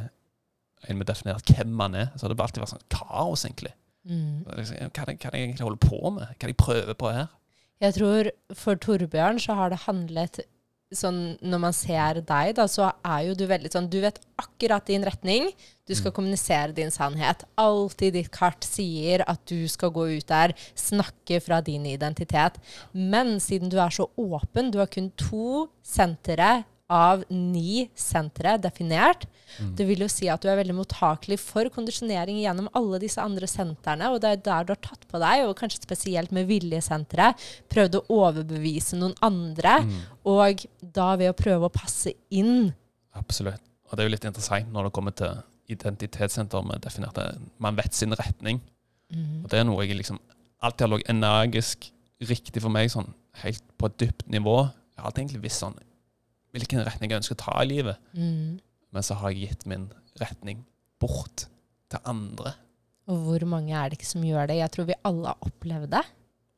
en 0.89 0.97
med 0.97 1.05
definert 1.05 1.51
hvem 1.53 1.67
man 1.67 1.95
er. 1.95 2.07
Så 2.17 2.27
det 2.27 2.33
har 2.39 2.47
alltid 2.47 2.63
vært 2.63 2.71
sånn 2.71 2.87
kaos, 2.89 3.43
egentlig. 3.45 3.75
Mm. 4.09 4.41
Hva 4.41 4.57
er 4.57 4.89
hva 4.89 5.03
er 5.03 5.11
det 5.13 5.21
jeg 5.21 5.43
egentlig 5.43 5.67
holder 5.67 5.83
på 5.85 5.99
med? 6.15 6.25
Hva 6.25 6.33
er 6.33 6.47
det 6.47 6.55
jeg 6.55 6.61
prøver 6.63 6.97
på 6.97 7.11
her? 7.13 7.27
Jeg 7.83 7.93
tror 7.99 8.31
for 8.57 8.79
Torbjørn 8.79 9.39
så 9.43 9.53
har 9.59 9.69
det 9.69 9.83
handlet 9.85 10.41
sånn 10.97 11.37
Når 11.41 11.59
man 11.59 11.73
ser 11.73 12.21
deg, 12.21 12.55
da, 12.55 12.65
så 12.67 12.91
er 13.03 13.27
jo 13.27 13.35
du 13.35 13.45
veldig 13.49 13.71
sånn 13.73 13.89
Du 13.89 13.99
vet 14.03 14.19
akkurat 14.39 14.85
din 14.85 15.03
retning. 15.03 15.51
Du 15.87 15.93
skal 15.95 16.11
Mm. 16.11 16.15
kommunisere 16.15 16.73
din 16.73 16.91
sannhet. 16.91 17.43
Alltid 17.57 18.13
ditt 18.13 18.31
kart 18.31 18.63
sier 18.63 19.23
at 19.27 19.45
du 19.45 19.67
skal 19.67 19.91
gå 19.91 20.17
ut 20.17 20.27
der, 20.27 20.53
snakke 20.75 21.41
fra 21.41 21.61
din 21.61 21.85
identitet. 21.85 22.57
Men 22.93 23.39
siden 23.39 23.69
du 23.69 23.77
er 23.77 23.89
så 23.89 24.07
åpen, 24.17 24.71
du 24.71 24.79
har 24.79 24.87
kun 24.87 25.11
to 25.17 25.69
sentre 25.83 26.63
av 26.93 27.23
ni 27.33 27.87
sentre 27.97 28.57
definert, 28.61 29.25
Mm. 29.53 29.75
det 29.77 29.85
vil 29.85 29.99
jo 30.01 30.07
si 30.09 30.25
at 30.33 30.41
du 30.41 30.47
er 30.49 30.55
veldig 30.57 30.73
mottakelig 30.73 31.35
for 31.37 31.67
kondisjonering 31.69 32.39
gjennom 32.41 32.69
alle 32.73 32.97
disse 33.03 33.21
andre 33.21 33.45
sentrene, 33.45 34.07
og 34.09 34.19
det 34.23 34.31
er 34.31 34.39
der 34.47 34.63
du 34.65 34.71
har 34.73 34.79
tatt 34.81 35.03
på 35.11 35.19
deg, 35.21 35.43
og 35.45 35.53
kanskje 35.59 35.83
spesielt 35.85 36.31
med 36.33 36.47
viljesenteret, 36.49 37.37
prøvd 37.69 37.99
å 37.99 38.01
overbevise 38.09 38.97
noen 38.97 39.13
andre, 39.21 39.75
Mm. 39.83 39.99
og 40.25 40.65
da 40.81 41.15
ved 41.15 41.29
å 41.29 41.37
prøve 41.37 41.69
å 41.69 41.73
passe 41.73 42.15
inn. 42.31 42.73
Absolutt. 43.13 43.61
Og 43.91 43.91
det 43.97 43.99
er 43.99 44.09
jo 44.09 44.15
litt 44.15 44.25
interessant 44.25 44.73
når 44.73 44.85
det 44.89 44.93
kommer 44.97 45.13
til 45.15 45.43
identitetssenter 45.69 46.65
med 46.65 46.81
definerte 46.81 47.37
Man 47.59 47.75
vet 47.75 47.93
sin 47.93 48.11
retning. 48.17 48.59
Og 49.43 49.49
det 49.51 49.59
er 49.59 49.65
noe 49.67 49.85
jeg 49.85 49.95
liksom 49.99 50.17
alltid 50.63 50.87
har 50.87 50.91
ligget 50.97 51.09
energisk 51.13 51.91
riktig 52.23 52.61
for 52.63 52.69
meg, 52.73 52.89
sånn 52.89 53.13
helt 53.43 53.61
på 53.77 53.85
et 53.85 53.97
dypt 54.01 54.25
nivå. 54.31 54.63
Jeg 54.95 54.97
har 54.97 55.05
alltid 55.11 55.23
egentlig 55.27 55.43
visst 55.43 55.61
sånn 55.61 55.75
hvilken 56.53 56.83
retning 56.85 57.11
jeg 57.11 57.21
ønsker 57.21 57.37
å 57.37 57.43
ta 57.43 57.55
i 57.61 57.69
livet. 57.69 58.01
Mm. 58.13 58.59
Men 58.93 59.05
så 59.05 59.17
har 59.19 59.33
jeg 59.33 59.49
gitt 59.49 59.65
min 59.69 59.87
retning 60.21 60.61
bort 61.01 61.47
til 61.91 62.09
andre. 62.09 62.53
Og 63.09 63.25
hvor 63.25 63.45
mange 63.49 63.73
er 63.75 63.89
det 63.89 63.99
ikke 63.99 64.11
som 64.11 64.25
gjør 64.25 64.47
det? 64.49 64.59
Jeg 64.61 64.73
tror 64.73 64.87
vi 64.87 64.99
alle 65.07 65.33
har 65.33 65.47
opplevd 65.49 65.91
det. 65.95 66.03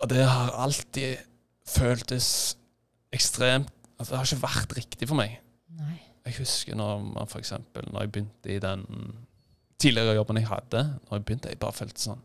Og 0.03 0.11
det 0.11 0.25
har 0.27 0.51
alltid 0.65 1.23
føltes 1.65 2.27
ekstremt 3.15 3.71
altså 3.95 4.11
Det 4.11 4.17
har 4.19 4.27
ikke 4.27 4.43
vært 4.43 4.73
riktig 4.75 5.07
for 5.07 5.15
meg. 5.15 5.37
Nei. 5.79 5.95
Jeg 6.27 6.35
husker 6.41 6.75
når 6.75 7.03
man 7.05 7.29
for 7.31 7.39
eksempel, 7.39 7.85
når 7.93 8.03
jeg 8.03 8.11
begynte 8.11 8.51
i 8.51 8.59
den 8.59 8.83
tidligere 9.79 10.17
jobben 10.17 10.41
jeg 10.41 10.49
hadde, 10.49 10.81
når 11.05 11.19
jeg 11.19 11.25
begynte, 11.25 11.51
jeg 11.53 11.61
bare 11.61 11.77
følte 11.77 12.03
sånn 12.09 12.23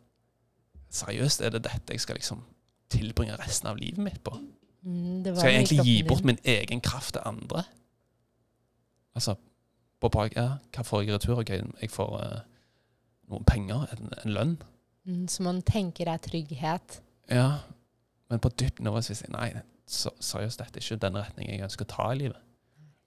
Seriøst, 0.90 1.44
er 1.46 1.52
det 1.54 1.60
dette 1.68 1.94
jeg 1.94 2.02
skal 2.02 2.18
liksom 2.18 2.40
tilbringe 2.90 3.36
resten 3.38 3.68
av 3.70 3.78
livet 3.78 4.02
mitt 4.02 4.18
på? 4.26 4.34
Mm, 4.82 5.24
Skal 5.36 5.50
jeg 5.52 5.56
egentlig 5.60 5.84
gi 5.84 6.02
bort 6.08 6.24
min 6.24 6.38
egen 6.44 6.80
kraft 6.80 7.12
til 7.14 7.22
andre? 7.24 7.64
Altså, 9.14 9.34
på 10.00 10.08
bak, 10.08 10.36
ja, 10.36 10.54
hva 10.74 10.84
får 10.86 11.02
jeg 11.02 11.10
i 11.10 11.14
retur? 11.16 11.40
Okay, 11.42 11.60
jeg 11.82 11.90
får 11.92 12.14
uh, 12.16 12.38
noen 13.32 13.44
penger, 13.44 13.86
en, 13.92 14.12
en 14.24 14.32
lønn. 14.36 14.54
Mm, 15.04 15.26
Som 15.28 15.44
man 15.50 15.60
tenker 15.66 16.08
er 16.08 16.16
trygghet. 16.24 17.00
Ja, 17.30 17.58
men 18.30 18.40
på 18.40 18.48
dypt 18.48 18.80
nivå 18.80 19.02
så 19.02 19.12
visste 19.12 19.28
jeg 19.28 19.34
nei, 19.36 19.62
så- 19.90 20.14
seriøst, 20.20 20.62
dette 20.62 20.78
er 20.80 20.86
ikke 20.86 21.00
den 21.04 21.18
retningen 21.20 21.54
jeg 21.58 21.66
ønsker 21.68 21.84
å 21.84 21.92
ta 21.92 22.08
i 22.14 22.18
livet. 22.22 22.40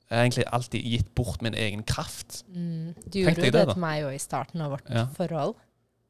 Jeg 0.09 0.17
har 0.19 0.23
egentlig 0.27 0.45
alltid 0.53 0.83
gitt 0.91 1.13
bort 1.15 1.41
min 1.41 1.55
egen 1.57 1.81
kraft. 1.89 2.43
Mm. 2.53 2.93
Du 3.07 3.19
gjorde 3.23 3.41
det, 3.41 3.53
det, 3.55 3.67
til 3.71 3.79
meg 3.81 4.03
òg 4.05 4.13
i 4.13 4.21
starten 4.21 4.61
av 4.61 4.75
vårt 4.75 4.89
Ja. 4.93 5.07
forhold. 5.15 5.55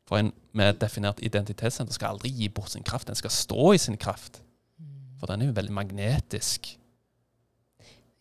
For 0.09 0.17
en 0.19 0.33
med 0.51 0.81
definert 0.81 1.21
identitetssenter 1.23 1.93
skal 1.95 2.17
aldri 2.17 2.29
gi 2.29 2.49
bort 2.49 2.73
sin 2.73 2.83
kraft. 2.83 3.07
Den 3.07 3.15
skal 3.15 3.31
stå 3.31 3.71
i 3.73 3.77
sin 3.79 3.95
kraft. 3.97 4.41
For 5.23 5.31
den 5.31 5.45
er 5.45 5.47
jo 5.53 5.55
veldig 5.55 5.71
magnetisk. 5.71 6.73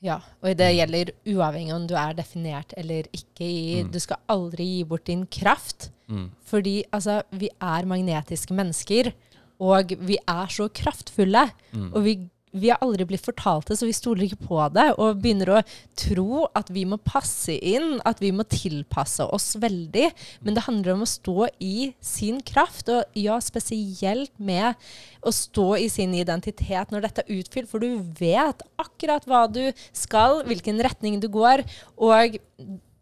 Ja, 0.02 0.20
og 0.38 0.54
det 0.58 0.68
gjelder 0.74 1.10
uavhengig 1.30 1.74
om 1.74 1.84
du 1.90 1.96
er 1.98 2.14
definert 2.14 2.74
eller 2.78 3.08
ikke. 3.10 3.42
I, 3.42 3.82
Mm. 3.82 3.90
Du 3.90 3.98
skal 3.98 4.22
aldri 4.30 4.64
gi 4.64 4.84
bort 4.84 5.06
din 5.06 5.26
kraft. 5.26 5.90
Mm. 6.06 6.30
Fordi 6.46 6.84
altså, 6.92 7.22
vi 7.32 7.48
er 7.60 7.86
magnetiske 7.86 8.54
mennesker, 8.54 9.12
og 9.58 9.94
vi 9.98 10.16
er 10.28 10.46
så 10.46 10.68
kraftfulle. 10.68 11.50
Mm. 11.72 11.92
Og 11.92 12.04
vi, 12.04 12.14
vi 12.52 12.68
har 12.68 12.80
aldri 12.84 13.06
blitt 13.08 13.24
fortalt 13.24 13.70
det, 13.70 13.78
så 13.80 13.86
vi 13.88 13.94
stoler 13.96 14.26
ikke 14.26 14.46
på 14.46 14.58
det. 14.74 14.84
Og 15.00 15.20
begynner 15.22 15.50
å 15.54 15.62
tro 15.98 16.42
at 16.58 16.68
vi 16.72 16.84
må 16.88 16.98
passe 17.00 17.54
inn, 17.56 17.96
at 18.08 18.20
vi 18.20 18.30
må 18.36 18.44
tilpasse 18.44 19.24
oss 19.32 19.54
veldig. 19.62 20.10
Men 20.44 20.58
det 20.58 20.66
handler 20.66 20.94
om 20.94 21.04
å 21.06 21.08
stå 21.08 21.48
i 21.64 21.92
sin 22.04 22.42
kraft, 22.44 22.90
og 22.92 23.18
ja, 23.18 23.38
spesielt 23.40 24.34
med 24.38 24.76
å 25.24 25.32
stå 25.32 25.66
i 25.80 25.88
sin 25.92 26.12
identitet 26.18 26.92
når 26.92 27.06
dette 27.08 27.24
er 27.24 27.40
utfylt, 27.40 27.70
for 27.70 27.80
du 27.80 27.98
vet 28.20 28.62
akkurat 28.82 29.24
hva 29.28 29.46
du 29.48 29.64
skal, 29.96 30.42
hvilken 30.48 30.80
retning 30.84 31.20
du 31.22 31.28
går, 31.32 31.64
og 31.96 32.36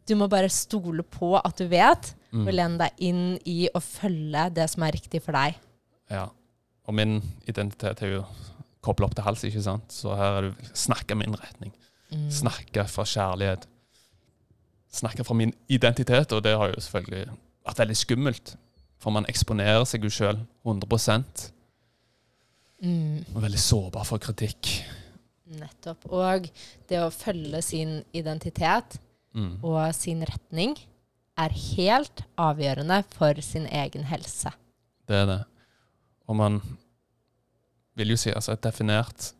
du 0.07 0.17
må 0.19 0.27
bare 0.31 0.51
stole 0.51 1.03
på 1.07 1.35
at 1.41 1.59
du 1.59 1.67
vet, 1.71 2.15
Mm. 2.31 2.45
og 2.47 2.55
lene 2.55 2.79
deg 2.79 3.01
inn 3.03 3.23
i 3.43 3.65
å 3.75 3.81
følge 3.83 4.45
det 4.55 4.69
som 4.71 4.85
er 4.87 4.93
riktig 4.95 5.19
for 5.25 5.35
deg. 5.35 5.57
Ja. 6.07 6.29
Og 6.87 6.95
min 6.95 7.17
identitet 7.51 8.05
er 8.07 8.13
jo 8.13 8.21
kobla 8.85 9.07
opp 9.07 9.15
til 9.15 9.25
hals, 9.27 9.45
ikke 9.45 9.63
sant? 9.63 9.93
Så 9.93 10.15
her 10.17 10.39
er 10.39 10.49
det 10.49 10.71
snakke 10.79 11.17
min 11.19 11.35
retning. 11.37 11.73
Mm. 12.11 12.31
Snakke 12.33 12.87
fra 12.89 13.05
kjærlighet. 13.07 13.67
Snakke 14.91 15.25
fra 15.25 15.35
min 15.39 15.53
identitet, 15.71 16.33
og 16.33 16.43
det 16.43 16.57
har 16.59 16.73
jo 16.73 16.81
selvfølgelig 16.81 17.27
vært 17.67 17.79
veldig 17.85 17.97
skummelt. 17.97 18.55
For 19.01 19.15
man 19.15 19.29
eksponerer 19.31 19.85
seg 19.89 20.05
jo 20.05 20.11
sjøl 20.13 20.41
100 20.65 21.53
Mm. 22.83 23.25
og 23.35 23.43
veldig 23.45 23.59
sårbar 23.61 24.07
for 24.09 24.19
kritikk. 24.19 24.71
Nettopp. 25.53 26.07
Og 26.11 26.47
det 26.89 26.99
å 27.03 27.11
følge 27.13 27.61
sin 27.63 28.05
identitet 28.15 28.99
Mm. 29.35 29.59
og 29.63 29.95
sin 29.95 30.23
retning 30.25 30.77
er 31.37 31.51
helt 31.51 32.23
avgjørende 32.39 33.05
for 33.13 33.35
sin 33.41 33.67
egen 33.67 34.05
helse. 34.05 34.51
Det 35.07 35.15
er 35.17 35.27
det. 35.27 35.45
Og 36.27 36.37
man 36.37 36.61
vil 37.99 38.13
jo 38.15 38.19
si 38.21 38.33
altså 38.33 38.55
et 38.55 38.63
definert 38.65 39.33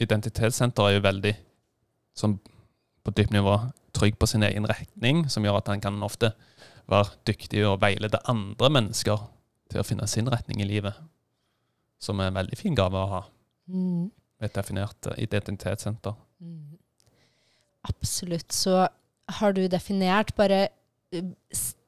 identitetssenter 0.00 0.88
er 0.88 0.96
jo 0.96 1.04
veldig 1.04 1.32
sånn 2.16 2.38
på 3.04 3.12
dypt 3.16 3.34
nivå 3.34 3.56
trygg 3.96 4.18
på 4.20 4.28
sin 4.28 4.44
egen 4.44 4.66
retning, 4.68 5.24
som 5.32 5.44
gjør 5.44 5.60
at 5.60 5.70
han 5.72 5.80
kan 5.80 5.96
ofte 6.04 6.32
være 6.90 7.16
dyktig 7.26 7.64
og 7.66 7.80
veilede 7.82 8.20
andre 8.28 8.70
mennesker 8.70 9.22
til 9.72 9.80
å 9.80 9.86
finne 9.86 10.06
sin 10.10 10.28
retning 10.30 10.60
i 10.62 10.68
livet. 10.68 10.94
Som 12.02 12.20
er 12.20 12.30
en 12.30 12.38
veldig 12.38 12.58
fin 12.60 12.76
gave 12.76 13.00
å 13.00 13.08
ha 13.14 13.22
Mm. 13.68 14.10
et 14.40 14.54
definert 14.54 15.06
eh, 15.10 15.24
identitetssenter. 15.24 16.14
Mm. 16.38 16.78
Absolutt. 17.88 18.52
Så 18.52 18.86
har 19.40 19.52
du 19.52 19.66
definert 19.66 20.34
bare 20.36 20.68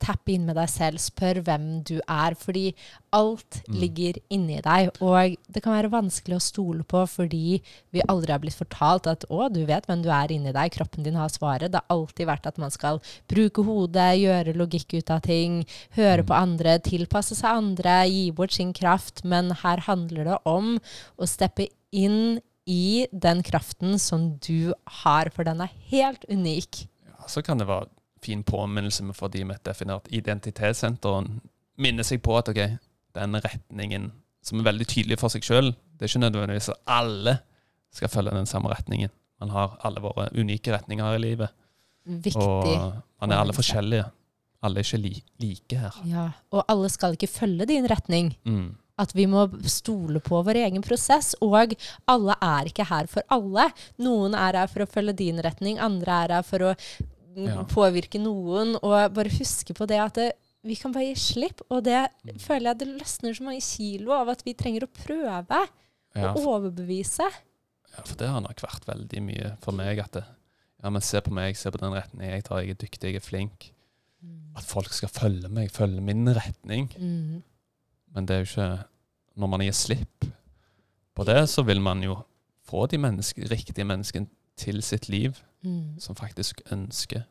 uh, 0.09 0.14
Tapp 0.14 0.28
inn 0.32 0.46
med 0.46 0.56
deg 0.56 0.68
selv, 0.72 0.98
spør 0.98 1.42
hvem 1.44 1.82
du 1.84 1.98
er, 2.09 2.34
fordi 2.34 2.74
alt 3.12 3.62
Mm. 3.68 3.74
ligger 3.80 4.14
inni 4.30 4.61
deg. 4.62 4.90
Og 5.02 5.36
det 5.52 5.62
kan 5.62 5.72
være 5.74 5.90
vanskelig 5.90 6.36
å 6.36 6.40
stole 6.40 6.82
på 6.84 7.06
fordi 7.06 7.61
vi 7.92 8.00
aldri 8.09 8.32
har 8.32 8.38
blitt 8.40 8.56
fortalt 8.56 9.06
at 9.06 9.24
å, 9.28 9.52
du 9.52 9.66
vet 9.66 9.84
hvem 9.86 10.02
du 10.02 10.09
er 10.09 10.32
inni 10.32 10.52
deg, 10.52 10.72
kroppen 10.72 11.02
din 11.04 11.14
har 11.14 11.28
svaret. 11.28 11.70
Det 11.72 11.80
har 11.82 11.96
alltid 11.96 12.26
vært 12.26 12.46
at 12.46 12.59
man 12.59 12.70
skal 12.70 13.00
bruke 13.28 13.62
hodet, 13.64 14.18
gjøre 14.20 14.54
logikk 14.56 14.98
ut 14.98 15.11
av 15.11 15.20
ting, 15.22 15.66
høre 15.96 16.22
Mm. 16.22 16.26
på 16.26 16.34
andre, 16.34 16.78
tilpasse 16.78 17.34
seg 17.36 17.50
andre, 17.50 18.09
gi 18.09 18.30
bort 18.30 18.52
sin 18.52 18.72
kraft. 18.72 19.24
Men 19.24 19.50
her 19.50 19.78
handler 19.80 20.24
det 20.24 20.38
om 20.46 20.78
å 21.18 21.26
steppe 21.28 21.68
inn 21.92 22.40
i 22.66 23.06
den 23.12 23.42
kraften 23.42 23.98
som 23.98 24.38
du 24.38 24.72
har, 24.86 25.30
for 25.30 25.44
den 25.44 25.61
er 25.61 25.70
helt 25.90 26.24
unik. 26.28 26.86
Ja, 27.06 27.26
så 27.28 27.42
kan 27.44 27.59
det 27.59 27.66
være 27.66 27.88
fin 28.22 28.42
påminnelse 28.46 29.04
for 29.16 29.32
de 29.32 29.44
med 29.44 29.60
et 29.60 29.70
definert 29.70 30.08
identitetssenter 30.10 31.22
Minner 31.22 31.40
minne 31.78 32.04
seg 32.06 32.22
på 32.24 32.34
at 32.34 32.48
ok, 32.50 32.58
den 33.14 33.38
retningen 33.38 34.10
som 34.42 34.58
er 34.58 34.66
veldig 34.66 34.86
tydelig 34.88 35.18
for 35.20 35.30
seg 35.30 35.44
sjøl, 35.46 35.70
det 35.70 36.06
er 36.06 36.10
ikke 36.10 36.24
nødvendigvis 36.24 36.70
at 36.72 36.80
alle 36.90 37.38
skal 37.94 38.10
følge 38.10 38.34
den 38.34 38.48
samme 38.50 38.72
retningen. 38.72 39.12
Man 39.38 39.52
har 39.54 39.76
alle 39.86 40.02
våre 40.02 40.28
unike 40.34 40.72
retninger 40.74 41.14
i 41.14 41.22
livet, 41.22 41.54
Viktig. 42.04 42.42
og 42.42 42.98
man 43.20 43.32
er 43.32 43.42
alle 43.42 43.54
forskjellige. 43.54 44.08
Alle 44.66 44.80
er 44.80 44.86
ikke 44.86 44.98
li 44.98 45.12
like 45.38 45.78
her. 45.78 45.98
Ja, 46.08 46.26
og 46.50 46.64
alle 46.66 46.90
skal 46.90 47.14
ikke 47.14 47.30
følge 47.30 47.68
din 47.70 47.86
retning. 47.90 48.32
Mm. 48.42 48.72
At 48.98 49.12
vi 49.14 49.28
må 49.30 49.44
stole 49.70 50.18
på 50.18 50.40
vår 50.42 50.58
egen 50.64 50.82
prosess. 50.82 51.36
Og 51.44 51.76
alle 52.10 52.34
er 52.42 52.66
ikke 52.66 52.88
her 52.88 53.06
for 53.06 53.22
alle. 53.30 53.68
Noen 54.02 54.34
er 54.34 54.58
her 54.58 54.72
for 54.72 54.82
å 54.82 54.90
følge 54.90 55.14
din 55.20 55.38
retning, 55.44 55.78
andre 55.78 56.16
er 56.24 56.34
her 56.38 56.48
for 56.48 56.72
å 56.72 56.74
Ja. 57.47 57.62
påvirke 57.68 58.18
noen. 58.18 58.74
Og 58.82 59.14
bare 59.14 59.30
huske 59.39 59.74
på 59.76 59.86
det 59.86 59.99
at 60.03 60.14
det, 60.18 60.32
vi 60.66 60.74
kan 60.74 60.93
bare 60.93 61.11
gi 61.12 61.14
slipp. 61.14 61.62
Og 61.70 61.84
det 61.86 62.07
føler 62.43 62.72
jeg 62.72 62.78
det 62.82 62.89
løsner 62.97 63.36
så 63.36 63.45
mange 63.47 63.62
kilo 63.62 64.12
av 64.16 64.32
at 64.34 64.43
vi 64.47 64.57
trenger 64.59 64.86
å 64.89 64.91
prøve 65.05 65.62
Ja, 66.16 66.32
for, 66.34 66.57
overbevise. 66.59 67.26
ja, 67.95 68.03
for 68.03 68.16
det 68.18 68.28
har 68.28 68.41
nok 68.43 68.61
vært 68.64 68.86
veldig 68.89 69.22
mye 69.22 69.57
for 69.62 69.72
meg 69.76 69.99
at 70.03 70.12
det, 70.18 70.24
Ja, 70.82 70.91
men 70.91 71.03
se 71.03 71.20
på 71.20 71.32
meg, 71.34 71.57
se 71.59 71.70
på 71.74 71.78
den 71.78 71.93
retningen 71.93 72.30
jeg 72.30 72.45
tar, 72.47 72.61
jeg 72.62 72.70
er 72.70 72.74
dyktig, 72.78 73.09
jeg 73.11 73.16
er 73.16 73.24
flink. 73.24 73.72
At 74.57 74.64
folk 74.66 74.93
skal 74.95 75.09
følge 75.11 75.49
meg, 75.51 75.70
følge 75.70 76.01
min 76.03 76.26
retning. 76.34 76.89
Mm. 76.99 77.43
Men 78.14 78.26
det 78.26 78.34
er 78.34 78.43
jo 78.45 78.49
ikke 78.51 78.84
Når 79.39 79.49
man 79.53 79.61
gir 79.62 79.72
slipp 79.76 80.24
på 81.14 81.24
det, 81.26 81.49
så 81.51 81.62
vil 81.66 81.80
man 81.80 82.03
jo 82.03 82.16
få 82.66 82.86
de 82.91 82.99
menneske, 82.99 83.47
riktige 83.51 83.84
menneskene 83.86 84.26
til 84.59 84.82
sitt 84.82 85.09
liv, 85.12 85.38
Mm. 85.64 85.96
som 85.98 86.14
faktisk 86.14 86.61
ønsker 86.70 87.24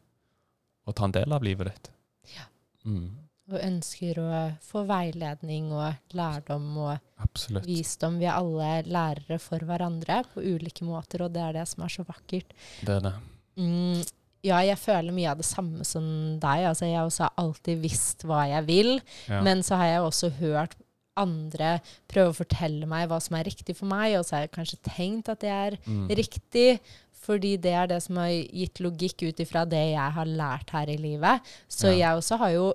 å 0.86 0.94
ta 0.94 1.06
en 1.08 1.14
del 1.16 1.32
av 1.32 1.44
livet 1.46 1.70
ditt. 1.72 1.90
Ja. 2.36 2.44
Mm, 2.86 3.14
Og 3.50 3.62
ønsker 3.64 4.18
å 4.20 4.40
få 4.60 4.82
veiledning 4.86 5.70
og 5.72 5.96
lærdom 6.12 6.66
og 6.84 7.00
absolutt. 7.24 7.64
visdom. 7.66 8.18
Vi 8.20 8.26
er 8.28 8.36
alle 8.36 8.84
lærere 8.84 9.40
for 9.40 9.60
hverandre 9.64 10.26
på 10.34 10.44
ulike 10.44 10.84
måter, 10.84 11.22
og 11.24 11.32
det 11.32 11.42
er 11.46 11.54
det 11.54 11.68
som 11.70 11.86
er 11.86 11.94
så 11.94 12.04
vakkert. 12.04 12.52
Det 12.84 12.90
er 12.98 13.00
det. 13.08 13.14
Mm, 13.58 14.04
ja, 14.44 14.60
jeg 14.68 14.78
føler 14.78 15.16
mye 15.16 15.32
av 15.32 15.38
det 15.40 15.46
samme 15.48 15.86
som 15.88 16.04
deg. 16.44 16.66
Altså, 16.68 16.84
jeg 16.92 17.00
også 17.08 17.24
har 17.30 17.34
alltid 17.38 17.80
visst 17.82 18.24
hva 18.28 18.44
jeg 18.50 18.66
vil, 18.68 19.02
Ja. 19.30 19.42
men 19.42 19.64
så 19.64 19.78
har 19.78 19.86
jeg 19.86 20.02
også 20.02 20.30
hørt 20.42 20.76
andre 21.16 21.82
prøve 22.08 22.30
å 22.30 22.36
fortelle 22.46 22.86
meg 22.86 23.08
hva 23.10 23.18
som 23.22 23.36
er 23.38 23.46
riktig 23.46 23.76
for 23.76 23.88
meg, 23.88 24.18
og 24.20 24.26
så 24.26 24.36
har 24.36 24.42
jeg 24.46 24.52
kanskje 24.52 24.78
tenkt 24.84 25.30
at 25.30 25.40
det 25.40 25.50
er 25.50 25.78
mm. 25.88 26.08
riktig, 26.10 26.80
fordi 27.22 27.56
det 27.62 27.74
er 27.74 27.88
det 27.88 28.02
som 28.04 28.16
har 28.22 28.30
gitt 28.30 28.80
logikk 28.80 29.24
ut 29.30 29.40
ifra 29.44 29.66
det 29.68 29.82
jeg 29.94 30.12
har 30.16 30.26
lært 30.26 30.70
her 30.72 30.88
i 30.90 30.98
livet. 30.98 31.42
Så 31.68 31.88
Ja. 31.92 31.98
jeg 32.14 32.18
også 32.22 32.38
har 32.38 32.52
jo 32.52 32.74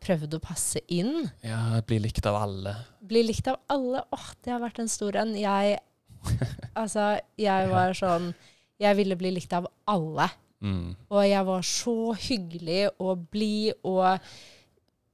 prøvd 0.00 0.34
å 0.36 0.40
passe 0.40 0.80
inn. 0.88 1.30
ja, 1.42 1.80
bli 1.86 1.98
likt 1.98 2.26
av 2.26 2.34
alle. 2.42 2.74
Bli 3.02 3.22
likt 3.22 3.46
av 3.48 3.56
alle. 3.68 4.02
Åh, 4.12 4.26
det 4.42 4.52
har 4.52 4.60
vært 4.60 4.78
en 4.80 4.88
stor 4.88 5.16
en. 5.16 5.34
Jeg 5.34 5.78
Altså, 6.76 7.20
jeg 7.38 7.68
var 7.70 7.92
sånn 7.94 8.34
Jeg 8.80 8.96
ville 8.96 9.16
bli 9.16 9.30
likt 9.30 9.52
av 9.56 9.66
alle. 9.88 10.28
Mm. 10.60 10.96
Og 11.10 11.22
jeg 11.28 11.44
var 11.46 11.62
så 11.62 12.14
hyggelig 12.16 12.90
og 13.00 13.26
blid 13.30 13.72
og 13.84 14.18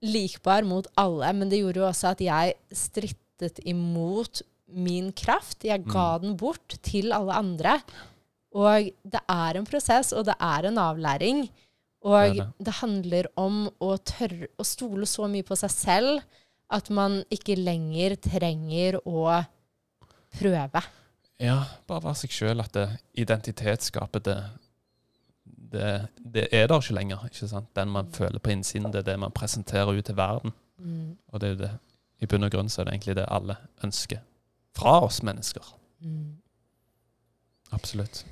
likbar 0.03 0.65
mot 0.67 0.87
alle. 0.99 1.33
Men 1.33 1.49
det 1.51 1.61
gjorde 1.63 1.81
jo 1.83 1.87
også 1.89 2.11
at 2.13 2.23
jeg 2.25 2.55
strittet 2.75 3.61
imot 3.69 4.43
min 4.73 5.13
kraft. 5.13 5.63
Jeg 5.65 5.85
ga 5.85 6.19
Mm. 6.19 6.23
den 6.23 6.37
bort 6.37 6.79
til 6.83 7.13
alle 7.13 7.33
andre. 7.35 7.81
Og 8.53 8.91
det 9.03 9.23
er 9.33 9.59
en 9.59 9.69
prosess, 9.69 10.13
og 10.13 10.27
det 10.29 10.37
er 10.41 10.69
en 10.69 10.79
avlæring. 10.79 11.47
Og 12.03 12.35
Det 12.35 12.37
det. 12.37 12.49
det, 12.67 12.75
handler 12.81 13.27
om 13.39 13.69
å 13.81 13.97
tørre 13.97 14.51
å 14.59 14.65
stole 14.67 15.07
så 15.07 15.29
mye 15.31 15.47
på 15.47 15.57
seg 15.57 15.71
selv 15.71 16.41
at 16.73 16.91
man 16.91 17.21
ikke 17.31 17.55
lenger 17.57 18.17
trenger 18.17 18.99
å 19.07 19.45
prøve. 20.39 20.83
Ja, 21.43 21.63
bare 21.87 22.05
være 22.09 22.23
seg 22.23 22.35
sjøl. 22.35 22.63
At 22.65 22.75
det, 22.75 22.89
identitetsskapet, 23.23 24.25
det, 24.25 24.37
det, 25.45 25.93
det 26.17 26.49
er 26.51 26.69
der 26.69 26.83
ikke 26.83 26.97
lenger. 26.97 27.25
ikke 27.29 27.49
sant? 27.49 27.71
Den 27.77 27.93
man 27.93 28.11
føler 28.13 28.43
på 28.43 28.51
innsiden, 28.55 28.93
det 28.93 29.05
er 29.05 29.13
det 29.13 29.19
man 29.21 29.35
presenterer 29.35 29.95
ut 29.95 30.05
til 30.05 30.19
verden. 30.19 30.55
Mm. 30.79 31.17
Og 31.29 31.41
det 31.41 31.49
er 31.49 31.55
jo 31.55 31.63
det, 31.65 31.73
i 32.23 32.27
bunn 32.27 32.47
og 32.47 32.55
grunn 32.55 32.71
så 32.71 32.83
er 32.83 32.89
det 32.89 32.97
egentlig 32.97 33.19
det 33.21 33.31
alle 33.31 33.57
ønsker 33.85 34.23
fra 34.77 35.01
oss 35.05 35.23
mennesker. 35.23 35.75
Mm. 36.01 36.39
Absolutt. 37.73 38.25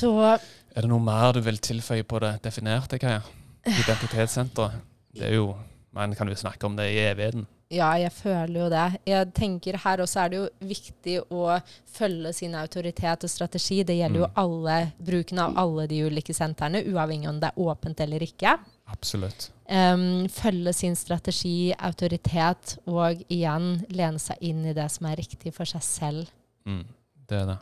Så 0.00 0.12
Er 0.30 0.80
det 0.84 0.88
noe 0.90 1.02
mer 1.02 1.32
du 1.36 1.40
vil 1.44 1.58
tilføye 1.60 2.04
på 2.08 2.20
det 2.22 2.36
definerte, 2.46 2.98
Kaja? 3.02 3.20
Identitetssenteret. 3.66 4.80
Det 5.14 5.26
er 5.28 5.34
jo 5.40 5.54
Man 5.92 6.12
kan 6.14 6.28
jo 6.30 6.36
snakke 6.38 6.68
om 6.68 6.76
det 6.78 6.84
i 6.92 7.00
evigheten. 7.02 7.48
Ja, 7.70 7.88
jeg 7.98 8.12
føler 8.14 8.60
jo 8.60 8.68
det. 8.70 8.84
Jeg 9.10 9.26
tenker 9.34 9.76
Her 9.82 9.98
også 10.04 10.20
er 10.24 10.28
det 10.30 10.38
jo 10.38 10.44
viktig 10.70 11.16
å 11.34 11.56
følge 11.96 12.30
sin 12.34 12.54
autoritet 12.54 13.24
og 13.26 13.30
strategi. 13.30 13.82
Det 13.82 13.96
gjelder 13.98 14.20
jo 14.20 14.26
Mm. 14.28 14.38
alle, 14.42 14.92
bruken 15.02 15.38
av 15.42 15.56
alle 15.58 15.86
de 15.88 15.98
ulike 16.06 16.32
sentrene, 16.34 16.84
uavhengig 16.86 17.28
om 17.28 17.40
det 17.40 17.50
er 17.50 17.58
åpent 17.62 18.00
eller 18.00 18.20
ikke. 18.22 18.56
Absolutt. 18.86 19.50
Um, 19.68 20.28
følge 20.28 20.72
sin 20.74 20.94
strategi, 20.96 21.72
autoritet, 21.78 22.78
og 22.86 23.22
igjen 23.28 23.84
lene 23.90 24.18
seg 24.18 24.36
inn 24.40 24.64
i 24.66 24.72
det 24.72 24.90
som 24.90 25.06
er 25.06 25.16
riktig 25.16 25.52
for 25.54 25.64
seg 25.64 25.82
selv. 25.82 26.26
Mm, 26.66 26.84
det 27.28 27.36
er 27.42 27.46
det. 27.46 27.58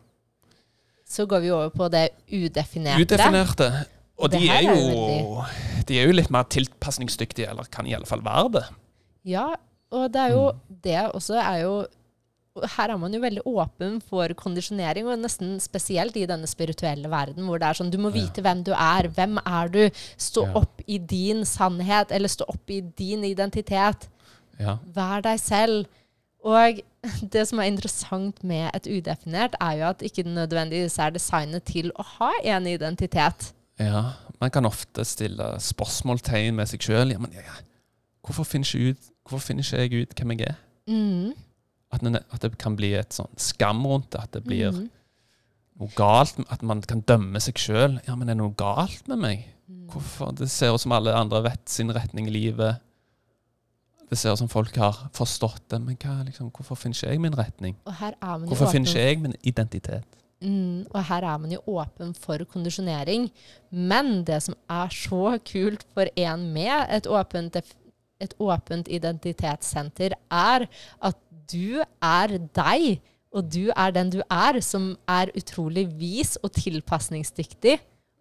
Så 1.08 1.24
går 1.26 1.40
vi 1.40 1.50
over 1.50 1.70
på 1.72 1.88
det 1.90 2.10
udefinerte. 2.28 3.00
Udefinerte. 3.00 3.68
Og 4.18 4.30
de 4.32 4.42
er, 4.48 4.64
er 4.66 4.74
jo, 4.74 5.44
de 5.88 5.98
er 6.00 6.08
jo 6.10 6.16
litt 6.18 6.30
mer 6.34 6.42
tilpasningsdyktige, 6.50 7.48
eller 7.52 7.68
kan 7.72 7.86
i 7.86 7.94
alle 7.96 8.06
fall 8.08 8.20
være 8.26 8.50
det. 8.58 8.64
Ja, 9.24 9.46
og 9.94 10.10
det 10.12 10.20
er 10.20 10.34
jo 10.34 10.50
Mm. 10.52 10.80
det 10.84 10.98
også 11.14 11.38
er 11.40 11.60
jo 11.62 11.86
her 12.74 12.90
er 12.90 12.96
man 12.98 13.12
jo 13.14 13.20
veldig 13.20 13.42
åpen 13.46 14.00
for 14.02 14.26
kondisjonering, 14.34 15.06
og 15.06 15.20
nesten 15.22 15.60
spesielt 15.62 16.16
i 16.16 16.26
denne 16.26 16.46
spirituelle 16.50 17.06
verden, 17.08 17.46
hvor 17.46 17.60
det 17.60 17.68
er 17.68 17.74
sånn 17.78 17.90
du 17.92 17.98
må 17.98 18.10
Ja. 18.10 18.20
vite 18.20 18.42
hvem 18.42 18.64
du 18.64 18.72
er. 18.72 19.06
Hvem 19.14 19.38
er 19.46 19.68
du? 19.68 19.90
Stå 20.18 20.42
Ja. 20.46 20.52
opp 20.58 20.80
i 20.88 20.98
din 20.98 21.44
sannhet, 21.44 22.10
eller 22.10 22.26
stå 22.28 22.44
opp 22.48 22.68
i 22.68 22.80
din 22.80 23.22
identitet. 23.22 24.08
Ja. 24.58 24.78
Vær 24.92 25.22
deg 25.22 25.38
selv. 25.38 25.86
Og 26.48 26.80
det 27.34 27.42
som 27.50 27.60
er 27.60 27.68
interessant 27.68 28.40
med 28.48 28.70
et 28.74 28.86
udefinert, 28.88 29.54
er 29.60 29.74
jo 29.80 29.88
at 29.90 30.02
ikke 30.06 30.24
nødvendigvis 30.26 30.96
er 31.04 31.12
designet 31.14 31.66
til 31.68 31.90
å 31.98 32.06
ha 32.18 32.30
en 32.56 32.66
identitet. 32.70 33.52
ja. 33.78 34.04
Man 34.40 34.52
kan 34.54 34.62
ofte 34.68 35.02
stille 35.02 35.42
spørsmålstegn 35.58 36.54
med 36.54 36.68
seg 36.70 36.84
sjøl. 36.86 37.10
Ja, 37.10 37.18
men 37.18 37.32
ja, 37.34 37.42
hvorfor 38.22 38.46
finner 38.46 38.70
ut, 38.92 39.08
hvorfor 39.26 39.40
finner 39.48 39.64
ikke 39.66 39.80
jeg 39.82 40.02
ut 40.06 40.12
hvem 40.14 40.30
jeg 40.36 40.44
er? 40.52 40.60
Mm. 40.86 41.32
At, 41.90 42.04
det- 42.06 42.20
at 42.32 42.42
det 42.44 42.52
kan 42.62 42.76
bli 42.78 42.92
et 42.94 43.10
sånn 43.16 43.32
skam 43.36 43.82
rundt 43.84 44.12
det. 44.12 44.20
At 44.22 44.30
det 44.36 44.44
blir 44.44 44.70
Mm. 44.70 44.84
noe 45.80 45.90
galt. 45.96 46.38
At 46.54 46.62
man 46.62 46.82
kan 46.82 47.00
dømme 47.00 47.40
seg 47.42 47.54
sjøl. 47.58 47.98
Ja, 48.06 48.14
men 48.14 48.28
er 48.28 48.34
det 48.34 48.38
noe 48.44 48.54
galt 48.54 49.08
med 49.08 49.18
meg? 49.18 49.44
Mm. 49.68 49.88
Hvorfor? 49.90 50.30
Det 50.36 50.48
ser 50.50 50.72
ut 50.72 50.80
som 50.80 50.92
alle 50.92 51.12
andre 51.18 51.42
vet 51.42 51.68
sin 51.68 51.90
retning 51.90 52.28
i 52.28 52.30
livet. 52.30 52.78
Det 54.08 54.16
ser 54.18 54.32
ut 54.32 54.40
som 54.40 54.48
folk 54.48 54.76
har 54.80 54.96
forstått 55.16 55.66
det. 55.72 55.80
Men 55.84 55.98
hva, 56.00 56.20
liksom, 56.26 56.52
hvorfor 56.54 56.78
finner 56.80 56.96
ikke 56.96 57.10
jeg 57.12 57.24
min 57.24 57.36
retning? 57.38 57.76
Og 57.84 57.98
her 58.00 58.14
er 58.16 58.38
man 58.38 58.46
Hvorfor 58.48 58.72
finner 58.72 58.88
ikke 58.88 59.04
jeg 59.04 59.20
min 59.24 59.36
identitet? 59.42 60.18
Mm, 60.38 60.86
og 60.94 61.02
her 61.08 61.26
er 61.26 61.38
man 61.42 61.52
jo 61.52 61.58
åpen 61.66 62.14
for 62.14 62.44
kondisjonering. 62.46 63.28
Men 63.70 64.22
det 64.24 64.40
som 64.46 64.56
er 64.70 64.94
så 64.94 65.36
kult 65.50 65.84
for 65.94 66.10
en 66.16 66.46
med 66.54 66.94
et 66.94 67.10
åpent, 67.10 67.58
et 68.22 68.34
åpent 68.38 68.88
identitetssenter, 68.88 70.14
er 70.30 70.66
at 71.02 71.20
du 71.52 71.82
er 71.82 72.38
deg. 72.54 73.00
Og 73.34 73.44
du 73.52 73.68
er 73.74 73.92
den 73.92 74.10
du 74.14 74.22
er, 74.24 74.60
som 74.64 74.94
er 75.10 75.34
utrolig 75.36 75.84
vis 75.98 76.38
og 76.42 76.54
tilpasningsdyktig. 76.56 77.76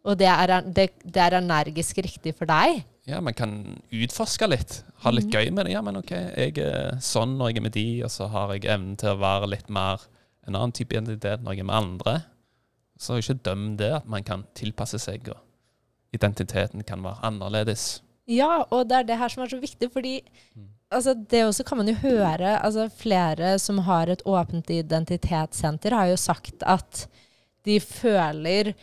Og 0.08 0.18
det 0.20 0.28
er, 0.28 0.60
det, 0.64 0.90
det 1.04 1.22
er 1.22 1.38
energisk 1.40 2.00
riktig 2.04 2.34
for 2.36 2.50
deg. 2.50 2.84
Ja, 3.08 3.22
man 3.24 3.34
kan 3.34 3.82
utforske 3.96 4.50
litt. 4.50 4.82
Ha 5.06 5.12
litt 5.16 5.32
gøy 5.32 5.48
med 5.56 5.66
det. 5.66 5.72
Ja, 5.78 5.82
men 5.86 5.96
ok, 5.96 6.12
jeg 6.12 6.58
er 6.60 6.98
sånn 7.04 7.38
når 7.40 7.54
jeg 7.54 7.60
er 7.62 7.64
med 7.64 7.76
de, 7.78 7.86
og 8.04 8.12
så 8.12 8.28
har 8.34 8.52
jeg 8.52 8.68
evnen 8.68 8.98
til 9.00 9.14
å 9.14 9.22
være 9.22 9.48
litt 9.54 9.70
mer 9.72 10.04
en 10.48 10.56
annen 10.56 10.74
type 10.76 10.96
identitet 10.96 11.44
når 11.44 11.56
jeg 11.56 11.64
er 11.64 11.70
med 11.70 11.78
andre. 11.78 12.16
Så 13.00 13.20
ikke 13.22 13.38
døm 13.48 13.70
det 13.80 13.94
at 14.02 14.10
man 14.10 14.26
kan 14.28 14.44
tilpasse 14.58 15.00
seg, 15.00 15.30
og 15.32 16.18
identiteten 16.18 16.84
kan 16.88 17.06
være 17.06 17.24
annerledes. 17.30 18.02
Ja, 18.28 18.66
og 18.66 18.90
det 18.90 19.00
er 19.00 19.08
det 19.08 19.20
her 19.22 19.32
som 19.32 19.46
er 19.46 19.54
så 19.54 19.62
viktig, 19.62 19.88
fordi 19.94 20.18
altså, 20.92 21.14
det 21.16 21.46
også 21.48 21.64
kan 21.68 21.80
man 21.80 21.88
jo 21.88 21.96
høre 22.02 22.58
altså, 22.60 22.90
Flere 22.92 23.56
som 23.64 23.80
har 23.88 24.12
et 24.12 24.26
åpent 24.28 24.68
identitetssenter, 24.74 25.96
har 25.96 26.12
jo 26.12 26.20
sagt 26.20 26.64
at 26.68 27.06
de 27.68 27.80
føler 27.80 28.74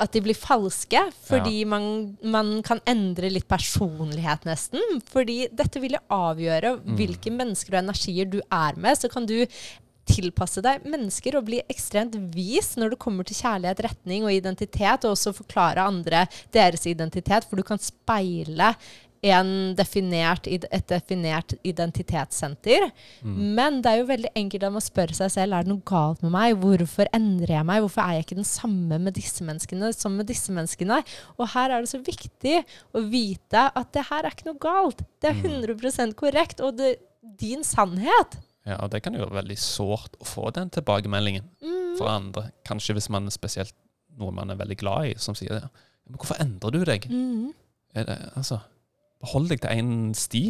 at 0.00 0.14
de 0.14 0.22
blir 0.24 0.38
falske, 0.38 1.02
fordi 1.28 1.64
man, 1.68 1.84
man 2.24 2.56
kan 2.66 2.80
endre 2.88 3.30
litt 3.32 3.48
personlighet, 3.50 4.46
nesten. 4.48 4.80
Fordi 5.12 5.44
dette 5.52 5.82
vil 5.82 5.98
jo 5.98 6.02
avgjøre 6.14 6.78
hvilke 6.96 7.32
mennesker 7.34 7.76
og 7.76 7.84
energier 7.84 8.30
du 8.30 8.40
er 8.40 8.80
med. 8.80 8.96
Så 8.96 9.12
kan 9.12 9.28
du 9.28 9.36
tilpasse 10.10 10.62
deg 10.64 10.86
mennesker 10.90 11.36
og 11.38 11.46
bli 11.46 11.60
ekstremt 11.70 12.16
vis 12.34 12.72
når 12.80 12.94
det 12.94 13.02
kommer 13.02 13.26
til 13.26 13.38
kjærlighet, 13.42 13.84
retning 13.86 14.26
og 14.26 14.34
identitet, 14.34 15.04
og 15.04 15.14
også 15.14 15.34
forklare 15.36 15.86
andre 15.86 16.24
deres 16.54 16.86
identitet, 16.90 17.46
for 17.46 17.60
du 17.60 17.66
kan 17.66 17.80
speile 17.82 18.74
definert, 19.22 20.46
et 20.48 20.86
definert 20.88 21.52
identitetssenter. 21.66 22.86
Men 23.24 23.80
det 23.84 23.90
er 23.92 23.98
jo 24.00 24.08
veldig 24.08 24.30
enkelt 24.38 24.64
om 24.68 24.78
å 24.80 24.82
spørre 24.84 25.16
seg 25.16 25.30
selv 25.34 25.56
er 25.58 25.66
det 25.66 25.72
noe 25.72 25.84
galt 25.86 26.22
med 26.24 26.32
meg. 26.34 26.56
Hvorfor 26.62 27.10
endrer 27.16 27.56
jeg 27.58 27.68
meg? 27.68 27.82
Hvorfor 27.84 28.02
er 28.04 28.16
jeg 28.18 28.26
ikke 28.26 28.38
den 28.40 28.48
samme 28.48 28.98
med 29.02 29.14
disse 29.18 29.44
menneskene 29.46 29.92
som 29.96 30.16
med 30.16 30.28
disse 30.30 30.52
menneskene? 30.56 31.02
Og 31.38 31.50
her 31.54 31.70
er 31.76 31.84
det 31.84 31.92
så 31.92 32.00
viktig 32.06 32.56
å 32.96 33.04
vite 33.12 33.66
at 33.76 33.92
det 33.96 34.06
her 34.10 34.24
er 34.24 34.32
ikke 34.36 34.48
noe 34.50 34.62
galt. 34.62 35.04
Det 35.20 35.32
er 35.34 35.42
100% 35.44 36.16
korrekt. 36.18 36.60
Og 36.64 36.78
det, 36.80 36.94
din 37.40 37.62
sannhet. 37.66 38.38
Ja, 38.68 38.76
og 38.84 38.90
det 38.92 39.02
kan 39.04 39.14
jo 39.16 39.24
være 39.26 39.40
veldig 39.42 39.56
sårt 39.60 40.16
å 40.20 40.26
få 40.28 40.50
den 40.56 40.70
tilbakemeldingen 40.72 41.46
Mm. 41.60 41.96
fra 41.98 42.16
andre. 42.16 42.50
Kanskje 42.64 42.94
hvis 42.96 43.08
man 43.12 43.26
er 43.26 43.30
spesielt 43.34 43.74
noen 44.18 44.34
man 44.34 44.50
er 44.50 44.56
veldig 44.56 44.76
glad 44.80 45.06
i, 45.10 45.14
som 45.20 45.34
sier 45.34 45.48
det. 45.60 45.68
Men 46.06 46.16
hvorfor 46.18 46.38
endrer 46.40 46.72
du 46.72 46.84
deg? 46.84 47.06
Mm. 47.10 47.52
Er 47.94 48.04
det, 48.04 48.16
altså, 48.36 48.60
Behold 49.20 49.50
deg 49.52 49.60
til 49.60 49.70
én 49.82 49.92
sti. 50.16 50.44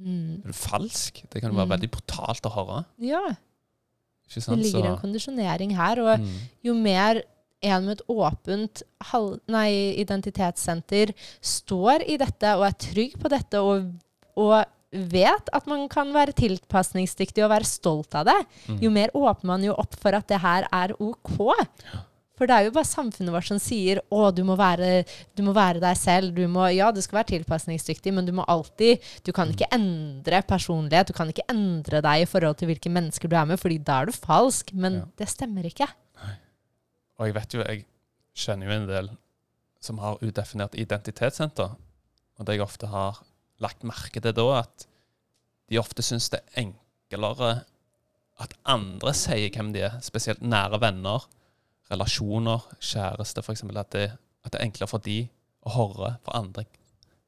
Mm. 0.00 0.40
Er 0.42 0.50
du 0.50 0.56
falsk? 0.58 1.22
Det 1.30 1.42
kan 1.42 1.50
jo 1.52 1.56
være 1.58 1.68
Mm. 1.68 1.74
veldig 1.76 1.90
brutalt 1.92 2.46
å 2.48 2.54
høre. 2.54 2.84
Ja, 2.98 3.22
Ikke 4.24 4.40
det 4.40 4.58
ligger 4.64 4.86
en 4.90 4.98
kondisjonering 4.98 5.74
her. 5.76 6.00
Og 6.00 6.20
mm, 6.20 6.38
jo 6.64 6.74
mer 6.74 7.22
en 7.62 7.84
med 7.86 7.98
et 8.00 8.06
åpent 8.08 8.82
nei, 9.48 9.94
identitetssenter 10.00 11.12
står 11.40 12.04
i 12.08 12.16
dette 12.20 12.54
og 12.58 12.66
er 12.66 12.78
trygg 12.80 13.18
på 13.20 13.30
dette 13.32 13.60
og, 13.60 13.92
og 14.36 14.64
vet 14.92 15.48
at 15.52 15.66
man 15.66 15.88
kan 15.88 16.12
være 16.14 16.32
tilpasningsdyktig 16.38 17.44
og 17.44 17.50
være 17.50 17.66
stolt 17.68 18.14
av 18.14 18.28
det, 18.28 18.36
mm. 18.68 18.80
jo 18.84 18.90
mer 18.94 19.10
åpner 19.16 19.48
man 19.54 19.64
jo 19.66 19.74
opp 19.74 19.96
for 20.00 20.14
at 20.14 20.28
det 20.30 20.40
her 20.44 20.68
er 20.70 20.94
OK. 21.02 21.38
For 22.34 22.50
det 22.50 22.54
er 22.56 22.64
jo 22.66 22.72
bare 22.74 22.88
samfunnet 22.88 23.30
vårt 23.30 23.46
som 23.46 23.60
sier 23.62 24.00
å, 24.10 24.24
du 24.34 24.40
må 24.46 24.56
være, 24.58 25.04
du 25.38 25.42
må 25.46 25.52
være 25.54 25.78
deg 25.84 25.96
selv. 26.00 26.32
Du 26.34 26.48
må, 26.50 26.64
ja, 26.74 26.88
du 26.90 26.98
skal 27.04 27.20
være 27.20 27.30
tilpasningsdyktig, 27.36 28.10
men 28.16 28.26
du 28.26 28.32
må 28.34 28.42
alltid 28.50 28.98
Du 29.22 29.30
kan 29.36 29.52
ikke 29.52 29.68
endre 29.74 30.40
personlighet. 30.42 31.12
Du 31.12 31.14
kan 31.14 31.30
ikke 31.30 31.46
endre 31.52 32.00
deg 32.02 32.24
i 32.24 32.26
forhold 32.26 32.58
til 32.58 32.72
hvilke 32.72 32.90
mennesker 32.90 33.30
du 33.30 33.36
er 33.38 33.46
med, 33.46 33.60
fordi 33.62 33.78
da 33.86 34.00
er 34.02 34.10
du 34.10 34.16
falsk. 34.16 34.72
Men 34.74 34.94
Ja. 34.98 35.04
det 35.22 35.28
stemmer 35.30 35.62
ikke. 35.68 35.86
Og 37.20 37.26
jeg 37.28 37.34
vet 37.36 37.54
jo, 37.54 37.60
jeg 37.62 37.84
kjenner 38.34 38.66
jo 38.66 38.72
en 38.80 38.88
del 38.88 39.10
som 39.80 39.98
har 40.02 40.18
udefinert 40.18 40.74
identitetssenter. 40.74 41.76
Og 42.38 42.46
det 42.46 42.56
jeg 42.56 42.64
ofte 42.66 42.88
har 42.90 43.20
lagt 43.62 43.84
merke 43.86 44.18
til 44.20 44.34
da, 44.34 44.48
at 44.64 44.86
de 45.70 45.78
ofte 45.78 46.02
syns 46.02 46.26
det 46.32 46.40
er 46.56 46.64
enklere 46.66 47.52
at 48.42 48.54
andre 48.66 49.12
sier 49.14 49.50
hvem 49.54 49.70
de 49.72 49.84
er. 49.86 50.00
Spesielt 50.02 50.42
nære 50.42 50.80
venner, 50.82 51.22
relasjoner, 51.90 52.64
kjæreste 52.80 53.42
f.eks. 53.44 53.64
At, 53.76 53.90
det- 53.90 54.12
at 54.44 54.52
det 54.52 54.60
er 54.60 54.64
enklere 54.66 54.88
for 54.88 54.98
de 55.04 55.28
å 55.66 55.70
høre 55.76 56.16
fra 56.24 56.38
andre 56.40 56.64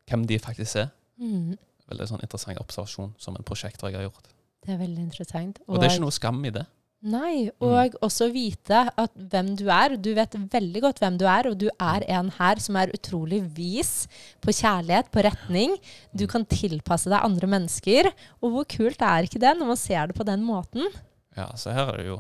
hvem 0.09 0.27
de 0.29 0.39
faktisk 0.39 0.77
er. 0.85 0.91
Mm. 1.19 1.57
Veldig 1.91 2.07
sånn 2.11 2.23
interessant 2.23 2.59
observasjon 2.61 3.15
som 3.19 3.37
en 3.39 3.47
prosjektor 3.47 3.91
jeg 3.91 3.97
har 4.01 4.09
gjort. 4.11 4.29
Det 4.67 4.75
er 4.75 4.79
veldig 4.83 5.03
interessant. 5.07 5.61
Og 5.69 5.79
det 5.79 5.87
er 5.89 5.95
ikke 5.97 6.05
noe 6.07 6.15
skam 6.15 6.45
i 6.45 6.51
det. 6.51 6.67
Nei, 7.07 7.51
og 7.63 7.95
også 8.03 8.27
vite 8.33 8.79
at 8.99 9.13
hvem 9.15 9.53
du 9.61 9.67
er. 9.71 9.95
Du 10.01 10.09
vet 10.17 10.33
veldig 10.51 10.81
godt 10.83 10.99
hvem 10.99 11.19
du 11.21 11.27
er, 11.31 11.47
og 11.47 11.59
du 11.61 11.69
er 11.79 12.03
en 12.11 12.31
her 12.39 12.59
som 12.59 12.75
er 12.81 12.91
utrolig 12.97 13.43
vis 13.55 14.09
på 14.43 14.51
kjærlighet, 14.57 15.11
på 15.15 15.23
retning. 15.23 15.77
Du 16.17 16.25
kan 16.27 16.45
tilpasse 16.51 17.11
deg 17.13 17.23
andre 17.23 17.47
mennesker. 17.53 18.09
Og 18.43 18.51
hvor 18.57 18.67
kult 18.67 19.05
er 19.07 19.29
ikke 19.29 19.39
det 19.45 19.53
når 19.59 19.71
man 19.71 19.79
ser 19.79 20.09
det 20.11 20.17
på 20.19 20.27
den 20.27 20.43
måten? 20.43 20.89
Ja, 21.37 21.53
så 21.55 21.71
her 21.77 21.93
er 21.93 21.97
det 22.03 22.07
jo 22.09 22.19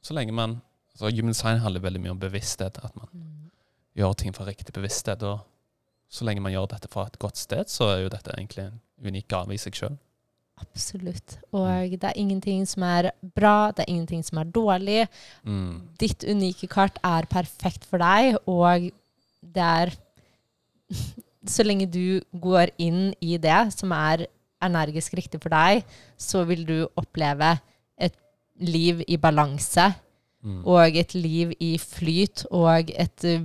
Så 0.00 0.14
lenge 0.14 0.32
man 0.32 0.60
så 0.98 1.12
Human 1.14 1.30
design 1.30 1.60
handler 1.62 1.84
veldig 1.84 2.00
mye 2.02 2.16
om 2.16 2.18
bevissthet. 2.18 2.80
At 2.82 2.96
man 2.98 3.10
gjør 3.94 4.16
ting 4.18 4.34
fra 4.34 4.48
riktig 4.48 4.74
bevissthet. 4.74 5.22
Og 5.22 5.44
så 6.10 6.26
lenge 6.26 6.42
man 6.42 6.54
gjør 6.54 6.72
dette 6.74 6.90
fra 6.90 7.06
et 7.06 7.18
godt 7.22 7.38
sted, 7.38 7.70
så 7.70 7.92
er 7.92 8.02
jo 8.02 8.12
dette 8.12 8.34
egentlig 8.34 8.64
en 8.66 8.80
unik 9.06 9.28
gave 9.30 9.54
i 9.54 9.60
seg 9.62 9.78
sjøl. 9.78 9.98
Absolutt. 10.58 11.36
Og 11.54 11.94
det 11.94 12.08
er 12.08 12.18
ingenting 12.18 12.64
som 12.66 12.82
er 12.82 13.12
bra, 13.36 13.70
det 13.70 13.84
er 13.84 13.92
ingenting 13.92 14.24
som 14.26 14.40
er 14.42 14.50
dårlig. 14.50 15.04
Mm. 15.46 15.86
Ditt 16.00 16.26
unike 16.26 16.66
kart 16.72 16.98
er 17.06 17.28
perfekt 17.30 17.86
for 17.86 18.02
deg, 18.02 18.40
og 18.50 18.90
det 19.42 19.70
er 19.70 19.94
Så 21.48 21.62
lenge 21.62 21.86
du 21.88 22.18
går 22.42 22.72
inn 22.82 23.12
i 23.24 23.36
det 23.40 23.70
som 23.72 23.92
er 23.94 24.26
energisk 24.60 25.14
riktig 25.16 25.38
for 25.40 25.54
deg, 25.54 25.84
så 26.18 26.42
vil 26.44 26.64
du 26.66 26.74
oppleve 26.98 27.54
et 27.96 28.16
liv 28.60 29.00
i 29.06 29.16
balanse 29.22 29.86
Mm. 30.44 30.60
og 30.70 30.96
et 30.96 31.14
liv 31.18 31.50
i 31.58 31.72
flyt 31.82 32.44
og 32.54 32.90
et 32.94 33.24
uh, 33.26 33.42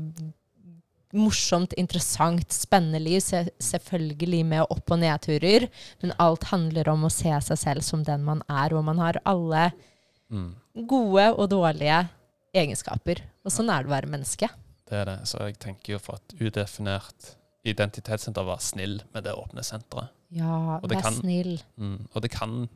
morsomt, 1.14 1.74
interessant, 1.78 2.54
spennende 2.54 3.00
liv. 3.02 3.20
Se, 3.22 3.44
selvfølgelig 3.62 4.44
med 4.46 4.66
opp- 4.74 4.94
og 4.94 5.00
nedturer, 5.02 5.68
men 6.02 6.14
alt 6.22 6.44
handler 6.52 6.90
om 6.94 7.06
å 7.06 7.12
se 7.14 7.34
seg 7.48 7.58
selv 7.62 7.86
som 7.86 8.04
den 8.06 8.24
man 8.26 8.42
er, 8.50 8.74
og 8.78 8.86
man 8.86 9.02
har 9.02 9.20
alle 9.26 9.72
Mm. 10.34 10.56
gode 10.88 11.26
og 11.38 11.50
dårlige 11.52 12.10
egenskaper. 12.56 13.20
Og 13.46 13.52
sånn 13.52 13.70
er 13.70 13.84
det 13.84 13.90
å 13.92 13.94
være 13.94 14.10
menneske. 14.10 14.48
Det 14.90 14.96
er 14.98 15.06
det. 15.06 15.18
Så 15.30 15.38
jeg 15.46 15.60
tenker 15.60 15.94
jo 15.94 16.00
for 16.00 16.16
at 16.16 16.34
udefinert 16.40 17.36
identitetssenter 17.66 18.44
var 18.48 18.58
snill 18.64 19.02
med 19.14 19.24
det 19.28 19.34
åpne 19.38 19.62
senteret. 19.64 20.10
Ja, 20.34 20.80
vær 20.82 21.12
snill. 21.14 21.60
Mm. 21.78 22.08
Og 22.16 22.22
det 22.26 22.32
kan 22.34 22.68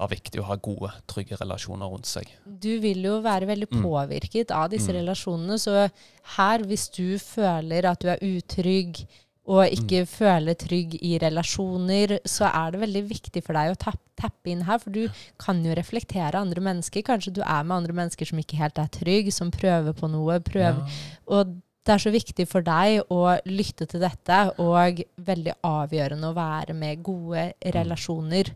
være 0.00 0.10
viktig 0.10 0.40
å 0.42 0.46
ha 0.48 0.56
gode, 0.56 0.90
trygge 1.06 1.36
relasjoner 1.40 1.90
rundt 1.90 2.06
seg. 2.10 2.26
Du 2.44 2.80
vil 2.82 3.02
jo 3.02 3.20
være 3.22 3.46
veldig 3.46 3.68
Mm. 3.70 3.82
påvirket 3.84 4.50
av 4.50 4.70
disse 4.70 4.90
Mm. 4.90 4.98
relasjonene, 5.00 5.58
så 5.58 5.90
her, 6.36 6.58
hvis 6.58 6.88
du 6.90 7.18
føler 7.18 7.84
at 7.84 8.00
du 8.00 8.08
er 8.08 8.18
utrygg 8.18 9.06
og 9.46 9.68
ikke 9.70 10.06
føler 10.08 10.54
trygg 10.56 10.94
i 11.02 11.18
relasjoner, 11.18 12.18
så 12.24 12.50
er 12.52 12.70
det 12.72 12.80
veldig 12.80 13.08
viktig 13.08 13.44
for 13.44 13.52
deg 13.52 13.70
å 13.72 13.78
tapp, 13.78 14.00
tappe 14.16 14.46
inn 14.50 14.62
her, 14.62 14.78
for 14.78 14.90
du 14.90 15.08
kan 15.38 15.62
jo 15.62 15.74
reflektere 15.74 16.34
andre 16.34 16.60
mennesker. 16.62 17.02
Kanskje 17.02 17.32
du 17.34 17.42
er 17.42 17.62
med 17.62 17.76
andre 17.76 17.92
mennesker 17.92 18.26
som 18.26 18.38
ikke 18.38 18.56
helt 18.56 18.78
er 18.78 18.88
trygg, 18.88 19.30
som 19.32 19.50
prøver 19.50 19.92
på 19.92 20.10
noe, 20.10 20.40
prøver 20.40 20.80
Ja. 20.80 20.88
Og 21.28 21.46
det 21.84 21.92
er 21.92 21.98
så 21.98 22.10
viktig 22.10 22.48
for 22.48 22.62
deg 22.62 23.02
å 23.10 23.38
lytte 23.44 23.86
til 23.86 24.00
dette, 24.00 24.58
og 24.58 25.02
veldig 25.20 25.52
avgjørende 25.62 26.32
å 26.32 26.34
være 26.34 26.74
med 26.74 27.02
gode 27.02 27.52
relasjoner. 27.62 28.50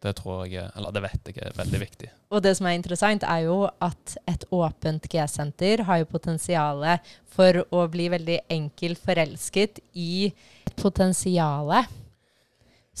Det 0.00 0.14
tror 0.16 0.46
jeg, 0.48 0.62
er- 0.62 0.70
eller 0.76 0.92
det 0.96 1.02
vet 1.04 1.30
jeg 1.34 1.44
er 1.44 1.52
veldig 1.58 1.80
viktig. 1.80 2.08
Og 2.32 2.42
det 2.42 2.54
som 2.56 2.66
er 2.66 2.78
interessant, 2.78 3.22
er 3.22 3.42
jo 3.44 3.68
at 3.84 4.16
et 4.26 4.44
åpent 4.50 5.08
G-senter 5.12 5.82
har 5.84 5.98
jo 6.00 6.08
potensialet 6.08 7.00
for 7.28 7.64
å 7.70 7.82
bli 7.90 8.08
veldig 8.08 8.38
enkelt 8.48 8.98
forelsket 9.04 9.80
i 9.94 10.32
potensialet. 10.80 11.86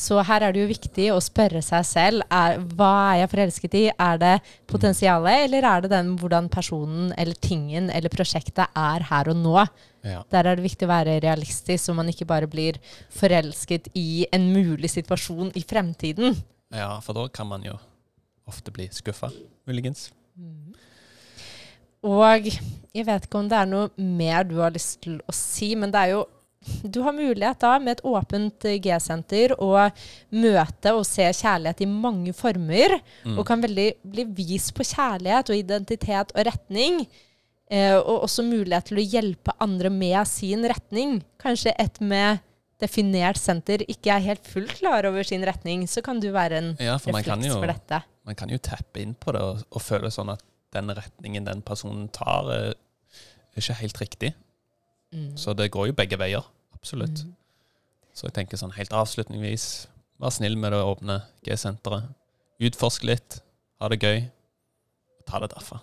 Så 0.00 0.20
her 0.24 0.44
er 0.46 0.52
det 0.54 0.60
jo 0.62 0.68
viktig 0.70 1.06
å 1.12 1.18
spørre 1.20 1.60
seg 1.64 1.84
selv 1.84 2.22
er, 2.32 2.58
hva 2.76 2.90
er 3.14 3.18
jeg 3.24 3.30
forelsket 3.32 3.74
i. 3.76 3.82
Er 3.98 4.20
det 4.22 4.34
potensialet, 4.70 5.46
eller 5.48 5.66
er 5.66 5.80
det 5.84 5.90
den 5.92 6.14
hvordan 6.20 6.48
personen 6.52 7.10
eller 7.18 7.34
tingen 7.42 7.90
eller 7.90 8.12
prosjektet 8.12 8.68
er 8.76 9.04
her 9.10 9.32
og 9.32 9.36
nå? 9.40 9.56
Ja. 10.06 10.22
Der 10.32 10.46
er 10.46 10.56
det 10.56 10.64
viktig 10.64 10.86
å 10.86 10.92
være 10.94 11.18
realistisk, 11.20 11.84
så 11.84 11.96
man 11.96 12.08
ikke 12.08 12.28
bare 12.28 12.48
blir 12.48 12.78
forelsket 13.12 13.90
i 13.98 14.26
en 14.32 14.48
mulig 14.54 14.88
situasjon 14.94 15.52
i 15.58 15.64
fremtiden. 15.68 16.38
Ja, 16.72 17.00
for 17.02 17.16
da 17.16 17.28
kan 17.28 17.46
man 17.50 17.62
jo 17.66 17.76
ofte 18.50 18.72
bli 18.74 18.88
skuffa, 18.92 19.30
muligens. 19.68 20.08
Og 22.00 22.46
jeg 22.96 23.04
vet 23.06 23.26
ikke 23.26 23.40
om 23.42 23.48
det 23.50 23.58
er 23.60 23.68
noe 23.68 23.90
mer 24.00 24.46
du 24.48 24.56
har 24.62 24.72
lyst 24.72 25.02
til 25.04 25.18
å 25.28 25.34
si, 25.36 25.74
men 25.78 25.92
det 25.92 26.04
er 26.06 26.14
jo 26.16 26.26
Du 26.92 26.98
har 27.00 27.14
mulighet 27.16 27.56
da 27.62 27.78
med 27.80 27.94
et 27.94 28.02
åpent 28.04 28.66
G-senter 28.84 29.54
å 29.64 29.70
møte 30.36 30.90
og 30.92 31.06
se 31.08 31.24
kjærlighet 31.24 31.80
i 31.80 31.86
mange 31.88 32.34
former, 32.36 32.98
Mm. 33.24 33.38
og 33.38 33.46
kan 33.48 33.62
veldig 33.62 33.86
bli 34.04 34.24
vist 34.36 34.74
på 34.76 34.84
kjærlighet 34.84 35.48
og 35.48 35.56
identitet 35.56 36.34
og 36.36 36.44
retning. 36.44 37.06
Eh, 37.70 37.96
og 37.96 38.26
også 38.26 38.44
mulighet 38.44 38.84
til 38.90 38.98
å 39.00 39.06
hjelpe 39.08 39.56
andre 39.58 39.88
med 39.88 40.28
sin 40.28 40.60
retning. 40.68 41.22
Kanskje 41.40 41.72
et 41.78 41.98
med 42.00 42.40
definert 42.80 43.38
senter 43.40 43.84
ikke 43.86 44.14
er 44.14 44.24
helt 44.24 44.46
fullt 44.48 44.76
klar 44.80 45.06
over 45.08 45.26
sin 45.26 45.44
retning, 45.46 45.86
så 45.88 46.02
kan 46.04 46.20
du 46.22 46.30
være 46.34 46.60
en 46.60 46.70
Ja, 46.80 46.96
for 47.00 47.14
man 47.14 47.24
kan, 47.26 47.38
refleks 47.38 47.54
jo, 47.54 47.58
for 47.60 47.72
dette. 47.72 48.02
man 48.28 48.38
kan 48.38 48.52
jo 48.52 48.58
tappe 48.58 49.02
inn 49.02 49.14
på 49.14 49.34
det 49.36 49.42
og, 49.44 49.64
og 49.70 49.84
føle 49.84 50.10
sånn 50.12 50.32
at 50.34 50.44
den 50.74 50.92
retningen 50.94 51.48
den 51.48 51.62
personen 51.66 52.08
tar, 52.14 52.50
er 52.54 52.74
ikke 53.58 53.78
helt 53.80 54.00
riktig. 54.00 54.34
Mm. 55.12 55.34
Så 55.36 55.54
det 55.58 55.72
går 55.74 55.90
jo 55.90 55.96
begge 55.98 56.18
veier. 56.20 56.46
Absolutt. 56.76 57.24
Mm. 57.26 57.34
Så 58.14 58.28
jeg 58.28 58.36
tenker 58.38 58.60
sånn 58.60 58.74
helt 58.76 58.94
avslutningsvis, 58.94 59.66
vær 60.22 60.34
snill 60.34 60.56
med 60.60 60.74
det 60.74 60.82
åpne 60.84 61.20
G-senteret. 61.46 62.10
Utforsk 62.60 63.06
litt, 63.08 63.40
ha 63.80 63.88
det 63.90 63.98
gøy. 64.04 64.24
Ta 65.26 65.40
det 65.42 65.50
derfra. 65.54 65.80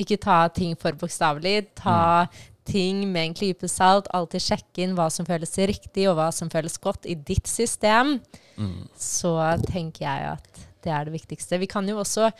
Ikke 0.00 0.18
ta 0.18 0.48
ting 0.50 0.74
for 0.78 0.96
bokstavelig. 0.98 1.68
Ta 1.78 2.26
ting 2.68 3.04
med 3.12 3.30
en 3.30 3.36
klype 3.36 3.68
salt. 3.70 4.08
Alltid 4.16 4.42
sjekke 4.44 4.84
inn 4.84 4.96
hva 4.98 5.10
som 5.12 5.26
føles 5.28 5.52
riktig, 5.70 6.08
og 6.10 6.18
hva 6.18 6.30
som 6.34 6.50
føles 6.52 6.78
godt 6.82 7.08
i 7.10 7.16
ditt 7.16 7.48
system. 7.50 8.18
Mm. 8.56 8.86
Så 8.98 9.34
tenker 9.68 10.06
jeg 10.06 10.32
at 10.34 10.64
det 10.84 10.92
er 10.92 11.06
det 11.08 11.14
viktigste. 11.14 11.60
Vi 11.60 11.68
kan 11.70 11.88
jo 11.88 12.00
også 12.02 12.30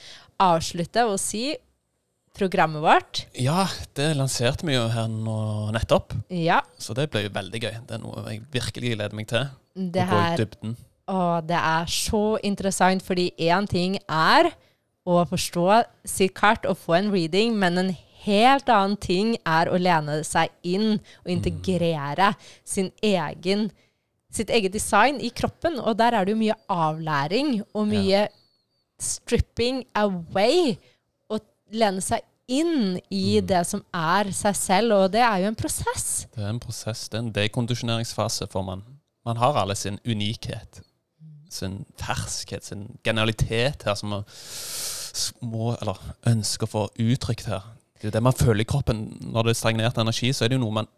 avslutte 0.43 1.07
og 1.09 1.19
si 1.23 1.55
programmet 2.35 2.83
vårt. 2.83 3.25
Ja, 3.39 3.67
det 3.95 4.11
lanserte 4.19 4.67
vi 4.67 4.75
jo 4.75 4.89
her 4.91 5.07
nå 5.11 5.71
nettopp, 5.75 6.17
Ja, 6.35 6.61
så 6.79 6.97
det 6.99 7.07
ble 7.13 7.29
jo 7.29 7.35
veldig 7.35 7.61
gøy. 7.63 7.77
Det 7.87 7.95
er 7.95 8.03
noe 8.03 8.25
jeg 8.27 8.43
virkelig 8.53 8.97
gleder 8.97 9.15
meg 9.15 9.31
til. 9.31 9.47
det 9.75 10.03
å 10.03 10.11
gå 10.11 10.21
i 10.25 10.37
dybden. 10.43 10.77
Og 11.15 11.47
det 11.47 11.61
er 11.61 11.91
så 11.93 12.39
interessant, 12.43 13.05
fordi 13.05 13.31
én 13.39 13.69
ting 13.71 13.99
er 14.09 14.51
å 15.05 15.21
forstå 15.29 15.85
sitt 16.09 16.35
kart 16.35 16.65
og 16.67 16.79
få 16.81 16.97
en 16.99 17.11
reading, 17.13 17.55
men 17.61 17.79
en 17.79 17.91
helt 18.25 18.69
annen 18.73 18.97
ting 19.01 19.37
er 19.45 19.71
å 19.71 19.79
lene 19.81 20.23
seg 20.27 20.53
inn 20.63 20.97
og 20.97 21.31
integrere 21.33 22.35
sin 22.65 22.91
egen 23.03 23.71
sitt 24.35 24.51
eget 24.51 24.73
design 24.75 25.21
i 25.23 25.31
kroppen, 25.31 25.79
og 25.79 25.95
der 26.01 26.17
er 26.19 26.27
det 26.27 26.35
jo 26.35 26.41
mye 26.41 26.57
avlæring 26.69 27.61
og 27.73 27.87
mye 27.87 28.25
stripping 28.99 29.85
away. 29.95 30.75
Og 31.31 31.45
lene 31.71 32.03
seg 32.03 32.25
inn 32.51 32.99
i 33.11 33.41
Mm. 33.41 33.47
det 33.47 33.67
som 33.67 33.85
er 33.95 34.33
seg 34.33 34.57
selv, 34.57 34.93
og 34.93 35.13
det 35.13 35.21
er 35.21 35.39
jo 35.39 35.47
en 35.49 35.55
prosess. 35.55 36.27
Det 36.35 36.43
er 36.43 36.51
en 36.51 36.61
prosess, 36.61 37.09
det 37.09 37.19
er 37.19 37.23
en 37.23 37.33
dekondisjoneringsfase, 37.33 38.51
for 38.51 38.63
man, 38.63 38.83
man 39.25 39.37
har 39.37 39.55
alle 39.55 39.75
sin 39.75 39.99
unikhet. 40.05 40.83
Sin 41.49 41.85
ferskhet, 41.97 42.65
sin 42.65 42.99
genialitet 43.05 43.85
her, 43.85 43.95
som 43.95 44.09
man 44.09 44.25
må, 45.41 45.77
eller 45.81 45.97
ønsker 46.27 46.67
å 46.67 46.71
få 46.71 46.89
uttrykt 46.99 47.47
her. 47.47 47.63
Det 48.05 48.11
er 48.11 48.19
det 48.19 48.27
man 48.27 48.37
føler 48.37 48.61
i 48.61 48.69
kroppen. 48.69 48.99
Når 49.33 49.47
det 49.47 49.53
er 49.55 49.57
stagnert 49.57 49.99
energi, 50.01 50.29
så 50.37 50.45
er 50.45 50.51
det 50.53 50.59
jo 50.59 50.65
noe 50.67 50.83
man 50.83 50.89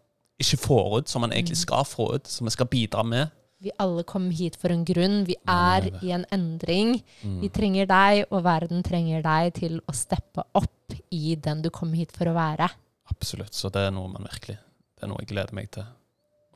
ikke 0.43 0.57
får 0.59 0.87
ut, 0.97 1.09
som 1.09 1.23
man 1.23 1.31
egentlig 1.31 1.55
skal 1.61 1.85
få 1.87 2.09
ut, 2.17 2.27
som 2.27 2.43
man 2.43 2.51
skal 2.51 2.67
bidra 2.67 3.03
med. 3.07 3.31
Vi 3.63 3.71
alle 3.79 4.03
kom 4.05 4.27
hit 4.35 4.57
for 4.59 4.73
en 4.75 4.83
grunn. 4.85 5.21
Vi 5.25 5.37
er 5.49 5.87
i 6.03 6.11
en 6.13 6.25
endring. 6.35 6.97
Mm. 7.23 7.39
Vi 7.45 7.49
trenger 7.55 7.87
deg, 7.89 8.25
og 8.27 8.43
verden 8.43 8.83
trenger 8.83 9.23
deg 9.23 9.55
til 9.55 9.79
å 9.87 9.95
steppe 9.95 10.43
opp 10.59 10.97
i 11.15 11.37
den 11.39 11.63
du 11.63 11.71
kom 11.73 11.95
hit 11.95 12.11
for 12.13 12.27
å 12.27 12.35
være. 12.35 12.67
Absolutt. 13.09 13.55
Så 13.55 13.71
det 13.71 13.87
er 13.87 13.95
noe 13.95 14.11
man 14.11 14.27
virkelig 14.27 14.59
Det 14.97 15.05
er 15.05 15.11
noe 15.13 15.23
jeg 15.23 15.31
gleder 15.31 15.55
meg 15.55 15.71
til 15.71 15.87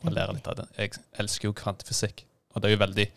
å 0.04 0.12
lære 0.12 0.36
litt 0.36 0.52
av. 0.52 0.60
det. 0.60 0.68
Jeg 0.78 1.00
elsker 1.22 1.48
jo 1.48 1.56
kvantefysikk, 1.56 2.26
og 2.52 2.62
det 2.62 2.70
er 2.70 2.76
jo 2.76 2.84
veldig 2.84 3.08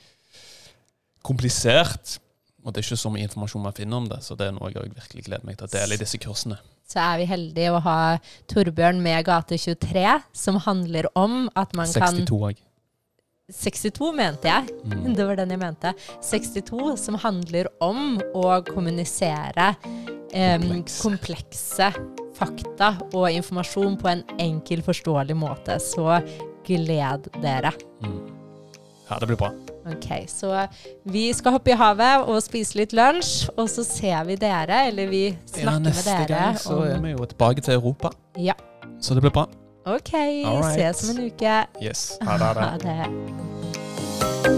komplisert. 1.24 2.18
Og 2.62 2.72
det 2.72 2.80
er 2.80 2.86
ikke 2.86 3.02
så 3.02 3.10
mye 3.12 3.26
informasjon 3.26 3.64
man 3.64 3.76
finner 3.76 4.00
om 4.00 4.08
det, 4.08 4.22
så 4.24 4.36
det 4.38 4.48
er 4.48 4.54
noe 4.56 4.70
jeg 4.70 4.94
virkelig 4.94 5.26
gleder 5.26 5.48
meg 5.48 5.58
til 5.58 5.66
å 5.66 5.72
dele 5.74 5.96
i 5.96 6.00
disse 6.00 6.20
kursene. 6.22 6.60
Så 6.84 7.00
er 7.00 7.22
vi 7.22 7.26
heldige 7.28 7.72
å 7.72 7.80
ha 7.84 7.98
Torbjørn 8.50 9.00
med 9.02 9.24
Gate 9.26 9.56
23, 9.60 10.04
som 10.36 10.60
handler 10.66 11.08
om 11.16 11.46
at 11.56 11.72
man 11.76 11.90
kan 11.90 12.20
62 12.24 12.40
òg. 12.50 12.60
62 13.52 14.10
mente 14.16 14.48
jeg. 14.48 14.70
Mm. 14.88 15.14
Det 15.16 15.26
var 15.28 15.40
den 15.40 15.54
jeg 15.54 15.60
mente. 15.60 15.94
62 16.24 16.94
som 17.00 17.18
handler 17.20 17.68
om 17.84 18.18
å 18.36 18.60
kommunisere 18.68 19.74
em, 20.32 20.64
Kompleks. 20.64 21.00
komplekse 21.04 21.90
fakta 22.34 22.94
og 23.12 23.28
informasjon 23.30 23.98
på 24.00 24.10
en 24.10 24.24
enkel, 24.42 24.82
forståelig 24.84 25.36
måte. 25.38 25.78
Så 25.82 26.08
gled 26.66 27.28
dere. 27.44 27.74
Mm. 28.04 28.18
Ja, 29.10 29.20
det 29.20 29.28
blir 29.28 29.40
bra. 29.40 29.52
Ok, 29.86 30.24
Så 30.28 30.66
vi 31.04 31.32
skal 31.32 31.52
hoppe 31.52 31.70
i 31.70 31.76
havet 31.76 32.24
og 32.28 32.38
spise 32.42 32.78
litt 32.78 32.92
lunsj, 32.96 33.50
og 33.56 33.68
så 33.68 33.84
ser 33.84 34.24
vi 34.24 34.36
dere, 34.40 34.86
eller 34.88 35.06
vi 35.10 35.24
snakker 35.46 35.60
ja, 35.60 35.78
med 35.78 35.90
dere 35.92 36.18
Neste 36.20 36.28
gang 36.34 36.56
så 36.58 36.78
er 36.88 37.00
vi 37.04 37.10
jo 37.12 37.24
tilbake 37.24 37.60
til 37.60 37.74
Europa, 37.74 38.10
Ja. 38.38 38.54
så 39.00 39.14
det 39.14 39.20
blir 39.22 39.30
bra. 39.34 39.46
Ok, 39.86 40.14
All 40.14 40.62
right. 40.62 40.80
ses 40.96 41.10
om 41.10 41.18
en 41.18 41.26
uke. 41.26 41.66
Yes. 41.82 42.18
Ha 42.22 42.38
det. 42.38 42.46
Ha 42.46 42.54
det. 42.54 42.96
Ha 42.96 43.04
det. 43.04 44.53